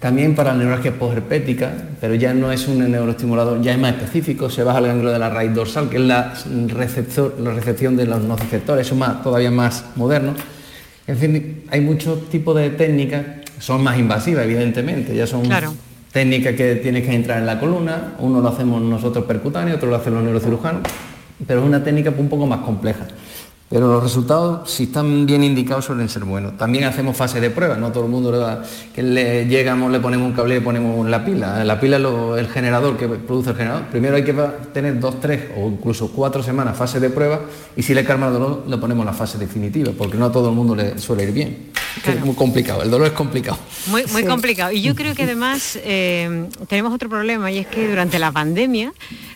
También 0.00 0.34
para 0.34 0.52
neuralgia 0.52 0.98
posherpética, 0.98 1.72
pero 2.00 2.16
ya 2.16 2.34
no 2.34 2.50
es 2.50 2.66
un 2.66 2.90
neuroestimulador, 2.90 3.62
ya 3.62 3.72
es 3.72 3.78
más 3.78 3.94
específico, 3.94 4.50
se 4.50 4.64
baja 4.64 4.78
al 4.78 4.86
ángulo 4.86 5.12
de 5.12 5.18
la 5.20 5.30
raíz 5.30 5.54
dorsal, 5.54 5.88
que 5.88 5.98
es 5.98 6.02
la, 6.02 6.34
receptor, 6.66 7.36
la 7.38 7.52
recepción 7.52 7.96
de 7.96 8.06
los 8.06 8.20
nociceptores, 8.20 8.84
eso 8.84 8.96
más, 8.96 9.22
todavía 9.22 9.52
más 9.52 9.84
moderno. 9.94 10.34
En 11.06 11.16
fin, 11.16 11.64
hay 11.70 11.80
muchos 11.80 12.28
tipos 12.30 12.56
de 12.56 12.70
técnicas, 12.70 13.24
son 13.60 13.84
más 13.84 13.96
invasivas, 13.96 14.44
evidentemente, 14.44 15.14
ya 15.14 15.28
son 15.28 15.44
técnicas 16.10 16.54
que 16.56 16.76
tienes 16.76 17.06
que 17.06 17.14
entrar 17.14 17.38
en 17.38 17.46
la 17.46 17.60
columna, 17.60 18.14
uno 18.18 18.40
lo 18.40 18.48
hacemos 18.48 18.82
nosotros 18.82 19.24
percutáneo, 19.24 19.76
otro 19.76 19.88
lo 19.88 19.96
hacen 19.96 20.14
los 20.14 20.24
neurocirujanos, 20.24 20.82
pero 21.46 21.60
es 21.60 21.66
una 21.66 21.82
técnica 21.82 22.12
un 22.16 22.28
poco 22.28 22.46
más 22.46 22.60
compleja. 22.60 23.06
Pero 23.72 23.88
los 23.88 24.02
resultados, 24.02 24.70
si 24.70 24.82
están 24.82 25.24
bien 25.24 25.42
indicados, 25.42 25.86
suelen 25.86 26.06
ser 26.10 26.24
buenos. 26.24 26.58
También 26.58 26.84
hacemos 26.84 27.16
fase 27.16 27.40
de 27.40 27.48
prueba, 27.48 27.74
no 27.76 27.90
todo 27.90 28.04
el 28.04 28.10
mundo 28.10 28.60
que 28.94 29.02
le 29.02 29.46
llegamos, 29.46 29.90
le 29.90 29.98
ponemos 29.98 30.26
un 30.26 30.34
cable 30.34 30.56
le 30.56 30.60
ponemos 30.60 31.08
la 31.08 31.24
pila. 31.24 31.64
La 31.64 31.80
pila 31.80 31.96
es 31.96 32.38
el 32.38 32.48
generador 32.48 32.98
que 32.98 33.08
produce 33.08 33.50
el 33.50 33.56
generador. 33.56 33.86
Primero 33.86 34.16
hay 34.16 34.24
que 34.24 34.34
tener 34.74 35.00
dos, 35.00 35.20
tres 35.20 35.44
o 35.56 35.68
incluso 35.68 36.12
cuatro 36.12 36.42
semanas 36.42 36.76
fase 36.76 37.00
de 37.00 37.08
prueba 37.08 37.40
y 37.74 37.82
si 37.82 37.94
le 37.94 38.04
calma 38.04 38.26
el 38.26 38.34
dolor 38.34 38.64
le 38.68 38.76
ponemos 38.76 39.06
la 39.06 39.14
fase 39.14 39.38
definitiva, 39.38 39.92
porque 39.96 40.18
no 40.18 40.26
a 40.26 40.32
todo 40.32 40.50
el 40.50 40.54
mundo 40.54 40.76
le 40.76 40.98
suele 40.98 41.24
ir 41.24 41.32
bien. 41.32 41.70
Es 42.06 42.24
muy 42.24 42.34
complicado, 42.34 42.82
el 42.82 42.90
dolor 42.90 43.08
es 43.08 43.12
complicado. 43.12 43.58
Muy, 43.86 44.04
muy 44.06 44.24
complicado. 44.24 44.72
Y 44.72 44.82
yo 44.82 44.94
creo 44.96 45.14
que 45.14 45.24
además 45.24 45.78
eh, 45.82 46.48
tenemos 46.68 46.92
otro 46.92 47.08
problema 47.08 47.50
y 47.50 47.58
es 47.58 47.66
que 47.66 47.88
durante 47.88 48.18
la 48.18 48.32
pandemia 48.32 48.92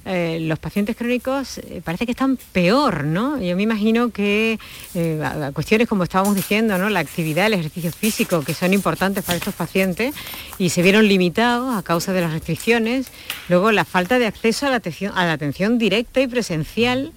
eh, 0.08 0.38
los 0.40 0.60
pacientes 0.60 0.94
crónicos 0.94 1.58
eh, 1.58 1.82
parece 1.84 2.06
que 2.06 2.12
están 2.12 2.38
peor, 2.52 3.02
¿no? 3.02 3.40
Yo 3.40 3.56
me 3.56 3.64
imagino 3.64 4.10
que 4.10 4.56
eh, 4.94 5.50
cuestiones 5.52 5.88
como 5.88 6.04
estábamos 6.04 6.36
diciendo, 6.36 6.78
¿no? 6.78 6.88
La 6.88 7.00
actividad, 7.00 7.46
el 7.46 7.54
ejercicio 7.54 7.90
físico, 7.90 8.42
que 8.42 8.54
son 8.54 8.72
importantes 8.72 9.24
para 9.24 9.36
estos 9.36 9.54
pacientes 9.54 10.14
y 10.58 10.68
se 10.68 10.82
vieron 10.82 11.08
limitados 11.08 11.76
a 11.76 11.82
causa 11.82 12.12
de 12.12 12.20
las 12.20 12.32
restricciones. 12.32 13.08
Luego 13.48 13.72
la 13.72 13.84
falta 13.84 14.20
de 14.20 14.26
acceso 14.26 14.66
a 14.66 14.70
la 14.70 14.76
atención, 14.76 15.12
a 15.16 15.26
la 15.26 15.32
atención 15.32 15.76
directa 15.76 16.20
y 16.20 16.28
presencial 16.28 17.12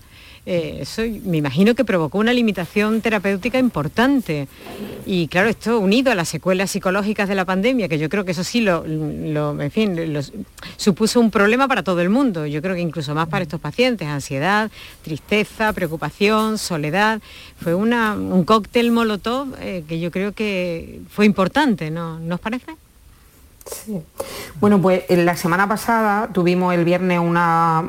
eh, 0.52 0.80
eso 0.82 1.04
me 1.26 1.38
imagino 1.38 1.76
que 1.76 1.86
provocó 1.86 2.18
una 2.18 2.34
limitación 2.34 3.02
terapéutica 3.02 3.60
importante. 3.60 4.48
Y 5.06 5.28
claro, 5.28 5.48
esto 5.48 5.80
unido 5.80 6.12
a 6.12 6.16
las 6.16 6.28
secuelas 6.28 6.72
psicológicas 6.72 7.30
de 7.30 7.36
la 7.36 7.46
pandemia, 7.46 7.88
que 7.88 8.00
yo 8.00 8.10
creo 8.10 8.26
que 8.26 8.32
eso 8.32 8.44
sí 8.44 8.62
lo, 8.62 8.84
en 8.84 9.70
fin, 9.70 9.96
supuso 10.76 11.20
un 11.20 11.30
problema 11.30 11.68
para 11.68 11.84
todo 11.84 12.02
el 12.02 12.10
mundo. 12.10 12.48
Yo 12.48 12.64
creo 12.64 12.74
que 12.74 12.82
incluso 12.82 13.14
más 13.14 13.28
para 13.28 13.44
estos 13.44 13.60
pacientes, 13.60 14.08
ansiedad, 14.08 14.72
tristeza, 15.04 15.72
preocupación, 15.72 16.58
soledad. 16.58 17.22
Fue 17.62 17.76
un 17.76 18.44
cóctel 18.44 18.92
molotov 18.92 19.54
eh, 19.60 19.84
que 19.88 20.00
yo 20.00 20.10
creo 20.10 20.32
que 20.32 21.02
fue 21.12 21.28
importante, 21.28 21.92
¿no? 21.92 22.20
¿No 22.20 22.36
os 22.36 22.42
Bueno, 24.60 24.82
pues 24.82 25.04
la 25.10 25.36
semana 25.36 25.68
pasada 25.68 26.30
tuvimos 26.34 26.74
el 26.74 26.84
viernes 26.84 27.20
una, 27.20 27.86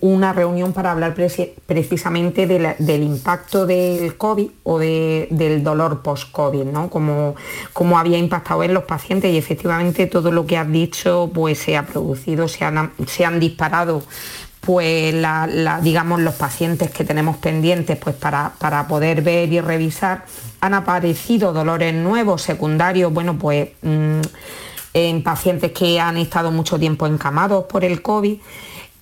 una 0.00 0.32
reunión 0.32 0.72
para 0.72 0.92
hablar 0.92 1.14
precisamente 1.14 2.46
del 2.46 3.02
impacto 3.02 3.66
del 3.66 4.16
COVID 4.16 4.50
o 4.62 4.78
del 4.78 5.62
dolor 5.62 6.02
post-COVID, 6.02 6.64
¿no? 6.64 6.88
Como, 6.90 7.36
como 7.72 7.98
había 7.98 8.18
impactado 8.18 8.62
en 8.62 8.74
los 8.74 8.84
pacientes 8.84 9.32
y 9.32 9.36
efectivamente 9.36 10.06
todo 10.06 10.32
lo 10.32 10.46
que 10.46 10.56
has 10.56 10.70
dicho 10.70 11.30
pues 11.32 11.58
se 11.58 11.76
ha 11.76 11.84
producido, 11.84 12.48
se 12.48 12.64
han, 12.64 12.92
se 13.06 13.24
han 13.24 13.40
disparado 13.40 14.02
pues 14.66 15.14
digamos 15.82 16.20
los 16.20 16.34
pacientes 16.34 16.90
que 16.90 17.04
tenemos 17.04 17.36
pendientes 17.36 17.96
pues 17.98 18.16
para, 18.16 18.52
para, 18.58 18.88
poder 18.88 19.22
ver 19.22 19.52
y 19.52 19.60
revisar 19.60 20.24
han 20.60 20.74
aparecido 20.74 21.52
dolores 21.52 21.94
nuevos 21.94 22.42
secundarios 22.42 23.12
bueno 23.12 23.38
pues 23.38 23.68
mm, 23.82 24.20
en 24.96 25.22
pacientes 25.22 25.72
que 25.72 26.00
han 26.00 26.16
estado 26.16 26.50
mucho 26.50 26.78
tiempo 26.78 27.06
encamados 27.06 27.66
por 27.66 27.84
el 27.84 28.00
COVID. 28.00 28.38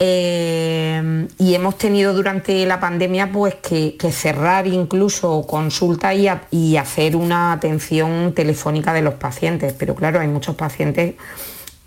Eh, 0.01 1.29
y 1.39 1.55
hemos 1.55 1.79
tenido 1.79 2.13
durante 2.13 2.67
la 2.67 2.81
pandemia 2.81 3.31
pues 3.31 3.55
que, 3.55 3.97
cerrar 4.11 4.67
incluso 4.67 5.47
consulta 5.47 6.13
y, 6.13 6.77
hacer 6.77 7.15
una 7.15 7.53
atención 7.53 8.33
telefónica 8.35 8.93
de 8.93 9.03
los 9.03 9.15
pacientes. 9.15 9.73
Pero 9.73 9.95
claro, 9.95 10.19
hay 10.19 10.27
muchos 10.27 10.57
pacientes 10.57 11.15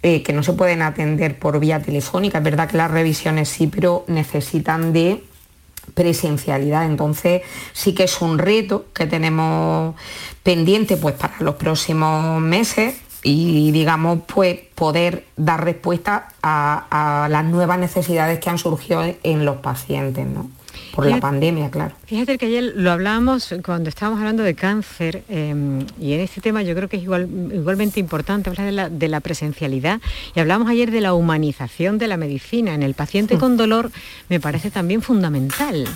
eh, 0.01 0.24
que 0.24 0.32
no 0.32 0.41
se 0.41 0.53
pueden 0.53 0.84
atender 0.84 1.38
por 1.38 1.60
vía 1.60 1.82
telefónica. 1.82 2.38
Es 2.38 2.43
verdad 2.45 2.70
que 2.70 2.78
las 2.78 2.89
revisiones 2.89 3.49
sí, 3.49 3.68
pero 3.68 4.05
necesitan 4.08 4.93
de 4.93 5.22
presencialidad. 5.93 6.86
Entonces 6.86 7.41
sí 7.74 7.93
que 7.93 8.05
es 8.05 8.22
un 8.22 8.38
reto 8.38 8.86
que 8.93 9.05
tenemos 9.05 9.95
pendiente 10.43 10.95
pues 10.95 11.16
para 11.16 11.36
los 11.41 11.55
próximos 11.55 12.39
meses 12.39 12.95
y 13.28 13.71
digamos 13.71 14.19
pues 14.25 14.57
poder 14.73 15.25
dar 15.36 15.63
respuesta 15.63 16.30
a, 16.41 17.28
las 17.30 17.43
nuevas 17.45 17.78
necesidades 17.78 18.39
que 18.39 18.49
han 18.49 18.57
surgido 18.57 19.03
en 19.23 19.43
los 19.43 19.57
pacientes, 19.57 20.25
¿no? 20.25 20.49
Por 20.93 21.05
la 21.05 21.19
pandemia, 21.19 21.69
claro. 21.69 21.93
Fíjate 22.05 22.38
que 22.38 22.47
ayer 22.47 22.73
lo 22.75 22.91
hablábamos 22.91 23.53
cuando 23.63 23.89
estábamos 23.89 24.19
hablando 24.19 24.43
de 24.43 24.55
cáncer 24.55 25.23
em, 25.30 25.86
y 25.99 26.13
en 26.13 26.21
este 26.21 26.41
tema 26.41 26.63
yo 26.63 26.73
creo 26.73 26.88
que 26.88 26.97
es 26.97 27.03
igual, 27.03 27.30
igualmente 27.53 27.99
importante 27.99 28.49
hablar 28.49 28.65
de 28.65 28.71
la, 28.71 28.89
de 28.89 29.07
la, 29.07 29.19
presencialidad 29.19 29.99
y 30.34 30.39
hablamos 30.39 30.69
ayer 30.69 30.89
de 30.89 31.01
la 31.01 31.13
humanización 31.13 31.97
de 31.97 32.07
la 32.07 32.17
medicina. 32.17 32.73
En 32.73 32.82
el 32.82 32.93
paciente 32.93 33.38
con 33.38 33.57
dolor 33.57 33.91
me 34.30 34.39
parece 34.39 34.71
también 34.71 35.01
fundamental. 35.01 35.88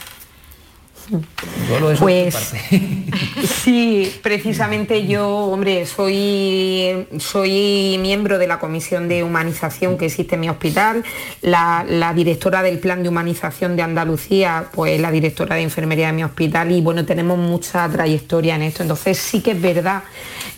Pues 1.99 2.35
sí, 3.63 4.13
precisamente 4.21 5.05
yo, 5.05 5.27
hombre, 5.27 5.85
soy, 5.85 7.07
soy 7.19 7.97
miembro 7.99 8.37
de 8.37 8.47
la 8.47 8.59
comisión 8.59 9.07
de 9.07 9.23
humanización 9.23 9.97
que 9.97 10.05
existe 10.05 10.35
en 10.35 10.41
mi 10.41 10.49
hospital, 10.49 11.03
la, 11.41 12.13
directora 12.15 12.63
del 12.63 12.79
plan 12.79 13.03
de 13.03 13.09
humanización 13.09 13.75
de 13.75 13.81
Andalucía, 13.81 14.67
pues 14.73 14.99
la 14.99 15.11
directora 15.11 15.55
de 15.55 15.63
enfermería 15.63 16.07
de 16.07 16.13
mi 16.13 16.23
hospital 16.23 16.71
y 16.71 16.81
bueno, 16.81 17.05
tenemos 17.05 17.37
mucha 17.37 17.87
trayectoria 17.89 18.55
en 18.55 18.63
esto. 18.63 18.83
Entonces 18.83 19.17
sí 19.17 19.41
que 19.41 19.51
es 19.51 19.61
verdad 19.61 20.03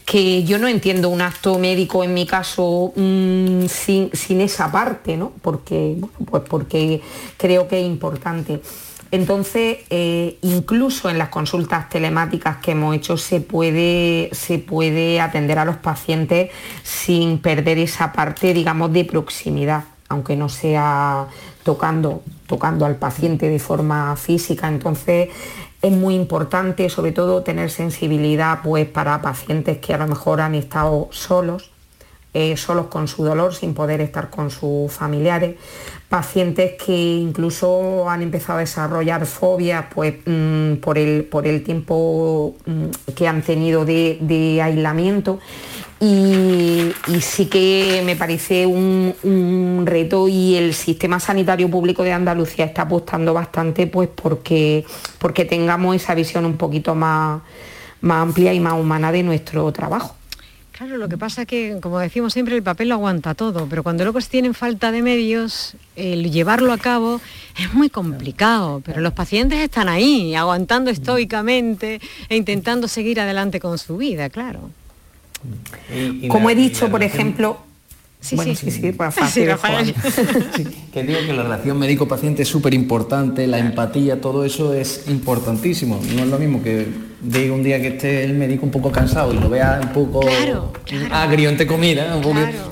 que 0.05 0.43
yo 0.43 0.57
no 0.57 0.67
entiendo 0.67 1.09
un 1.09 1.21
acto 1.21 1.57
médico 1.57 2.03
en 2.03 2.13
mi 2.13 2.25
caso 2.25 2.91
mm, 2.95 3.65
sin, 3.67 4.09
sin, 4.13 4.41
esa 4.41 4.71
parte, 4.71 5.15
¿no? 5.15 5.31
Porque, 5.41 5.97
pues 6.29 6.43
porque 6.47 7.01
creo 7.37 7.67
que 7.67 7.79
es 7.79 7.85
importante. 7.85 8.61
Entonces, 9.13 9.77
eh, 9.91 10.39
incluso 10.41 11.07
en 11.07 11.19
las 11.19 11.29
consultas 11.29 11.87
telemáticas 11.87 12.57
que 12.57 12.71
hemos 12.71 12.95
hecho 12.95 13.15
se 13.15 13.41
puede, 13.41 14.31
se 14.31 14.57
puede 14.57 15.21
atender 15.21 15.59
a 15.59 15.65
los 15.65 15.77
pacientes 15.77 16.49
sin 16.81 17.37
perder 17.37 17.77
esa 17.77 18.11
parte, 18.11 18.55
digamos, 18.55 18.91
de 18.91 19.05
proximidad, 19.05 19.83
aunque 20.09 20.35
no 20.35 20.49
sea 20.49 21.27
tocando, 21.61 22.23
tocando 22.47 22.87
al 22.87 22.95
paciente 22.95 23.49
de 23.49 23.59
forma 23.59 24.15
física. 24.15 24.67
Entonces, 24.67 25.29
es 25.83 25.91
muy 25.91 26.15
importante, 26.15 26.89
sobre 26.89 27.11
todo, 27.11 27.43
tener 27.43 27.69
sensibilidad 27.69 28.61
pues, 28.63 28.87
para 28.87 29.21
pacientes 29.21 29.77
que 29.77 29.93
a 29.93 29.99
lo 29.99 30.07
mejor 30.07 30.41
han 30.41 30.55
estado 30.55 31.09
solos, 31.11 31.69
eh, 32.33 32.57
solos 32.57 32.87
con 32.87 33.07
su 33.07 33.23
dolor, 33.23 33.53
sin 33.53 33.75
poder 33.75 34.01
estar 34.01 34.31
con 34.31 34.49
sus 34.49 34.91
familiares, 34.91 35.55
pacientes 36.13 36.73
que 36.73 36.93
incluso 36.95 38.07
han 38.07 38.21
empezado 38.21 38.57
a 38.57 38.59
desarrollar 38.59 39.25
fobias 39.25 39.85
pues, 39.91 40.13
mm, 40.23 40.75
por, 40.75 40.99
el, 40.99 41.23
por, 41.23 41.47
el, 41.47 41.63
tiempo 41.63 42.53
mm, 42.67 43.13
que 43.15 43.27
han 43.27 43.41
tenido 43.41 43.83
de, 43.83 44.59
aislamiento. 44.63 45.39
Y, 45.99 46.93
sí 47.19 47.47
que 47.47 48.03
me 48.05 48.15
parece 48.15 48.67
un, 48.67 49.83
reto 49.87 50.27
y 50.27 50.55
el 50.55 50.75
sistema 50.75 51.19
sanitario 51.19 51.67
público 51.67 52.03
de 52.03 52.11
Andalucía 52.11 52.65
está 52.65 52.83
apostando 52.83 53.33
bastante 53.33 53.87
pues 53.87 54.07
porque, 54.13 54.85
porque 55.17 55.45
tengamos 55.45 55.95
esa 55.95 56.13
visión 56.13 56.45
un 56.45 56.57
poquito 56.57 56.93
más, 56.93 57.41
más 58.01 58.21
amplia 58.21 58.53
y 58.53 58.59
más 58.59 58.73
humana 58.79 59.11
de 59.11 59.23
nuestro 59.23 59.71
trabajo. 59.71 60.13
Claro, 60.73 60.97
lo 60.97 61.07
que 61.07 61.19
pasa 61.19 61.43
es 61.43 61.47
que, 61.47 61.77
como 61.79 61.99
decimos 61.99 62.33
siempre, 62.33 62.55
el 62.55 62.63
papel 62.63 62.89
lo 62.89 62.95
aguanta 62.95 63.35
todo, 63.35 63.67
pero 63.69 63.83
cuando 63.83 64.03
luego 64.05 64.19
se 64.19 64.29
tienen 64.29 64.55
falta 64.55 64.91
de 64.91 65.03
medios, 65.03 65.75
el 65.95 66.31
llevarlo 66.31 66.73
a 66.73 66.79
cabo 66.79 67.21
es 67.59 67.71
muy 67.75 67.91
complicado, 67.91 68.81
pero 68.83 68.99
los 68.99 69.13
pacientes 69.13 69.59
están 69.59 69.87
ahí, 69.87 70.33
aguantando 70.33 70.89
estoicamente 70.89 72.01
e 72.27 72.35
intentando 72.35 72.87
seguir 72.87 73.19
adelante 73.19 73.59
con 73.59 73.77
su 73.77 73.97
vida, 73.97 74.31
claro. 74.31 74.71
como 76.27 76.49
he 76.49 76.55
dicho, 76.55 76.89
por 76.89 77.03
ejemplo, 77.03 77.59
Sí, 78.19 78.37
sí, 78.37 78.55
sí, 78.55 78.71
sí, 78.71 78.93
que 80.93 81.03
digo 81.03 81.19
que 81.27 81.33
la 81.33 81.43
relación 81.43 81.77
médico-paciente 81.77 82.43
es 82.43 82.47
súper 82.47 82.73
importante, 82.73 83.47
la 83.47 83.59
empatía, 83.59 84.21
todo 84.21 84.45
eso 84.45 84.73
es 84.73 85.09
importantísimo. 85.09 85.99
No 86.15 86.23
es 86.23 86.29
lo 86.29 86.39
mismo 86.39 86.63
que 86.63 86.87
de 87.23 87.49
un 87.49 87.63
día 87.63 87.81
que 87.81 87.87
esté 87.87 88.23
el 88.25 88.33
médico 88.33 88.65
un 88.65 88.71
poco 88.71 88.91
cansado 88.91 89.33
y 89.33 89.39
lo 89.39 89.49
vea 89.49 89.79
un 89.81 89.89
poco 89.89 90.21
agrio 91.11 91.49
entre 91.49 91.65
comida, 91.65 92.19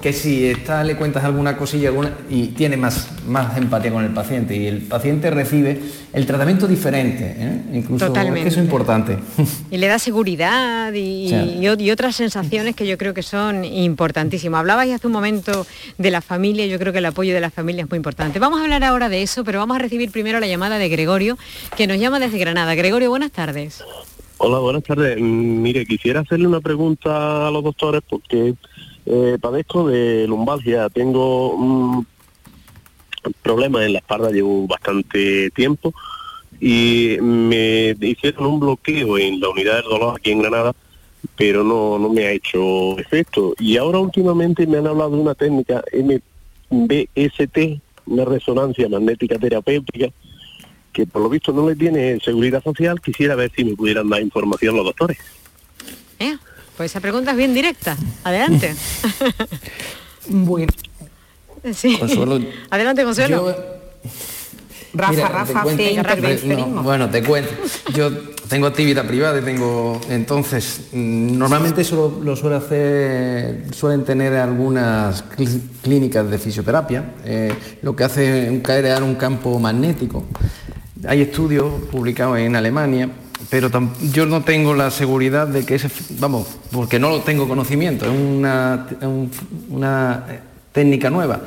que 0.01 0.11
si 0.13 0.45
está 0.45 0.83
le 0.83 0.95
cuentas 0.95 1.23
alguna 1.23 1.55
cosilla 1.57 1.89
alguna, 1.89 2.11
y 2.29 2.47
tiene 2.47 2.77
más, 2.77 3.07
más 3.27 3.57
empatía 3.57 3.91
con 3.91 4.03
el 4.03 4.11
paciente 4.11 4.55
y 4.55 4.67
el 4.67 4.79
paciente 4.79 5.29
recibe 5.29 5.79
el 6.13 6.25
tratamiento 6.25 6.67
diferente, 6.67 7.35
¿eh? 7.37 7.61
incluso 7.73 8.07
Totalmente. 8.07 8.49
eso 8.49 8.59
es 8.59 8.65
importante. 8.65 9.17
Y 9.69 9.77
le 9.77 9.87
da 9.87 9.97
seguridad 9.99 10.91
y, 10.93 11.33
y, 11.33 11.91
otras 11.91 12.15
sensaciones 12.17 12.75
que 12.75 12.85
yo 12.85 12.97
creo 12.97 13.13
que 13.13 13.23
son 13.23 13.63
importantísimas. 13.63 14.59
Hablabais 14.59 14.93
hace 14.93 15.07
un 15.07 15.13
momento 15.13 15.65
de 15.97 16.11
la 16.11 16.21
familia, 16.21 16.65
yo 16.65 16.77
creo 16.77 16.91
que 16.91 16.99
el 16.99 17.05
apoyo 17.05 17.33
de 17.33 17.39
la 17.39 17.49
familia 17.49 17.83
es 17.83 17.89
muy 17.89 17.97
importante. 17.97 18.39
Vamos 18.39 18.59
a 18.59 18.63
hablar 18.63 18.83
ahora 18.83 19.07
de 19.07 19.21
eso, 19.21 19.45
pero 19.45 19.59
vamos 19.59 19.75
a 19.75 19.79
recibir 19.79 20.11
primero 20.11 20.39
la 20.39 20.47
llamada 20.47 20.77
de 20.77 20.89
Gregorio, 20.89 21.37
que 21.77 21.87
nos 21.87 21.97
llama 21.97 22.19
desde 22.19 22.37
Granada. 22.37 22.75
Gregorio, 22.75 23.09
buenas 23.09 23.31
tardes. 23.31 23.81
Hola, 24.43 24.57
buenas 24.57 24.81
tardes. 24.81 25.21
Mm, 25.21 25.61
mire, 25.61 25.85
quisiera 25.85 26.21
hacerle 26.21 26.47
una 26.47 26.61
pregunta 26.61 27.47
a 27.47 27.51
los 27.51 27.63
doctores 27.63 28.01
porque 28.09 28.55
eh, 29.05 29.37
padezco 29.39 29.87
de 29.87 30.25
lumbalgia. 30.27 30.89
Tengo 30.89 31.53
un 31.53 32.07
problema 33.43 33.85
en 33.85 33.93
la 33.93 33.99
espalda, 33.99 34.31
llevo 34.31 34.65
bastante 34.65 35.51
tiempo 35.51 35.93
y 36.59 37.17
me 37.21 37.95
hicieron 38.01 38.47
un 38.47 38.59
bloqueo 38.59 39.19
en 39.19 39.39
la 39.39 39.49
unidad 39.49 39.75
del 39.75 39.91
dolor 39.91 40.15
aquí 40.17 40.31
en 40.31 40.41
Granada, 40.41 40.73
pero 41.35 41.63
no, 41.63 41.99
no 41.99 42.09
me 42.09 42.25
ha 42.25 42.31
hecho 42.31 42.97
efecto. 42.97 43.53
Y 43.59 43.77
ahora 43.77 43.99
últimamente 43.99 44.65
me 44.65 44.79
han 44.79 44.87
hablado 44.87 45.11
de 45.11 45.21
una 45.21 45.35
técnica 45.35 45.83
MBST, 46.71 47.79
una 48.07 48.25
resonancia 48.25 48.89
magnética 48.89 49.37
terapéutica, 49.37 50.07
que 50.91 51.05
por 51.05 51.21
lo 51.21 51.29
visto 51.29 51.51
no 51.51 51.69
le 51.69 51.75
tiene 51.75 52.19
seguridad 52.19 52.63
social, 52.63 52.99
quisiera 53.01 53.35
ver 53.35 53.51
si 53.55 53.63
me 53.63 53.75
pudieran 53.75 54.09
dar 54.09 54.21
información 54.21 54.75
los 54.75 54.85
doctores. 54.85 55.17
Eh, 56.19 56.37
pues 56.77 56.91
esa 56.91 56.99
pregunta 56.99 57.31
es 57.31 57.37
bien 57.37 57.53
directa. 57.53 57.97
Adelante. 58.23 58.75
bueno. 60.27 60.71
Sí. 61.73 61.99
Adelante, 62.69 63.03
Consuelo. 63.03 63.55
Rafa, 64.93 65.29
Rafa, 65.29 65.63
Bueno, 66.83 67.09
te 67.09 67.23
cuento. 67.23 67.51
Yo 67.93 68.11
tengo 68.49 68.67
actividad 68.67 69.07
privada 69.07 69.39
y 69.39 69.43
tengo. 69.43 69.99
Entonces, 70.09 70.89
mm, 70.91 71.37
normalmente 71.37 71.81
eso 71.81 72.19
lo, 72.21 72.35
suele 72.35 72.57
hacer. 72.57 73.73
Suelen 73.73 74.03
tener 74.03 74.33
algunas 74.33 75.23
clínicas 75.81 76.29
de 76.29 76.37
fisioterapia. 76.37 77.13
Eh, 77.23 77.53
lo 77.81 77.95
que 77.95 78.03
hace 78.03 78.53
es 78.53 78.63
crear 78.63 79.03
un 79.03 79.15
campo 79.15 79.57
magnético 79.59 80.25
hay 81.07 81.21
estudios 81.21 81.65
publicados 81.91 82.39
en 82.39 82.55
Alemania, 82.55 83.09
pero 83.49 83.69
yo 84.11 84.25
no 84.25 84.43
tengo 84.43 84.73
la 84.73 84.91
seguridad 84.91 85.47
de 85.47 85.65
que 85.65 85.75
ese, 85.75 85.89
vamos, 86.19 86.47
porque 86.71 86.99
no 86.99 87.09
lo 87.09 87.21
tengo 87.21 87.47
conocimiento, 87.47 88.05
es 88.05 88.11
una, 88.11 88.87
eh, 90.29 90.39
técnica 90.71 91.09
nueva. 91.09 91.41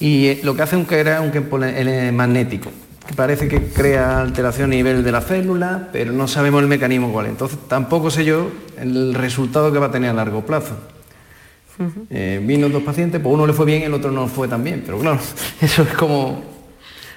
Y 0.00 0.26
eh, 0.26 0.40
lo 0.42 0.54
que 0.54 0.62
hace 0.62 0.80
es 0.80 0.86
crear 0.86 1.20
un 1.20 1.30
campo 1.30 1.58
magnético, 1.58 2.70
que 3.06 3.14
parece 3.14 3.48
que 3.48 3.68
crea 3.68 4.20
alteración 4.20 4.72
a 4.72 4.74
nivel 4.74 5.04
de 5.04 5.12
la 5.12 5.20
célula, 5.20 5.88
pero 5.92 6.12
no 6.12 6.28
sabemos 6.28 6.62
el 6.62 6.68
mecanismo 6.68 7.12
cuál. 7.12 7.26
Entonces 7.26 7.58
tampoco 7.68 8.10
sé 8.10 8.24
yo 8.24 8.50
el 8.80 9.14
resultado 9.14 9.72
que 9.72 9.78
va 9.78 9.86
a 9.86 9.90
tener 9.90 10.10
a 10.10 10.14
largo 10.14 10.46
plazo. 10.46 10.76
Eh, 12.08 12.40
vino 12.42 12.68
dos 12.68 12.84
pacientes, 12.84 13.20
pues 13.20 13.34
uno 13.34 13.46
le 13.46 13.52
fue 13.52 13.66
bien, 13.66 13.82
el 13.82 13.94
otro 13.94 14.12
no 14.12 14.28
fue 14.28 14.46
tan 14.46 14.62
bien, 14.62 14.84
pero 14.86 15.00
claro, 15.00 15.18
eso 15.60 15.82
es 15.82 15.92
como 15.94 16.53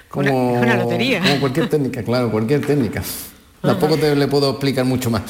como, 0.08 0.54
una, 0.54 0.76
lotería. 0.76 1.20
Como 1.20 1.40
cualquier 1.40 1.68
técnica, 1.68 2.02
claro, 2.02 2.30
cualquier 2.30 2.64
técnica. 2.64 3.02
Tampoco 3.60 3.96
te 3.96 4.14
le 4.14 4.28
puedo 4.28 4.50
explicar 4.50 4.84
mucho 4.84 5.10
más. 5.10 5.22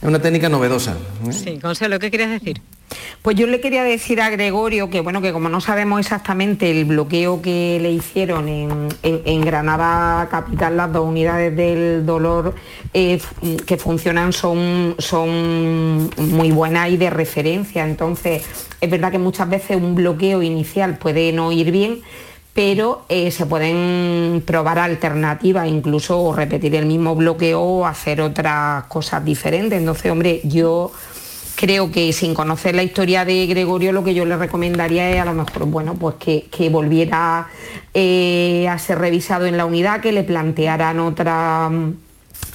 Es 0.00 0.08
una 0.08 0.20
técnica 0.20 0.48
novedosa. 0.48 0.96
¿eh? 1.28 1.32
Sí, 1.32 1.58
Consuelo, 1.60 1.98
¿qué 1.98 2.10
querías 2.10 2.30
decir? 2.30 2.60
Pues 3.22 3.36
yo 3.36 3.46
le 3.46 3.60
quería 3.60 3.84
decir 3.84 4.20
a 4.20 4.30
Gregorio 4.30 4.90
que 4.90 5.00
bueno, 5.00 5.22
que 5.22 5.32
como 5.32 5.48
no 5.48 5.60
sabemos 5.60 6.00
exactamente 6.00 6.70
el 6.70 6.84
bloqueo 6.84 7.40
que 7.40 7.78
le 7.80 7.92
hicieron 7.92 8.48
en, 8.48 9.40
Granada 9.42 10.28
Capital, 10.28 10.76
las 10.76 10.92
dos 10.92 11.06
unidades 11.06 11.56
del 11.56 12.04
dolor 12.04 12.54
eh, 12.92 13.20
que 13.64 13.76
funcionan 13.76 14.32
son, 14.32 14.96
son 14.98 16.10
muy 16.16 16.50
buenas 16.50 16.90
y 16.90 16.96
de 16.96 17.10
referencia. 17.10 17.84
Entonces, 17.84 18.44
es 18.80 18.90
verdad 18.90 19.12
que 19.12 19.18
muchas 19.18 19.48
veces 19.48 19.76
un 19.76 19.94
bloqueo 19.94 20.42
inicial 20.42 20.98
puede 20.98 21.32
no 21.32 21.52
ir 21.52 21.70
bien 21.70 22.02
pero 22.54 23.04
eh, 23.08 23.30
se 23.30 23.46
pueden 23.46 24.42
probar 24.46 24.78
alternativas, 24.78 25.68
incluso 25.68 26.34
repetir 26.34 26.74
el 26.74 26.86
mismo 26.86 27.14
bloqueo 27.14 27.60
o 27.60 27.86
hacer 27.86 28.20
otras 28.20 28.84
cosas 28.84 29.24
diferentes. 29.24 29.78
Entonces, 29.78 30.12
hombre, 30.12 30.40
yo 30.44 30.92
creo 31.56 31.90
que 31.90 32.12
sin 32.12 32.34
conocer 32.34 32.74
la 32.74 32.82
historia 32.82 33.24
de 33.24 33.46
Gregorio, 33.46 33.92
lo 33.92 34.04
que 34.04 34.14
yo 34.14 34.26
le 34.26 34.36
recomendaría 34.36 35.10
es 35.10 35.20
a 35.20 35.24
lo 35.24 35.32
mejor, 35.32 35.64
bueno, 35.66 35.94
pues 35.94 36.16
que, 36.16 36.68
volviera 36.68 37.48
eh, 37.94 38.68
a 38.68 38.78
ser 38.78 38.98
revisado 38.98 39.46
en 39.46 39.56
la 39.56 39.64
unidad, 39.64 40.00
que 40.00 40.12
le 40.12 40.22
plantearan 40.22 41.00
otra 41.00 41.70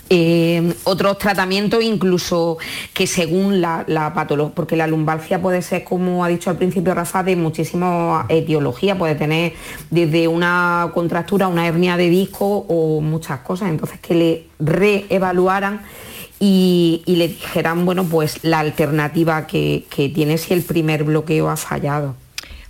Eh, 0.09 0.73
otros 0.85 1.17
tratamientos 1.17 1.83
incluso 1.83 2.57
que 2.93 3.07
según 3.07 3.59
la, 3.59 4.11
patología, 4.15 4.55
porque 4.55 4.77
la 4.77 4.87
lumbalgia 4.87 5.41
puede 5.41 5.61
ser, 5.61 5.83
como 5.83 6.23
ha 6.23 6.29
dicho 6.29 6.49
al 6.49 6.57
principio 6.57 6.93
Rafa, 6.93 7.23
de 7.23 7.35
muchísimas 7.35 8.25
etiologías, 8.29 8.97
puede 8.97 9.15
tener 9.15 9.53
desde 9.89 10.29
una 10.29 10.91
contractura, 10.93 11.49
una 11.49 11.67
hernia 11.67 11.97
de 11.97 12.09
disco 12.09 12.65
o 12.69 13.01
muchas 13.01 13.39
cosas, 13.39 13.69
entonces 13.69 13.99
que 13.99 14.13
le 14.15 14.45
reevaluaran 14.59 15.81
y, 16.39 17.03
le 17.05 17.27
dijeran, 17.27 17.85
bueno, 17.85 18.05
pues 18.05 18.43
la 18.43 18.59
alternativa 18.59 19.45
que, 19.45 19.85
que 19.89 20.07
tiene 20.09 20.37
si 20.37 20.53
el 20.53 20.61
primer 20.61 21.03
bloqueo 21.03 21.49
ha 21.49 21.57
fallado. 21.57 22.15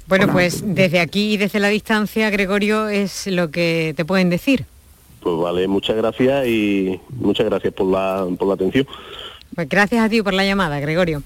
Bueno, 0.07 0.31
pues 0.31 0.63
desde 0.65 1.01
aquí 1.01 1.33
y 1.33 1.37
desde 1.37 1.59
la 1.59 1.67
distancia, 1.67 2.29
Gregorio, 2.29 2.87
es 2.87 3.27
lo 3.27 3.51
que 3.51 3.93
te 3.95 4.05
pueden 4.05 4.29
decir. 4.29 4.65
Pues 5.27 5.39
vale, 5.39 5.67
muchas 5.67 5.97
gracias 5.97 6.47
y 6.47 7.01
muchas 7.09 7.47
gracias 7.47 7.73
por 7.73 7.91
la, 7.91 8.25
por 8.39 8.47
la 8.47 8.53
atención. 8.53 8.87
Pues 9.53 9.67
gracias 9.67 10.01
a 10.01 10.07
ti 10.07 10.21
por 10.21 10.33
la 10.33 10.45
llamada, 10.45 10.79
Gregorio. 10.79 11.21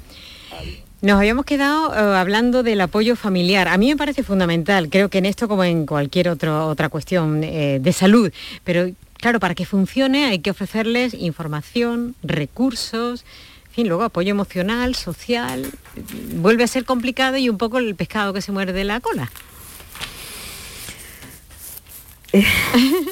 Nos 1.04 1.20
habíamos 1.20 1.46
quedado 1.46 1.94
eh, 1.94 2.18
hablando 2.18 2.64
del 2.64 2.82
apoyo 2.82 3.16
familiar. 3.16 3.68
A 3.68 3.78
mí 3.78 3.90
me 3.90 3.98
parece 3.98 4.24
fundamental, 4.24 4.90
creo 4.90 5.10
que 5.10 5.20
en 5.20 5.28
esto 5.28 5.48
como 5.48 5.64
en 5.64 5.86
cualquier 5.86 6.30
otra 6.30 6.90
cuestión 6.90 7.44
eh, 7.44 7.78
de 7.80 7.94
salud, 7.94 8.34
pero 8.64 8.90
claro, 9.18 9.40
para 9.40 9.54
que 9.54 9.68
funcione 9.68 10.26
hay 10.26 10.40
que 10.40 10.50
ofrecerles 10.50 11.14
información, 11.14 12.16
recursos, 12.24 13.24
en 13.68 13.72
fin, 13.72 13.88
luego 13.88 14.02
apoyo 14.02 14.32
emocional, 14.32 14.96
social. 14.96 15.68
Vuelve 16.38 16.64
a 16.64 16.68
ser 16.68 16.86
complicado 16.86 17.38
y 17.38 17.50
un 17.50 17.60
poco 17.60 17.78
el 17.78 17.94
pescado 17.94 18.34
que 18.34 18.42
se 18.42 18.52
muerde 18.52 18.84
la 18.84 19.00
cola. 19.00 19.30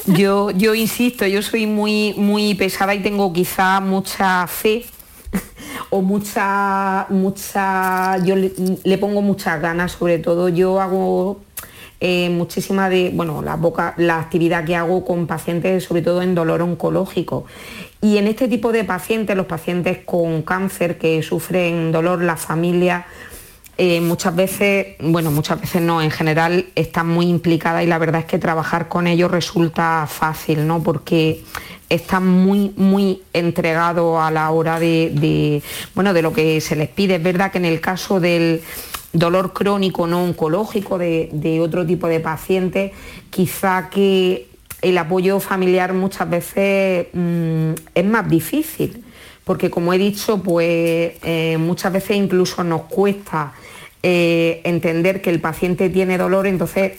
Yo, 0.05 0.51
yo 0.51 0.75
insisto, 0.75 1.25
yo 1.27 1.41
soy 1.41 1.65
muy, 1.65 2.13
muy 2.15 2.55
pesada 2.55 2.95
y 2.95 2.99
tengo 2.99 3.33
quizá 3.33 3.79
mucha 3.81 4.47
fe 4.47 4.85
o 5.89 6.01
mucha, 6.01 7.05
mucha, 7.09 8.17
yo 8.23 8.35
le, 8.35 8.97
pongo 8.97 9.21
muchas 9.21 9.61
ganas, 9.61 9.91
sobre 9.93 10.19
todo 10.19 10.49
yo 10.49 10.79
hago 10.79 11.41
eh, 11.99 12.29
muchísima 12.29 12.89
de, 12.89 13.11
bueno, 13.13 13.41
la, 13.41 13.55
boca, 13.55 13.93
la 13.97 14.19
actividad 14.19 14.63
que 14.63 14.75
hago 14.75 15.03
con 15.03 15.27
pacientes, 15.27 15.83
sobre 15.83 16.01
todo 16.01 16.21
en 16.21 16.33
dolor 16.33 16.61
oncológico. 16.61 17.45
Y 18.01 18.17
en 18.17 18.27
este 18.27 18.47
tipo 18.47 18.71
de 18.71 18.85
pacientes, 18.85 19.35
los 19.35 19.47
pacientes 19.47 19.99
con 20.05 20.41
cáncer 20.43 20.97
que 20.97 21.21
sufren 21.21 21.91
dolor, 21.91 22.23
la 22.23 22.37
familia 22.37 23.05
eh, 23.81 24.01
muchas 24.01 24.35
veces, 24.35 24.87
bueno, 24.99 25.31
muchas 25.31 25.61
veces 25.61 25.81
no, 25.81 26.01
en 26.01 26.11
general 26.11 26.65
están 26.75 27.07
muy 27.07 27.27
implicadas 27.27 27.81
y 27.81 27.87
la 27.87 27.97
verdad 27.97 28.19
es 28.19 28.27
que 28.27 28.37
trabajar 28.37 28.89
con 28.89 29.07
ellos 29.07 29.31
resulta 29.31 30.05
fácil, 30.05 30.67
¿no? 30.67 30.83
Porque 30.83 31.45
están 31.87 32.27
muy, 32.27 32.73
muy 32.75 33.21
entregados 33.31 34.19
a 34.19 34.31
la 34.31 34.51
hora 34.51 34.81
de, 34.81 35.63
bueno, 35.95 36.11
de 36.11 36.21
lo 36.21 36.33
que 36.33 36.59
se 36.59 36.75
les 36.75 36.89
pide. 36.89 37.15
Es 37.15 37.23
verdad 37.23 37.53
que 37.53 37.59
en 37.59 37.63
el 37.63 37.79
caso 37.79 38.19
del 38.19 38.61
dolor 39.13 39.53
crónico 39.53 40.07
no 40.07 40.25
oncológico 40.25 40.97
de, 40.97 41.59
otro 41.63 41.85
tipo 41.85 42.09
de 42.09 42.19
pacientes, 42.19 42.91
quizá 43.29 43.89
que 43.89 44.49
el 44.81 44.97
apoyo 44.97 45.39
familiar 45.39 45.93
muchas 45.93 46.29
veces 46.29 47.07
mm, 47.13 47.71
es 47.95 48.05
más 48.05 48.29
difícil, 48.29 49.05
porque 49.45 49.69
como 49.69 49.93
he 49.93 49.97
dicho, 49.97 50.43
pues 50.43 51.13
eh, 51.23 51.55
muchas 51.57 51.93
veces 51.93 52.17
incluso 52.17 52.61
nos 52.65 52.81
cuesta 52.81 53.53
eh, 54.03 54.61
entender 54.63 55.21
que 55.21 55.29
el 55.29 55.41
paciente 55.41 55.89
tiene 55.89 56.17
dolor, 56.17 56.47
entonces 56.47 56.93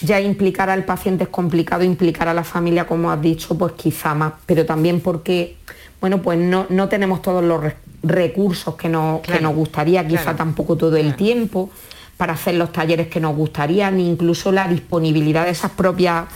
ya 0.00 0.20
implicar 0.20 0.70
al 0.70 0.84
paciente 0.84 1.24
es 1.24 1.30
complicado, 1.30 1.84
implicar 1.84 2.28
a 2.28 2.34
la 2.34 2.44
familia, 2.44 2.86
como 2.86 3.10
has 3.10 3.20
dicho, 3.20 3.56
pues 3.56 3.74
quizá 3.74 4.14
más, 4.14 4.32
pero 4.46 4.66
también 4.66 5.00
porque, 5.00 5.56
bueno, 6.00 6.20
pues 6.22 6.38
no, 6.38 6.88
tenemos 6.88 7.22
todos 7.22 7.44
los 7.44 7.62
recursos 8.02 8.74
que, 8.74 8.88
nos 8.88 9.22
gustaría, 9.54 10.06
quizá 10.06 10.34
tampoco 10.34 10.76
todo 10.76 10.96
el 10.96 11.14
tiempo 11.14 11.70
para 12.16 12.34
hacer 12.34 12.54
los 12.54 12.72
talleres 12.72 13.08
que 13.08 13.20
nos 13.20 13.36
gustaría, 13.36 13.90
ni 13.90 14.08
incluso 14.08 14.52
la 14.52 14.68
disponibilidad 14.68 15.44
de 15.44 15.50
esas 15.50 15.70
propias 15.72 16.26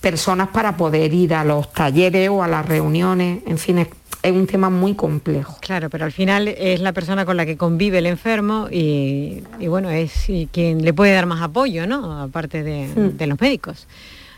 personas 0.00 0.48
para 0.48 0.76
poder 0.76 1.12
ir 1.12 1.34
a 1.34 1.44
los 1.44 1.72
talleres 1.72 2.30
o 2.30 2.42
a 2.42 2.48
las 2.48 2.66
reuniones, 2.66 3.42
en 3.46 3.58
fin, 3.58 3.78
es 3.78 3.88
un 4.24 4.46
tema 4.46 4.70
muy 4.70 4.94
complejo. 4.94 5.56
Claro, 5.60 5.88
pero 5.90 6.04
al 6.04 6.12
final 6.12 6.48
es 6.48 6.80
la 6.80 6.92
persona 6.92 7.24
con 7.24 7.36
la 7.36 7.46
que 7.46 7.56
convive 7.56 7.98
el 7.98 8.06
enfermo 8.06 8.68
y, 8.70 9.42
bueno, 9.66 9.90
es 9.90 10.26
quien 10.52 10.84
le 10.84 10.92
puede 10.92 11.12
dar 11.12 11.26
más 11.26 11.42
apoyo, 11.42 11.86
¿no? 11.86 12.20
Aparte 12.20 12.62
de, 12.62 13.26
los 13.26 13.40
médicos. 13.40 13.86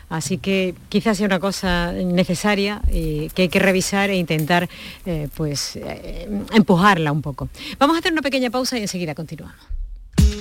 Así 0.09 0.37
que 0.37 0.75
quizás 0.89 1.17
sea 1.17 1.25
una 1.25 1.39
cosa 1.39 1.91
necesaria 1.91 2.81
y 2.91 3.29
que 3.29 3.43
hay 3.43 3.49
que 3.49 3.59
revisar 3.59 4.09
e 4.11 4.15
intentar 4.15 4.69
eh, 5.05 5.27
pues 5.35 5.75
eh, 5.75 6.29
empujarla 6.53 7.11
un 7.11 7.21
poco. 7.21 7.49
Vamos 7.79 7.95
a 7.95 7.99
hacer 7.99 8.11
una 8.11 8.21
pequeña 8.21 8.51
pausa 8.51 8.77
y 8.77 8.81
enseguida 8.81 9.15
continuamos. 9.15 9.57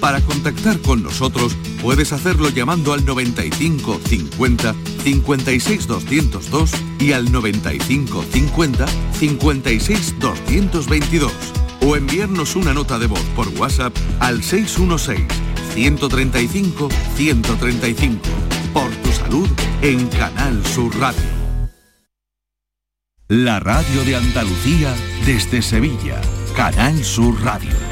Para 0.01 0.21
contactar 0.21 0.79
con 0.81 1.03
nosotros 1.03 1.57
puedes 1.81 2.13
hacerlo 2.13 2.49
llamando 2.49 2.93
al 2.93 3.05
95 3.05 4.01
50 4.05 4.75
56 5.05 5.87
202 5.87 6.71
y 6.99 7.13
al 7.13 7.31
95 7.31 8.25
50 8.31 8.87
56 9.19 10.15
222 10.19 11.33
o 11.87 11.97
enviarnos 11.97 12.57
una 12.57 12.73
nota 12.73 12.99
de 12.99 13.07
voz 13.07 13.25
por 13.35 13.49
WhatsApp 13.49 13.97
al 14.21 14.43
616 14.43 15.27
135 15.75 16.89
135. 17.17 18.21
Por 18.73 18.91
tu 18.91 19.13
salud 19.13 19.49
en 19.83 20.07
Canal 20.09 20.65
Sur 20.67 20.95
Radio. 20.99 21.23
La 23.29 23.61
radio 23.61 24.05
de 24.05 24.17
Andalucía 24.17 24.95
desde 25.25 25.63
Sevilla. 25.63 26.21
Canal 26.55 27.03
Sur 27.03 27.43
Radio. 27.43 27.92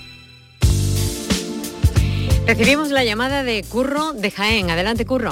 Recibimos 2.45 2.89
la 2.89 3.03
llamada 3.03 3.43
de 3.43 3.63
Curro 3.63 4.13
de 4.13 4.31
Jaén. 4.31 4.69
Adelante, 4.71 5.05
Curro. 5.05 5.31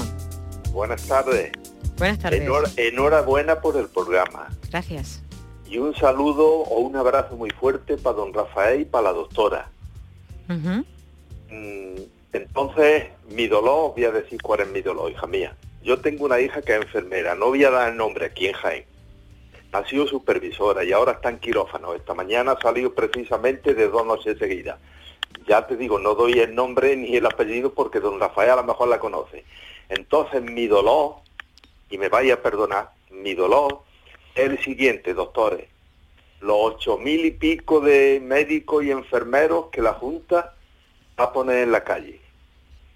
Buenas 0.72 1.05
tardes. 1.07 1.51
Buenas 1.97 2.20
tardes. 2.20 2.41
enhorabuena 2.78 3.60
por 3.60 3.76
el 3.78 3.88
programa. 3.88 4.47
Gracias. 4.70 5.22
Y 5.68 5.80
un 5.80 5.95
saludo 5.95 6.45
o 6.47 6.80
un 6.80 6.95
abrazo 6.95 7.36
muy 7.36 7.49
fuerte 7.49 7.97
para 7.97 8.16
don 8.16 8.34
Rafael 8.34 8.82
y 8.82 8.86
para 8.86 9.05
la 9.05 9.14
doctora. 9.14 9.70
Mm, 10.47 11.95
entonces, 12.32 13.05
mi 13.30 13.47
dolor, 13.47 13.93
voy 13.95 14.05
a 14.05 14.12
decir 14.12 14.41
cuál 14.41 14.62
es 14.62 14.70
mi 14.70 14.82
dolor, 14.82 15.12
hija 15.12 15.28
mía. 15.28 15.55
Yo 15.84 15.99
tengo 15.99 16.26
una 16.26 16.39
hija 16.39 16.62
que 16.62 16.76
es 16.76 16.82
enfermera, 16.84 17.36
no 17.36 17.47
voy 17.47 17.64
a 17.64 17.72
dar 17.72 17.89
el 17.89 17.97
nombre 17.97 18.28
aquí 18.28 18.47
en 18.47 18.53
Jaén. 18.53 18.86
Ha 19.72 19.86
sido 19.86 20.07
supervisora 20.07 20.84
y 20.84 20.91
ahora 20.91 21.14
está 21.14 21.30
en 21.30 21.39
quirófano. 21.39 21.93
Esta 21.93 22.14
mañana 22.14 22.53
ha 22.53 22.62
salido 22.62 22.93
precisamente 22.93 23.74
de 23.74 23.88
dos 23.88 24.05
noches 24.05 24.38
seguidas 24.38 24.78
ya 25.48 25.66
te 25.68 25.76
digo, 25.78 26.00
no 26.00 26.16
doy 26.16 26.40
el 26.40 26.54
nombre 26.54 26.96
ni 26.96 27.16
el 27.16 27.26
apellido 27.26 27.74
porque 27.74 28.00
don 28.00 28.20
Rafael 28.20 28.52
a 28.52 28.56
lo 28.58 28.64
mejor 28.64 28.88
la 28.88 29.00
conoce. 29.00 29.46
Entonces 29.90 30.42
mi 30.44 30.68
dolor, 30.68 31.16
y 31.90 31.98
me 31.98 32.10
vaya 32.10 32.36
a 32.36 32.42
perdonar, 32.42 32.92
mi 33.10 33.34
dolor 33.34 33.82
es 34.36 34.46
el 34.50 34.60
siguiente, 34.60 35.14
doctores. 35.14 35.68
los 36.42 36.58
ocho 36.60 36.98
mil 36.98 37.26
y 37.26 37.32
pico 37.32 37.82
de 37.82 38.22
médicos 38.24 38.84
y 38.84 38.92
enfermeros 38.92 39.68
que 39.72 39.82
la 39.82 39.94
Junta 39.94 40.56
va 41.20 41.26
a 41.26 41.34
poner 41.34 41.64
en 41.64 41.72
la 41.72 41.84
calle. 41.84 42.22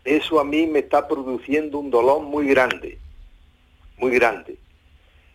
Eso 0.05 0.39
a 0.39 0.43
mí 0.43 0.67
me 0.67 0.79
está 0.79 1.07
produciendo 1.07 1.79
un 1.79 1.89
dolor 1.89 2.21
muy 2.21 2.47
grande, 2.47 2.99
muy 3.97 4.11
grande. 4.11 4.57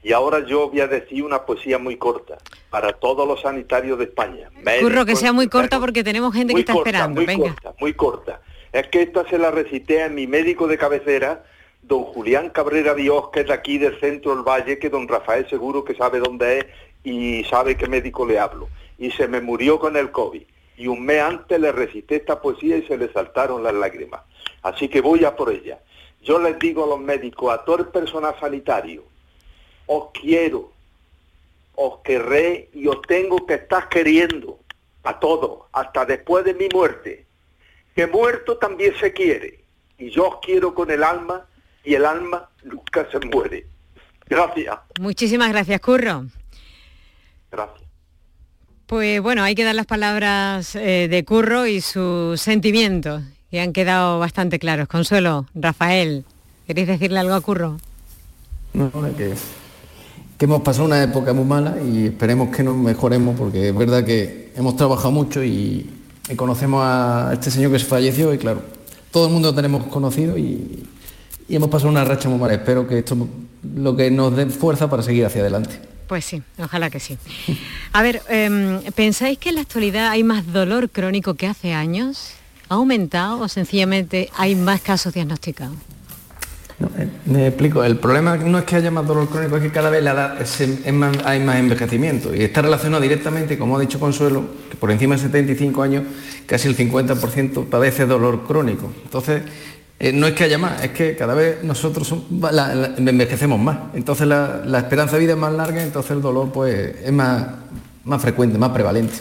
Y 0.02 0.12
ahora 0.12 0.44
yo 0.46 0.68
voy 0.70 0.80
a 0.80 0.86
decir 0.86 1.24
una 1.24 1.44
poesía 1.44 1.78
muy 1.78 1.96
corta 1.96 2.38
para 2.70 2.92
todos 2.92 3.26
los 3.26 3.40
sanitarios 3.40 3.98
de 3.98 4.04
España. 4.04 4.50
Curro, 4.80 5.04
que 5.04 5.16
sea 5.16 5.32
muy 5.32 5.48
corta 5.48 5.80
porque 5.80 6.04
tenemos 6.04 6.34
gente 6.34 6.54
que 6.54 6.60
está 6.60 6.74
esperando. 6.74 7.20
Muy 7.20 7.26
Venga. 7.26 7.48
corta, 7.48 7.74
muy 7.80 7.94
corta. 7.94 8.40
Es 8.72 8.86
que 8.88 9.02
esta 9.02 9.28
se 9.28 9.38
la 9.38 9.50
recité 9.50 10.02
a 10.02 10.08
mi 10.08 10.26
médico 10.26 10.66
de 10.68 10.78
cabecera, 10.78 11.44
don 11.82 12.04
Julián 12.04 12.50
Cabrera 12.50 12.94
Dios, 12.94 13.30
que 13.32 13.40
es 13.40 13.46
de 13.46 13.52
aquí 13.54 13.78
del 13.78 13.98
centro 13.98 14.34
del 14.34 14.44
Valle, 14.44 14.78
que 14.78 14.90
don 14.90 15.08
Rafael 15.08 15.48
seguro 15.48 15.84
que 15.84 15.94
sabe 15.94 16.20
dónde 16.20 16.58
es 16.58 16.66
y 17.02 17.44
sabe 17.44 17.76
qué 17.76 17.88
médico 17.88 18.26
le 18.26 18.38
hablo. 18.38 18.68
Y 18.98 19.10
se 19.12 19.26
me 19.26 19.40
murió 19.40 19.78
con 19.78 19.96
el 19.96 20.10
COVID. 20.10 20.42
Y 20.76 20.86
un 20.86 21.04
mes 21.04 21.22
antes 21.22 21.58
le 21.58 21.72
recité 21.72 22.16
esta 22.16 22.40
poesía 22.40 22.76
y 22.76 22.86
se 22.86 22.96
le 22.96 23.12
saltaron 23.12 23.64
las 23.64 23.74
lágrimas. 23.74 24.20
Así 24.62 24.88
que 24.88 25.00
voy 25.00 25.24
a 25.24 25.34
por 25.34 25.50
ella. 25.50 25.80
Yo 26.22 26.38
les 26.38 26.58
digo 26.58 26.84
a 26.84 26.86
los 26.86 27.00
médicos, 27.00 27.52
a 27.52 27.64
todo 27.64 27.78
el 27.78 27.86
personal 27.86 28.34
sanitario, 28.38 29.04
os 29.88 30.10
quiero, 30.12 30.70
os 31.74 31.98
querré 32.04 32.68
y 32.72 32.86
os 32.86 33.02
tengo 33.02 33.44
que 33.44 33.54
estar 33.54 33.88
queriendo 33.88 34.60
a 35.02 35.18
todos, 35.18 35.62
hasta 35.72 36.04
después 36.04 36.44
de 36.44 36.54
mi 36.54 36.68
muerte. 36.72 37.26
Que 37.94 38.06
muerto 38.06 38.58
también 38.58 38.94
se 39.00 39.12
quiere. 39.12 39.64
Y 39.98 40.10
yo 40.10 40.28
os 40.28 40.36
quiero 40.40 40.74
con 40.74 40.90
el 40.90 41.02
alma 41.02 41.46
y 41.82 41.94
el 41.94 42.04
alma 42.04 42.48
nunca 42.62 43.08
se 43.10 43.18
muere. 43.18 43.66
Gracias. 44.26 44.76
Muchísimas 45.00 45.48
gracias, 45.50 45.80
Curro. 45.80 46.26
Gracias. 47.50 47.88
Pues 48.86 49.20
bueno, 49.20 49.42
hay 49.42 49.54
que 49.54 49.64
dar 49.64 49.74
las 49.74 49.86
palabras 49.86 50.74
eh, 50.74 51.08
de 51.10 51.24
Curro 51.24 51.66
y 51.66 51.80
sus 51.80 52.40
sentimientos, 52.40 53.22
que 53.50 53.60
han 53.60 53.72
quedado 53.72 54.18
bastante 54.18 54.58
claros. 54.58 54.88
Consuelo, 54.88 55.46
Rafael, 55.54 56.24
¿queréis 56.66 56.88
decirle 56.88 57.18
algo 57.18 57.34
a 57.34 57.40
Curro? 57.40 57.78
No, 58.74 58.90
que, 59.16 59.34
que 60.38 60.44
hemos 60.44 60.62
pasado 60.62 60.84
una 60.84 61.02
época 61.02 61.32
muy 61.32 61.44
mala 61.44 61.76
y 61.82 62.06
esperemos 62.06 62.54
que 62.56 62.62
nos 62.62 62.76
mejoremos 62.76 63.36
porque 63.36 63.70
es 63.70 63.76
verdad 63.76 64.04
que 64.04 64.52
hemos 64.54 64.76
trabajado 64.76 65.10
mucho 65.10 65.42
y, 65.42 65.90
conocemos 66.36 66.82
a 66.84 67.30
este 67.32 67.50
señor 67.50 67.72
que 67.72 67.78
se 67.78 67.86
falleció 67.86 68.32
y 68.32 68.38
claro, 68.38 68.62
todo 69.10 69.26
el 69.26 69.32
mundo 69.32 69.48
lo 69.48 69.54
tenemos 69.54 69.86
conocido 69.86 70.38
y, 70.38 70.86
hemos 71.48 71.70
pasado 71.70 71.90
una 71.90 72.04
racha 72.04 72.28
muy 72.28 72.38
mala. 72.38 72.54
Espero 72.54 72.86
que 72.86 72.98
esto 72.98 73.16
lo 73.74 73.96
que 73.96 74.10
nos 74.10 74.36
dé 74.36 74.46
fuerza 74.46 74.88
para 74.88 75.02
seguir 75.02 75.24
hacia 75.24 75.40
adelante. 75.40 75.80
Pues 76.06 76.24
sí, 76.26 76.42
ojalá 76.62 76.90
que 76.90 77.00
sí. 77.00 77.18
A 77.92 78.02
ver, 78.02 78.22
eh, 78.28 78.80
¿pensáis 78.94 79.38
que 79.38 79.48
en 79.48 79.56
la 79.56 79.62
actualidad 79.62 80.08
hay 80.08 80.22
más 80.22 80.52
dolor 80.52 80.90
crónico 80.90 81.34
que 81.34 81.46
hace 81.46 81.72
años? 81.72 82.32
¿Ha 82.68 82.74
aumentado 82.74 83.40
o 83.40 83.48
sencillamente 83.48 84.30
hay 84.36 84.54
más 84.54 84.82
casos 84.82 85.14
diagnosticados? 85.14 85.76
No, 86.78 86.88
eh, 86.96 87.08
me 87.26 87.48
explico, 87.48 87.82
el 87.82 87.96
problema 87.96 88.36
no 88.36 88.58
es 88.58 88.64
que 88.64 88.76
haya 88.76 88.90
más 88.90 89.04
dolor 89.06 89.28
crónico, 89.28 89.56
es 89.56 89.62
que 89.62 89.72
cada 89.72 89.90
vez 89.90 90.02
la 90.02 90.12
edad 90.12 90.40
es, 90.40 90.60
es 90.60 90.92
más, 90.92 91.16
hay 91.24 91.40
más 91.40 91.56
envejecimiento 91.56 92.34
y 92.34 92.42
está 92.42 92.62
relacionado 92.62 93.02
directamente, 93.02 93.58
como 93.58 93.76
ha 93.76 93.80
dicho 93.80 93.98
Consuelo, 93.98 94.44
que 94.70 94.76
por 94.76 94.90
encima 94.92 95.16
de 95.16 95.22
75 95.22 95.82
años 95.82 96.04
casi 96.46 96.68
el 96.68 96.76
50% 96.76 97.66
padece 97.66 98.06
dolor 98.06 98.44
crónico. 98.46 98.92
Entonces, 99.02 99.42
eh, 100.00 100.12
no 100.12 100.28
es 100.28 100.34
que 100.34 100.44
haya 100.44 100.58
más, 100.58 100.84
es 100.84 100.92
que 100.92 101.16
cada 101.16 101.34
vez 101.34 101.64
nosotros 101.64 102.14
envejecemos 102.98 103.58
más. 103.58 103.78
Entonces 103.94 104.28
la, 104.28 104.78
esperanza 104.78 105.14
de 105.16 105.20
vida 105.20 105.32
es 105.32 105.38
más 105.38 105.52
larga, 105.52 105.82
entonces 105.82 106.12
el 106.12 106.22
dolor 106.22 106.52
pues 106.52 106.94
es 107.04 107.12
más, 107.12 107.44
más 108.04 108.22
frecuente, 108.22 108.56
más 108.58 108.70
prevalente. 108.70 109.14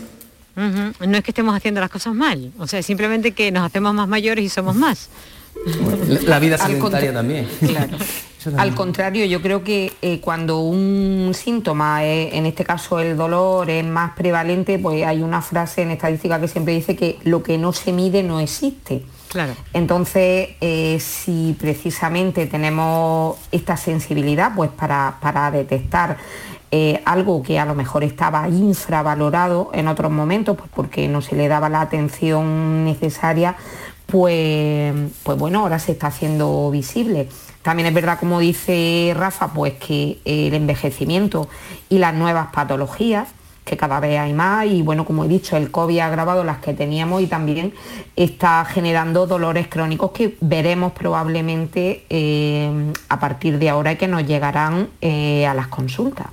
No 0.56 1.18
es 1.18 1.24
que 1.24 1.32
estemos 1.32 1.56
haciendo 1.56 1.82
las 1.82 1.90
cosas 1.90 2.14
mal, 2.16 2.52
o 2.58 2.68
sea, 2.68 2.82
simplemente 2.82 3.32
que 3.32 3.52
nos 3.52 3.64
hacemos 3.64 3.94
más 3.94 4.08
mayores 4.08 4.44
y 4.44 4.50
somos 4.50 4.76
más. 4.76 5.10
Bueno, 5.82 6.06
la, 6.08 6.22
la, 6.22 6.40
vida 6.40 6.58
sedentaria 6.58 7.14
también. 7.14 7.48
Claro. 7.60 7.98
Al 8.56 8.76
contrario, 8.76 9.26
yo 9.26 9.42
creo 9.42 9.64
que 9.64 9.92
eh, 10.02 10.22
cuando 10.22 10.60
un 10.60 11.32
síntoma, 11.34 12.06
es, 12.06 12.34
en 12.34 12.46
este 12.46 12.64
caso 12.64 13.00
el 13.00 13.18
dolor, 13.18 13.70
es 13.70 13.84
más 13.84 14.14
prevalente, 14.16 14.80
pues 14.80 15.06
hay 15.06 15.22
una 15.22 15.42
frase 15.42 15.82
en 15.82 15.92
estadística 15.92 16.40
que 16.40 16.48
siempre 16.48 16.74
dice 16.74 16.96
que 16.96 17.18
lo 17.24 17.44
que 17.44 17.58
no 17.58 17.74
se 17.74 17.92
mide 17.92 18.24
no 18.24 18.40
existe. 18.40 19.04
Claro. 19.30 19.54
Entonces, 19.74 20.50
eh, 20.62 20.98
si 21.02 21.56
precisamente 21.60 22.46
tenemos 22.46 23.38
esta 23.52 23.76
sensibilidad 23.76 24.54
pues 24.56 24.70
para, 24.70 25.18
para 25.20 25.52
detectar 25.52 26.18
eh, 26.70 27.02
algo 27.06 27.44
que 27.44 27.60
a 27.60 27.66
lo 27.66 27.76
mejor 27.76 28.04
estaba 28.04 28.48
infravalorado 28.50 29.70
en 29.74 29.88
otros 29.88 30.12
momentos, 30.12 30.58
pues 30.58 30.70
porque 30.74 31.08
no 31.08 31.22
se 31.22 31.36
le 31.36 31.48
daba 31.48 31.70
la 31.70 31.80
atención 31.80 32.84
necesaria, 32.84 33.56
pues, 34.08 34.94
pues 35.24 35.38
bueno, 35.38 35.60
ahora 35.60 35.80
se 35.80 35.92
está 35.92 36.08
haciendo 36.08 36.72
visible. 36.72 37.30
También 37.62 37.88
es 37.88 37.94
verdad, 37.94 38.18
como 38.20 38.40
dice 38.40 39.14
Rafa, 39.16 39.54
pues 39.54 39.74
que 39.74 40.20
el 40.26 40.54
envejecimiento 40.54 41.50
y 41.90 42.00
las 42.00 42.14
nuevas 42.14 42.48
patologías 42.54 43.28
que 43.68 43.78
cada 43.78 44.00
vez 44.00 44.18
hay 44.18 44.34
más 44.34 44.66
y 44.66 44.82
bueno, 44.82 45.06
como 45.06 45.26
he 45.26 45.28
dicho, 45.28 45.58
el 45.58 45.70
COVID 45.70 46.00
ha 46.00 46.08
agravado 46.08 46.44
las 46.44 46.60
que 46.60 46.74
teníamos 46.74 47.22
y 47.22 47.28
también 47.28 47.74
está 48.16 48.64
generando 48.66 49.28
dolores 49.28 49.68
crónicos 49.68 50.12
que 50.12 50.38
veremos 50.40 50.94
probablemente 50.94 52.06
eh, 52.10 52.94
a 53.10 53.20
partir 53.20 53.60
de 53.60 53.70
ahora 53.70 53.92
y 53.92 53.98
que 53.98 54.08
nos 54.08 54.26
llegarán 54.26 54.88
eh, 55.02 55.46
a 55.46 55.54
las 55.54 55.68
consultas. 55.68 56.28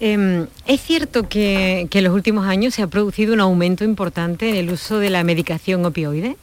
Eh, 0.00 0.46
¿Es 0.66 0.80
cierto 0.80 1.28
que, 1.28 1.86
que, 1.90 1.98
en 1.98 2.04
los 2.04 2.14
últimos 2.14 2.46
años 2.46 2.74
se 2.74 2.82
ha 2.82 2.86
producido 2.86 3.34
un 3.34 3.40
aumento 3.40 3.84
importante 3.84 4.48
en 4.48 4.56
el 4.56 4.70
uso 4.70 4.98
de 4.98 5.10
la 5.10 5.24
medicación 5.24 5.84
opioide? 5.84 6.36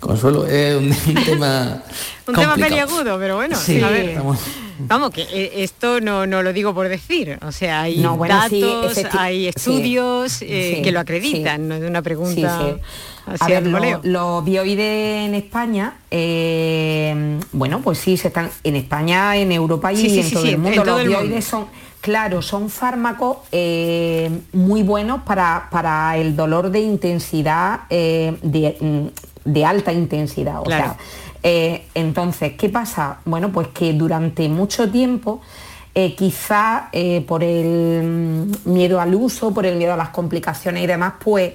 Consuelo, 0.00 0.46
es 0.46 0.76
un, 0.76 0.84
un 1.16 1.24
tema... 1.24 1.82
un 2.26 2.34
tema 2.34 2.54
peliagudo, 2.56 3.18
pero 3.18 3.36
bueno, 3.36 3.56
sí, 3.56 3.80
a 3.82 3.88
ver. 3.88 4.10
Estamos... 4.10 4.38
Vamos, 4.78 5.10
que 5.10 5.22
eh, 5.22 5.62
esto 5.62 6.00
no, 6.00 6.26
no, 6.26 6.42
lo 6.42 6.52
digo 6.52 6.74
por 6.74 6.88
decir, 6.88 7.38
o 7.42 7.52
sea, 7.52 7.82
hay 7.82 7.98
no, 7.98 8.16
bueno, 8.16 8.34
datos, 8.34 8.94
sí, 8.94 9.02
hay 9.12 9.46
estudios 9.48 10.32
sí, 10.32 10.46
eh, 10.48 10.74
sí, 10.76 10.82
que 10.82 10.92
lo 10.92 11.00
acreditan, 11.00 11.68
no 11.68 11.74
es 11.76 11.82
una 11.82 12.02
pregunta 12.02 12.78
A 13.40 13.48
ver, 13.48 13.66
los 13.66 14.04
lo 14.04 14.42
bioides 14.42 15.26
en 15.26 15.34
España, 15.34 15.94
eh, 16.10 17.38
bueno, 17.52 17.80
pues 17.80 17.98
sí, 17.98 18.16
se 18.16 18.28
están 18.28 18.50
en 18.64 18.76
España, 18.76 19.36
en 19.36 19.52
Europa 19.52 19.92
y 19.92 20.20
en 20.20 20.30
todo 20.30 20.44
el 20.44 20.58
mundo. 20.58 20.82
todo 20.82 20.94
los 20.96 21.00
el 21.00 21.08
bioides 21.08 21.30
mundo. 21.30 21.42
son, 21.42 21.66
claro, 22.00 22.40
son 22.40 22.70
fármacos 22.70 23.38
eh, 23.50 24.30
muy 24.52 24.82
buenos 24.82 25.22
para, 25.22 25.68
para, 25.70 26.16
el 26.16 26.36
dolor 26.36 26.70
de 26.70 26.80
intensidad, 26.80 27.80
eh, 27.90 28.36
de, 28.42 29.10
de, 29.44 29.64
alta 29.64 29.92
intensidad. 29.92 30.60
O 30.60 30.64
claro. 30.64 30.84
sea, 30.84 30.96
eh, 31.48 31.84
entonces, 31.94 32.54
¿qué 32.54 32.68
pasa? 32.68 33.20
Bueno, 33.24 33.52
pues 33.52 33.68
que 33.68 33.92
durante 33.92 34.48
mucho 34.48 34.90
tiempo, 34.90 35.40
eh, 35.94 36.16
quizá 36.16 36.88
eh, 36.90 37.24
por 37.24 37.44
el 37.44 38.50
miedo 38.64 39.00
al 39.00 39.14
uso, 39.14 39.54
por 39.54 39.64
el 39.64 39.76
miedo 39.76 39.92
a 39.92 39.96
las 39.96 40.08
complicaciones 40.08 40.82
y 40.82 40.88
demás, 40.88 41.14
pues 41.22 41.52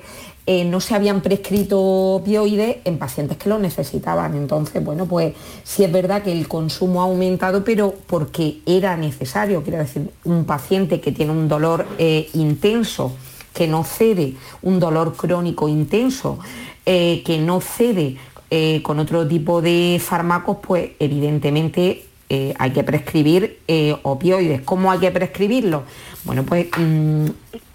no 0.65 0.81
se 0.81 0.95
habían 0.95 1.21
prescrito 1.21 1.79
opioides 1.79 2.77
en 2.83 2.97
pacientes 2.97 3.37
que 3.37 3.47
lo 3.47 3.57
necesitaban. 3.59 4.35
Entonces, 4.35 4.83
bueno, 4.83 5.05
pues 5.05 5.33
sí 5.63 5.83
es 5.83 5.91
verdad 5.91 6.23
que 6.23 6.31
el 6.31 6.47
consumo 6.47 7.01
ha 7.01 7.05
aumentado, 7.05 7.63
pero 7.63 7.93
porque 8.07 8.59
era 8.65 8.97
necesario. 8.97 9.63
Quiero 9.63 9.79
decir, 9.79 10.09
un 10.25 10.43
paciente 10.43 10.99
que 10.99 11.13
tiene 11.13 11.31
un 11.31 11.47
dolor 11.47 11.85
intenso, 12.33 13.13
que 13.53 13.65
no 13.67 13.85
cede, 13.85 14.35
un 14.61 14.79
dolor 14.79 15.15
crónico 15.15 15.69
intenso, 15.69 16.39
que 16.83 17.41
no 17.41 17.61
cede 17.61 18.17
eh, 18.53 18.81
con 18.83 18.99
otro 18.99 19.25
tipo 19.25 19.61
de 19.61 19.99
fármacos, 20.03 20.57
pues 20.61 20.91
evidentemente 20.99 22.03
eh, 22.27 22.53
hay 22.59 22.71
que 22.71 22.83
prescribir 22.83 23.59
eh, 23.65 23.95
opioides. 24.03 24.61
¿Cómo 24.61 24.91
hay 24.91 24.99
que 24.99 25.09
prescribirlo? 25.09 25.83
Bueno, 26.25 26.43
pues 26.43 26.67
mmm, 26.77 27.27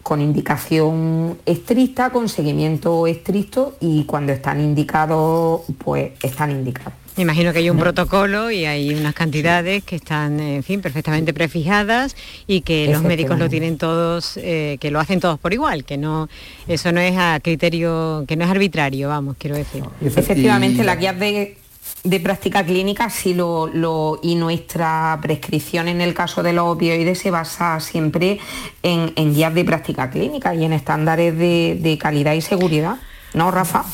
con 0.02 0.20
indicación 0.20 1.38
estricta, 1.46 2.10
con 2.10 2.28
seguimiento 2.28 3.06
estricto 3.06 3.76
y 3.80 4.04
cuando 4.04 4.32
están 4.32 4.60
indicados, 4.60 5.62
pues 5.78 6.12
están 6.22 6.50
indicados. 6.50 7.05
Me 7.16 7.22
imagino 7.22 7.52
que 7.52 7.60
hay 7.60 7.70
un 7.70 7.78
protocolo 7.78 8.50
y 8.50 8.66
hay 8.66 8.92
unas 8.94 9.14
cantidades 9.14 9.82
que 9.84 9.96
están, 9.96 10.38
en 10.38 10.62
fin, 10.62 10.82
perfectamente 10.82 11.32
prefijadas 11.32 12.14
y 12.46 12.60
que 12.60 12.88
los 12.92 13.02
médicos 13.02 13.38
lo 13.38 13.48
tienen 13.48 13.78
todos, 13.78 14.36
eh, 14.36 14.76
que 14.80 14.90
lo 14.90 15.00
hacen 15.00 15.18
todos 15.18 15.38
por 15.38 15.54
igual, 15.54 15.84
que 15.84 15.96
no, 15.96 16.28
eso 16.68 16.92
no 16.92 17.00
es 17.00 17.16
a 17.16 17.40
criterio, 17.42 18.24
que 18.28 18.36
no 18.36 18.44
es 18.44 18.50
arbitrario, 18.50 19.08
vamos, 19.08 19.36
quiero 19.38 19.56
decir. 19.56 19.82
Efectivamente, 20.04 20.84
las 20.84 20.98
guías 20.98 21.18
de, 21.18 21.56
de 22.04 22.20
práctica 22.20 22.62
clínica 22.66 23.08
sí 23.08 23.32
lo, 23.32 23.66
lo, 23.66 24.20
y 24.22 24.34
nuestra 24.34 25.18
prescripción 25.22 25.88
en 25.88 26.02
el 26.02 26.12
caso 26.12 26.42
de 26.42 26.52
los 26.52 26.66
opioides 26.66 27.18
se 27.18 27.30
basa 27.30 27.80
siempre 27.80 28.38
en, 28.82 29.14
en 29.16 29.34
guías 29.34 29.54
de 29.54 29.64
práctica 29.64 30.10
clínica 30.10 30.54
y 30.54 30.66
en 30.66 30.74
estándares 30.74 31.36
de, 31.38 31.78
de 31.80 31.96
calidad 31.96 32.34
y 32.34 32.42
seguridad. 32.42 32.96
¿No, 33.32 33.50
Rafa? 33.50 33.84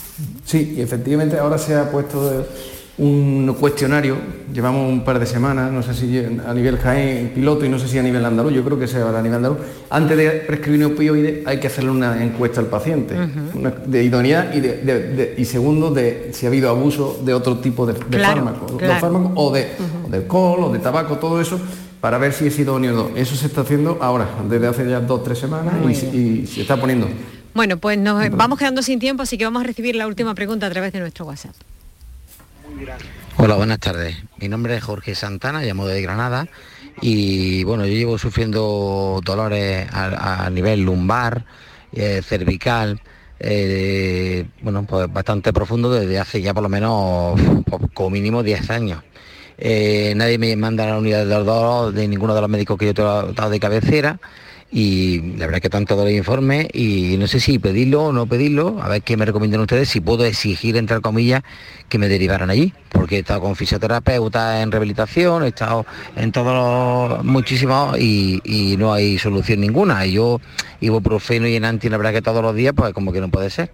Sí, 0.44 0.74
y 0.76 0.80
efectivamente 0.80 1.38
ahora 1.38 1.56
se 1.58 1.76
ha 1.76 1.88
puesto 1.90 2.28
de 2.28 2.46
un 2.98 3.56
cuestionario, 3.58 4.16
llevamos 4.52 4.90
un 4.90 5.02
par 5.02 5.18
de 5.18 5.24
semanas, 5.24 5.72
no 5.72 5.82
sé 5.82 5.94
si 5.94 6.18
a 6.18 6.52
nivel 6.52 6.76
Jaén 6.76 7.32
piloto 7.34 7.64
y 7.64 7.68
no 7.70 7.78
sé 7.78 7.88
si 7.88 7.98
a 7.98 8.02
nivel 8.02 8.22
andaluz, 8.24 8.52
yo 8.52 8.62
creo 8.62 8.78
que 8.78 8.86
sea 8.86 9.08
a 9.08 9.22
nivel 9.22 9.36
andaluz, 9.36 9.58
antes 9.88 10.16
de 10.16 10.30
prescribir 10.46 10.84
un 10.84 10.92
opioide 10.92 11.42
hay 11.46 11.58
que 11.58 11.68
hacerle 11.68 11.90
una 11.90 12.22
encuesta 12.22 12.60
al 12.60 12.66
paciente, 12.66 13.14
de 13.86 14.04
idoneidad 14.04 14.52
y, 14.52 15.44
segundo, 15.46 15.90
de 15.90 16.30
si 16.32 16.44
ha 16.44 16.50
habido 16.50 16.68
abuso 16.68 17.20
de 17.24 17.32
otro 17.32 17.58
tipo 17.58 17.86
de, 17.86 17.94
fármacos, 17.94 18.72
o, 19.36 19.52
de, 19.52 19.68
alcohol 20.12 20.64
o 20.64 20.72
de 20.72 20.78
tabaco, 20.78 21.16
todo 21.16 21.40
eso, 21.40 21.58
para 22.00 22.18
ver 22.18 22.34
si 22.34 22.48
es 22.48 22.58
idóneo 22.58 22.92
o 22.92 23.08
no. 23.08 23.16
Eso 23.16 23.36
se 23.36 23.46
está 23.46 23.62
haciendo 23.62 23.98
ahora, 24.02 24.28
desde 24.50 24.66
hace 24.66 24.88
ya 24.88 25.00
dos 25.00 25.20
o 25.20 25.22
tres 25.22 25.38
semanas 25.38 25.74
y, 26.12 26.46
se 26.46 26.60
está 26.60 26.78
poniendo. 26.78 27.08
Bueno, 27.54 27.78
pues 27.78 27.98
nos 27.98 28.30
vamos 28.30 28.58
quedando 28.58 28.82
sin 28.82 28.98
tiempo, 28.98 29.22
así 29.22 29.38
que 29.38 29.44
vamos 29.44 29.62
a 29.62 29.66
recibir 29.66 29.96
la 29.96 30.06
última 30.06 30.34
pregunta 30.34 30.66
a 30.66 30.70
través 30.70 30.92
de 30.92 31.00
nuestro 31.00 31.24
WhatsApp. 31.24 31.54
Hola, 33.36 33.54
buenas 33.54 33.78
tardes. 33.78 34.16
Mi 34.38 34.48
nombre 34.48 34.76
es 34.76 34.82
Jorge 34.82 35.14
Santana, 35.14 35.62
llamo 35.62 35.86
de 35.86 36.02
Granada 36.02 36.48
y 37.00 37.64
bueno, 37.64 37.86
yo 37.86 37.92
llevo 37.92 38.18
sufriendo 38.18 39.20
dolores 39.24 39.88
a, 39.92 40.48
nivel 40.50 40.82
lumbar, 40.82 41.44
eh, 41.92 42.22
cervical, 42.22 43.00
eh, 43.38 44.46
bueno, 44.62 44.84
pues 44.84 45.12
bastante 45.12 45.52
profundo 45.52 45.90
desde 45.90 46.18
hace 46.18 46.42
ya 46.42 46.54
por 46.54 46.62
lo 46.62 46.68
menos 46.68 47.40
como 47.94 48.10
mínimo 48.10 48.42
10 48.42 48.70
años. 48.70 49.02
Eh, 49.58 50.14
nadie 50.16 50.38
me 50.38 50.56
manda 50.56 50.84
a 50.84 50.88
la 50.88 50.98
unidad 50.98 51.24
de 51.24 51.34
dolor 51.34 51.92
de 51.92 52.08
ninguno 52.08 52.34
de 52.34 52.40
los 52.40 52.50
médicos 52.50 52.78
que 52.78 52.86
yo 52.86 52.90
he 52.90 52.94
tratado 52.94 53.50
de 53.50 53.60
cabecera 53.60 54.18
y 54.74 55.20
la 55.36 55.44
verdad 55.44 55.60
que 55.60 55.68
tanto 55.68 55.96
doy 55.96 56.16
informe 56.16 56.66
y 56.72 57.18
no 57.18 57.26
sé 57.26 57.40
si 57.40 57.58
pedirlo 57.58 58.04
o 58.04 58.12
no 58.12 58.26
pedirlo, 58.26 58.82
a 58.82 58.88
ver 58.88 59.02
qué 59.02 59.18
me 59.18 59.26
recomiendan 59.26 59.60
ustedes, 59.60 59.90
si 59.90 60.00
puedo 60.00 60.24
exigir, 60.24 60.78
entre 60.78 60.98
comillas, 61.02 61.42
que 61.90 61.98
me 61.98 62.08
derivaran 62.08 62.48
allí, 62.48 62.72
porque 62.90 63.16
he 63.16 63.18
estado 63.18 63.42
con 63.42 63.54
fisioterapeuta 63.54 64.62
en 64.62 64.72
rehabilitación, 64.72 65.44
he 65.44 65.48
estado 65.48 65.84
en 66.16 66.32
todos 66.32 67.22
muchísimos 67.22 67.98
y, 67.98 68.40
no 68.78 68.94
hay 68.94 69.18
solución 69.18 69.60
ninguna. 69.60 70.06
Y 70.06 70.12
yo 70.12 70.40
ibuprofeno 70.80 71.46
y 71.46 71.56
en 71.56 71.66
anti, 71.66 71.90
la 71.90 71.98
verdad 71.98 72.12
que 72.12 72.22
todos 72.22 72.42
los 72.42 72.54
días, 72.54 72.72
pues 72.74 72.94
como 72.94 73.12
que 73.12 73.20
no 73.20 73.28
puede 73.28 73.50
ser. 73.50 73.70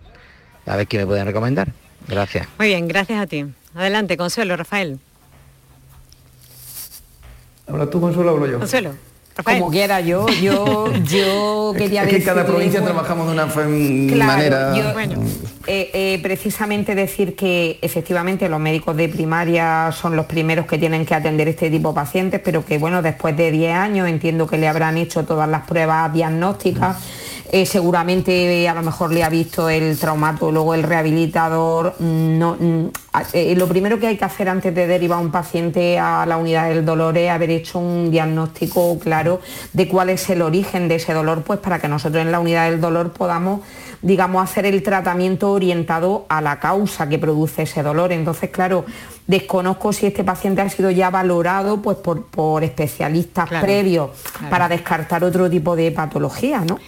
A 0.67 0.75
ver 0.75 0.89
qué 0.89 0.99
me 0.99 1.07
pueden 1.07 1.25
recomendar. 1.27 1.69
Gracias. 2.09 2.49
Muy 2.59 2.69
bien, 2.69 2.89
gracias 2.89 3.21
a 3.21 3.27
ti. 3.29 3.47
Adelante, 3.77 4.17
Consuelo, 4.17 4.57
Rafael. 4.57 4.99
Habla 7.69 7.89
tú, 7.89 8.01
Consuelo, 8.01 8.31
hablo 8.31 8.47
yo. 8.49 8.59
Consuelo. 8.59 8.95
Como 9.45 9.71
quiera 9.71 10.01
yo, 10.01 10.27
yo, 10.43 10.93
yo 11.05 11.73
quería 11.77 12.03
es 12.05 12.09
que 12.09 12.23
cada 12.23 12.45
provincia 12.45 12.83
trabajamos 12.83 13.27
de 13.27 13.33
una 13.33 13.47
manera. 14.27 14.75
Eh, 15.67 15.91
eh, 15.93 16.21
precisamente 16.23 16.95
decir 16.95 17.37
que 17.37 17.79
efectivamente 17.83 18.49
los 18.49 18.59
médicos 18.59 18.97
de 18.97 19.09
primaria 19.09 19.93
son 19.93 20.17
los 20.17 20.27
primeros 20.27 20.67
que 20.67 20.79
tienen 20.79 21.05
que 21.05 21.15
atender 21.15 21.47
este 21.47 21.71
tipo 21.71 21.91
de 21.91 21.95
pacientes, 21.95 22.41
pero 22.43 22.65
que 22.65 22.79
bueno, 22.79 23.03
después 23.03 23.37
de 23.37 23.51
10 23.51 23.75
años 23.75 24.09
entiendo 24.09 24.47
que 24.47 24.57
le 24.57 24.67
habrán 24.67 24.97
hecho 24.97 25.25
todas 25.25 25.49
las 25.49 25.63
pruebas 25.67 26.13
diagnósticas. 26.13 26.97
Eh, 27.51 27.65
seguramente 27.65 28.69
a 28.69 28.75
lo 28.75 28.83
mejor 28.83 29.13
le 29.13 29.25
ha 29.25 29.29
visto 29.29 29.69
el 29.69 29.99
traumatólogo, 29.99 30.75
el 30.75 30.83
rehabilitador. 30.83 31.95
No, 31.99 32.57
mm, 32.59 32.87
eh, 33.33 33.55
lo 33.57 33.67
primero 33.67 33.99
que 33.99 34.07
hay 34.07 34.17
que 34.17 34.25
hacer 34.25 34.49
antes 34.49 34.75
de 34.75 34.87
derivar 34.87 35.19
a 35.19 35.23
un 35.23 35.31
paciente 35.31 35.99
a 35.99 36.27
la 36.27 36.37
unidad 36.37 36.69
del 36.69 36.85
dolor 36.85 37.17
es 37.17 37.31
haber 37.31 37.51
hecho 37.51 37.79
un 37.79 38.11
diagnóstico 38.11 38.99
claro 38.99 39.41
de 39.73 39.89
cuál 39.89 40.11
es 40.11 40.29
el 40.31 40.43
origen 40.43 40.89
de 40.89 40.97
ese 40.97 41.15
dolor, 41.15 41.43
pues 41.43 41.59
para 41.59 41.79
que 41.79 41.89
nosotros 41.89 42.23
en 42.23 42.33
la 42.33 42.41
unidad 42.41 42.71
del 42.71 42.81
dolor 42.81 43.13
podamos 43.13 43.61
digamos, 44.03 44.43
hacer 44.43 44.65
el 44.67 44.83
tratamiento 44.83 45.51
orientado 45.51 46.27
a 46.29 46.41
la 46.41 46.61
causa 46.61 47.09
que 47.09 47.19
produce 47.19 47.63
ese 47.63 47.83
dolor. 47.83 48.13
Entonces, 48.13 48.51
claro, 48.51 48.85
desconozco 49.27 49.93
si 49.93 50.07
este 50.07 50.25
paciente 50.25 50.63
ha 50.63 50.69
sido 50.69 50.91
ya 50.91 51.11
valorado 51.11 51.83
pues, 51.83 51.97
por, 51.97 52.63
especialistas 52.63 53.49
previos 53.61 54.11
para 54.51 54.69
descartar 54.69 55.25
otro 55.25 55.51
tipo 55.51 55.75
de 55.75 55.91
patología, 55.91 56.61
¿no? 56.61 56.79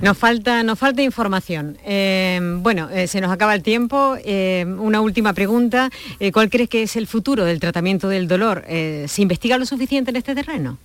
Nos 0.00 0.18
falta, 0.18 0.62
nos 0.62 0.78
falta 0.78 1.02
información. 1.02 1.78
Eh, 1.84 2.40
bueno, 2.60 2.90
eh, 2.90 3.06
se 3.06 3.20
nos 3.20 3.30
acaba 3.30 3.54
el 3.54 3.62
tiempo. 3.62 4.16
Eh, 4.24 4.64
una 4.66 5.00
última 5.00 5.32
pregunta. 5.32 5.90
¿Cuál 6.32 6.50
crees 6.50 6.68
que 6.68 6.82
es 6.82 6.96
el 6.96 7.06
futuro 7.06 7.44
del 7.44 7.60
tratamiento 7.60 8.08
del 8.08 8.28
dolor? 8.28 8.64
¿Se 8.66 9.22
investiga 9.22 9.58
lo 9.58 9.66
suficiente 9.66 10.10
en 10.10 10.16
este 10.16 10.34
terreno? 10.34 10.78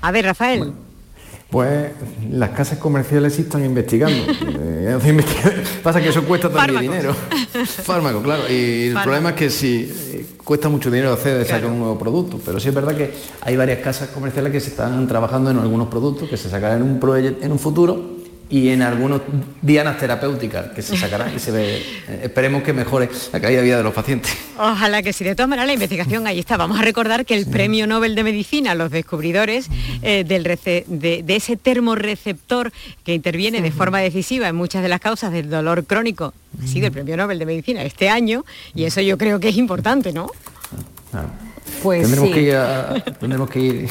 A 0.00 0.10
ver, 0.10 0.24
Rafael. 0.24 0.72
Pues 1.52 1.90
las 2.30 2.48
casas 2.50 2.78
comerciales 2.78 3.34
sí 3.34 3.42
están 3.42 3.62
investigando. 3.62 4.24
Pasa 5.82 6.00
que 6.00 6.08
eso 6.08 6.24
cuesta 6.24 6.48
también 6.48 6.80
dinero. 6.80 7.14
Fármaco, 7.84 8.22
claro. 8.22 8.44
Y 8.48 8.86
el 8.86 8.98
problema 9.02 9.30
es 9.30 9.36
que 9.36 9.50
si 9.50 10.26
cuesta 10.42 10.70
mucho 10.70 10.90
dinero 10.90 11.12
hacer 11.12 11.36
de 11.36 11.44
sacar 11.44 11.66
un 11.66 11.78
nuevo 11.78 11.98
producto, 11.98 12.40
pero 12.42 12.58
sí 12.58 12.70
es 12.70 12.74
verdad 12.74 12.96
que 12.96 13.12
hay 13.42 13.54
varias 13.54 13.80
casas 13.80 14.08
comerciales 14.08 14.50
que 14.50 14.60
se 14.60 14.70
están 14.70 15.06
trabajando 15.06 15.50
en 15.50 15.58
algunos 15.58 15.88
productos 15.88 16.26
que 16.26 16.38
se 16.38 16.48
sacarán 16.48 16.78
en 16.78 16.84
un, 16.84 16.98
proyecto 16.98 17.44
en 17.44 17.52
un 17.52 17.58
futuro 17.58 18.21
y 18.52 18.68
en 18.68 18.82
algunos 18.82 19.22
dianas 19.62 19.96
terapéuticas 19.96 20.72
que 20.72 20.82
se 20.82 20.94
sacarán 20.94 21.34
y 21.34 21.38
se 21.38 21.50
ve, 21.50 21.76
eh, 21.78 22.20
esperemos 22.24 22.62
que 22.62 22.74
mejore 22.74 23.08
la 23.32 23.40
calidad 23.40 23.60
de 23.60 23.64
vida 23.64 23.76
de 23.78 23.82
los 23.82 23.94
pacientes. 23.94 24.36
Ojalá 24.58 25.02
que 25.02 25.14
sí, 25.14 25.24
de 25.24 25.34
todas 25.34 25.48
maneras 25.48 25.68
la 25.68 25.72
investigación 25.72 26.26
ahí 26.26 26.38
está. 26.38 26.58
Vamos 26.58 26.78
a 26.78 26.82
recordar 26.82 27.24
que 27.24 27.34
el 27.34 27.46
Premio 27.46 27.86
Nobel 27.86 28.14
de 28.14 28.22
Medicina, 28.24 28.74
los 28.74 28.90
descubridores 28.90 29.68
eh, 30.02 30.24
del 30.24 30.42
de, 30.44 31.24
ese 31.28 31.56
termorreceptor 31.56 32.72
que 33.04 33.14
interviene 33.14 33.62
de 33.62 33.72
forma 33.72 34.00
decisiva 34.00 34.48
en 34.48 34.56
muchas 34.56 34.82
de 34.82 34.90
las 34.90 35.00
causas 35.00 35.32
del 35.32 35.48
dolor 35.48 35.86
crónico, 35.86 36.34
ha 36.62 36.66
sido 36.66 36.88
el 36.88 36.92
Premio 36.92 37.16
Nobel 37.16 37.38
de 37.38 37.46
Medicina 37.46 37.82
este 37.82 38.10
año 38.10 38.44
y 38.74 38.84
eso 38.84 39.00
yo 39.00 39.16
creo 39.16 39.40
que 39.40 39.48
es 39.48 39.56
importante, 39.56 40.12
¿no? 40.12 40.30
Pues 41.82 42.02
tendremos 42.02 42.30
que 42.30 42.42
ir 42.42 43.14
tendremos 43.18 43.48
que 43.48 43.60
ir 43.60 43.88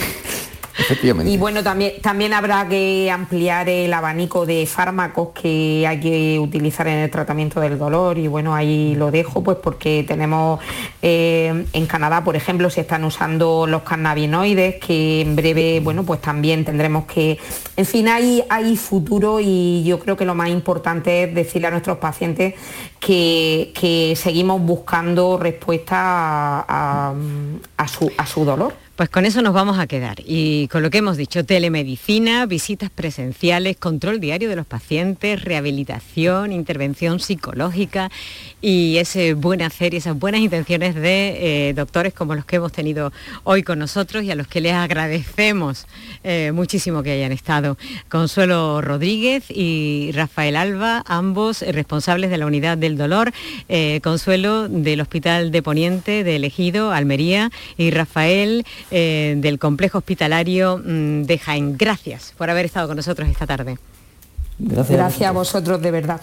y 1.25 1.37
bueno, 1.37 1.63
también, 1.63 2.01
también 2.01 2.33
habrá 2.33 2.67
que 2.67 3.09
ampliar 3.11 3.67
el 3.69 3.93
abanico 3.93 4.45
de 4.45 4.65
fármacos 4.65 5.29
que 5.29 5.85
hay 5.87 5.99
que 5.99 6.39
utilizar 6.39 6.87
en 6.87 6.99
el 6.99 7.11
tratamiento 7.11 7.59
del 7.59 7.77
dolor 7.77 8.17
y 8.17 8.27
bueno, 8.27 8.55
ahí 8.55 8.95
lo 8.95 9.11
dejo 9.11 9.43
pues 9.43 9.57
porque 9.61 10.05
tenemos 10.07 10.59
eh, 11.01 11.65
en 11.73 11.85
Canadá, 11.85 12.23
por 12.23 12.35
ejemplo, 12.35 12.69
se 12.69 12.81
están 12.81 13.03
usando 13.03 13.67
los 13.67 13.81
cannabinoides 13.83 14.75
que 14.75 15.21
en 15.21 15.35
breve, 15.35 15.79
bueno, 15.81 16.03
pues 16.03 16.21
también 16.21 16.63
tendremos 16.63 17.05
que, 17.05 17.37
en 17.75 17.85
fin, 17.85 18.07
hay, 18.07 18.43
hay 18.49 18.77
futuro 18.77 19.39
y 19.39 19.83
yo 19.83 19.99
creo 19.99 20.15
que 20.15 20.25
lo 20.25 20.35
más 20.35 20.49
importante 20.49 21.23
es 21.23 21.35
decirle 21.35 21.67
a 21.67 21.71
nuestros 21.71 21.97
pacientes 21.97 22.55
que, 22.99 24.13
seguimos 24.15 24.61
buscando 24.61 25.37
respuesta 25.37 26.65
a 26.67 27.87
su 27.87 28.45
dolor. 28.45 28.80
Pues 29.01 29.09
con 29.09 29.25
eso 29.25 29.41
nos 29.41 29.55
vamos 29.55 29.79
a 29.79 29.87
quedar 29.87 30.17
y 30.23 30.67
con 30.67 30.83
lo 30.83 30.91
que 30.91 30.99
hemos 30.99 31.17
dicho, 31.17 31.43
telemedicina, 31.43 32.45
visitas 32.45 32.91
presenciales, 32.91 33.75
control 33.77 34.19
diario 34.19 34.47
de 34.47 34.55
los 34.55 34.67
pacientes, 34.67 35.43
rehabilitación, 35.43 36.51
intervención 36.51 37.19
psicológica 37.19 38.11
y 38.61 38.97
ese 38.97 39.33
buen 39.33 39.63
hacer 39.63 39.95
y 39.95 39.97
esas 39.97 40.19
buenas 40.19 40.41
intenciones 40.41 40.93
de 40.93 41.69
eh, 41.69 41.73
doctores 41.73 42.13
como 42.13 42.35
los 42.35 42.45
que 42.45 42.57
hemos 42.57 42.73
tenido 42.73 43.11
hoy 43.43 43.63
con 43.63 43.79
nosotros 43.79 44.23
y 44.23 44.29
a 44.29 44.35
los 44.35 44.45
que 44.45 44.61
les 44.61 44.73
agradecemos 44.73 45.87
eh, 46.23 46.51
muchísimo 46.53 47.01
que 47.01 47.09
hayan 47.09 47.31
estado. 47.31 47.79
Consuelo 48.07 48.81
Rodríguez 48.81 49.45
y 49.49 50.11
Rafael 50.13 50.55
Alba, 50.55 51.01
ambos 51.07 51.61
responsables 51.61 52.29
de 52.29 52.37
la 52.37 52.45
unidad 52.45 52.77
del 52.77 52.97
dolor, 52.97 53.33
eh, 53.67 53.99
Consuelo 54.03 54.69
del 54.69 55.01
Hospital 55.01 55.49
de 55.49 55.63
Poniente 55.63 56.23
de 56.23 56.35
Elegido, 56.35 56.91
Almería 56.91 57.49
y 57.77 57.89
Rafael 57.89 58.63
eh, 58.91 59.35
del 59.37 59.57
complejo 59.59 59.97
hospitalario 59.99 60.77
mm, 60.77 61.23
de 61.23 61.37
Jaén. 61.37 61.77
Gracias 61.77 62.33
por 62.37 62.49
haber 62.49 62.65
estado 62.65 62.87
con 62.87 62.97
nosotros 62.97 63.29
esta 63.29 63.47
tarde. 63.47 63.77
Gracias, 64.63 65.23
a 65.23 65.31
vosotros 65.31 65.81
de 65.81 65.89
verdad. 65.89 66.21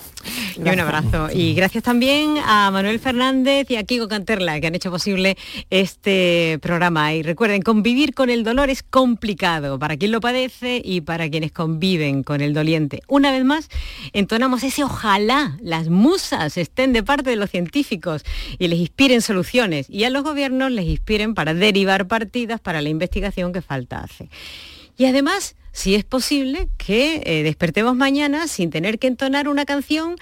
Y 0.57 0.61
un 0.61 0.79
abrazo. 0.79 1.29
Y 1.33 1.55
gracias 1.55 1.83
también 1.83 2.37
a 2.45 2.71
Manuel 2.71 3.01
Fernández 3.01 3.69
y 3.69 3.77
a 3.77 3.83
Kiko 3.83 4.07
Canterla 4.07 4.61
que 4.61 4.69
han 4.69 4.77
hecho 4.77 4.93
posible 4.93 5.37
este 5.71 6.59
programa. 6.63 7.13
Y 7.15 7.23
recuerden, 7.23 7.63
convivir 7.63 8.15
con 8.15 8.31
el 8.31 8.45
dolor 8.45 8.71
es 8.71 8.85
complicado 8.85 9.81
para 9.81 9.97
quien 9.97 10.13
lo 10.13 10.21
padece 10.21 10.81
y 10.85 11.01
para 11.01 11.29
quienes 11.29 11.51
conviven 11.51 12.23
con 12.23 12.41
el 12.41 12.55
doliente. 12.55 13.03
Una 13.09 13.33
vez 13.33 13.45
más, 13.45 13.69
entonamos 14.13 14.63
ese 14.63 14.85
ojalá 14.85 15.59
las 15.61 15.89
musas 15.89 16.57
estén 16.57 16.93
de 16.93 17.03
parte 17.03 17.31
de 17.31 17.37
los 17.37 17.51
científicos 17.51 18.23
y 18.59 18.69
les 18.69 18.79
inspiren 18.79 19.21
soluciones 19.21 19.91
y 19.91 20.05
a 20.05 20.11
los 20.11 20.23
gobiernos 20.23 20.71
les 20.71 20.87
inspiren 20.87 21.35
para 21.35 21.55
derivar 21.55 22.07
partidas 22.07 22.61
para 22.61 22.83
la 22.83 22.89
investigación 22.89 23.53
que 23.53 23.63
falta 23.63 23.99
hace. 23.99 24.29
Y 24.97 25.07
además, 25.07 25.55
si 25.73 25.95
es 25.95 26.05
posible 26.05 26.69
que 26.77 27.23
eh, 27.25 27.43
despertemos 27.43 27.97
mañana 27.97 28.49
sin 28.49 28.71
tener 28.71 28.99
que 28.99 29.07
entonar 29.07 29.49
una 29.49 29.65
canción 29.65 30.17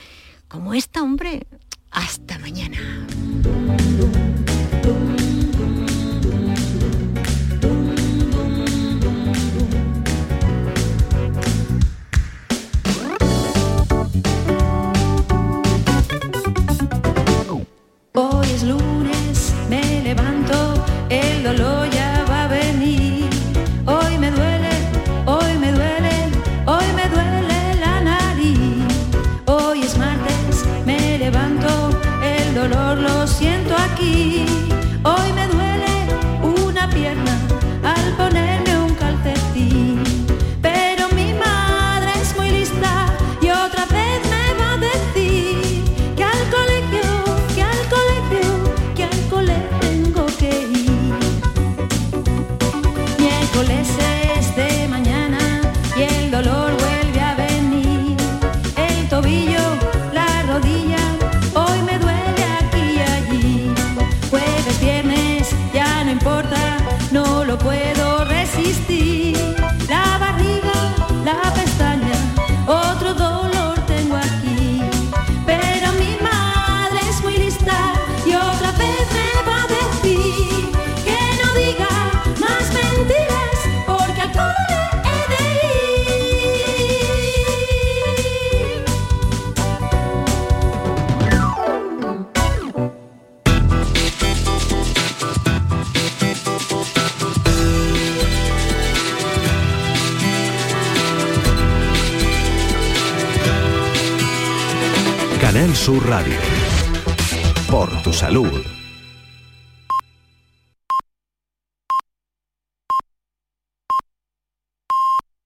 como 0.48 0.74
esta, 0.74 1.02
hombre. 1.02 1.42
Hasta 1.90 2.38
mañana. 2.38 2.78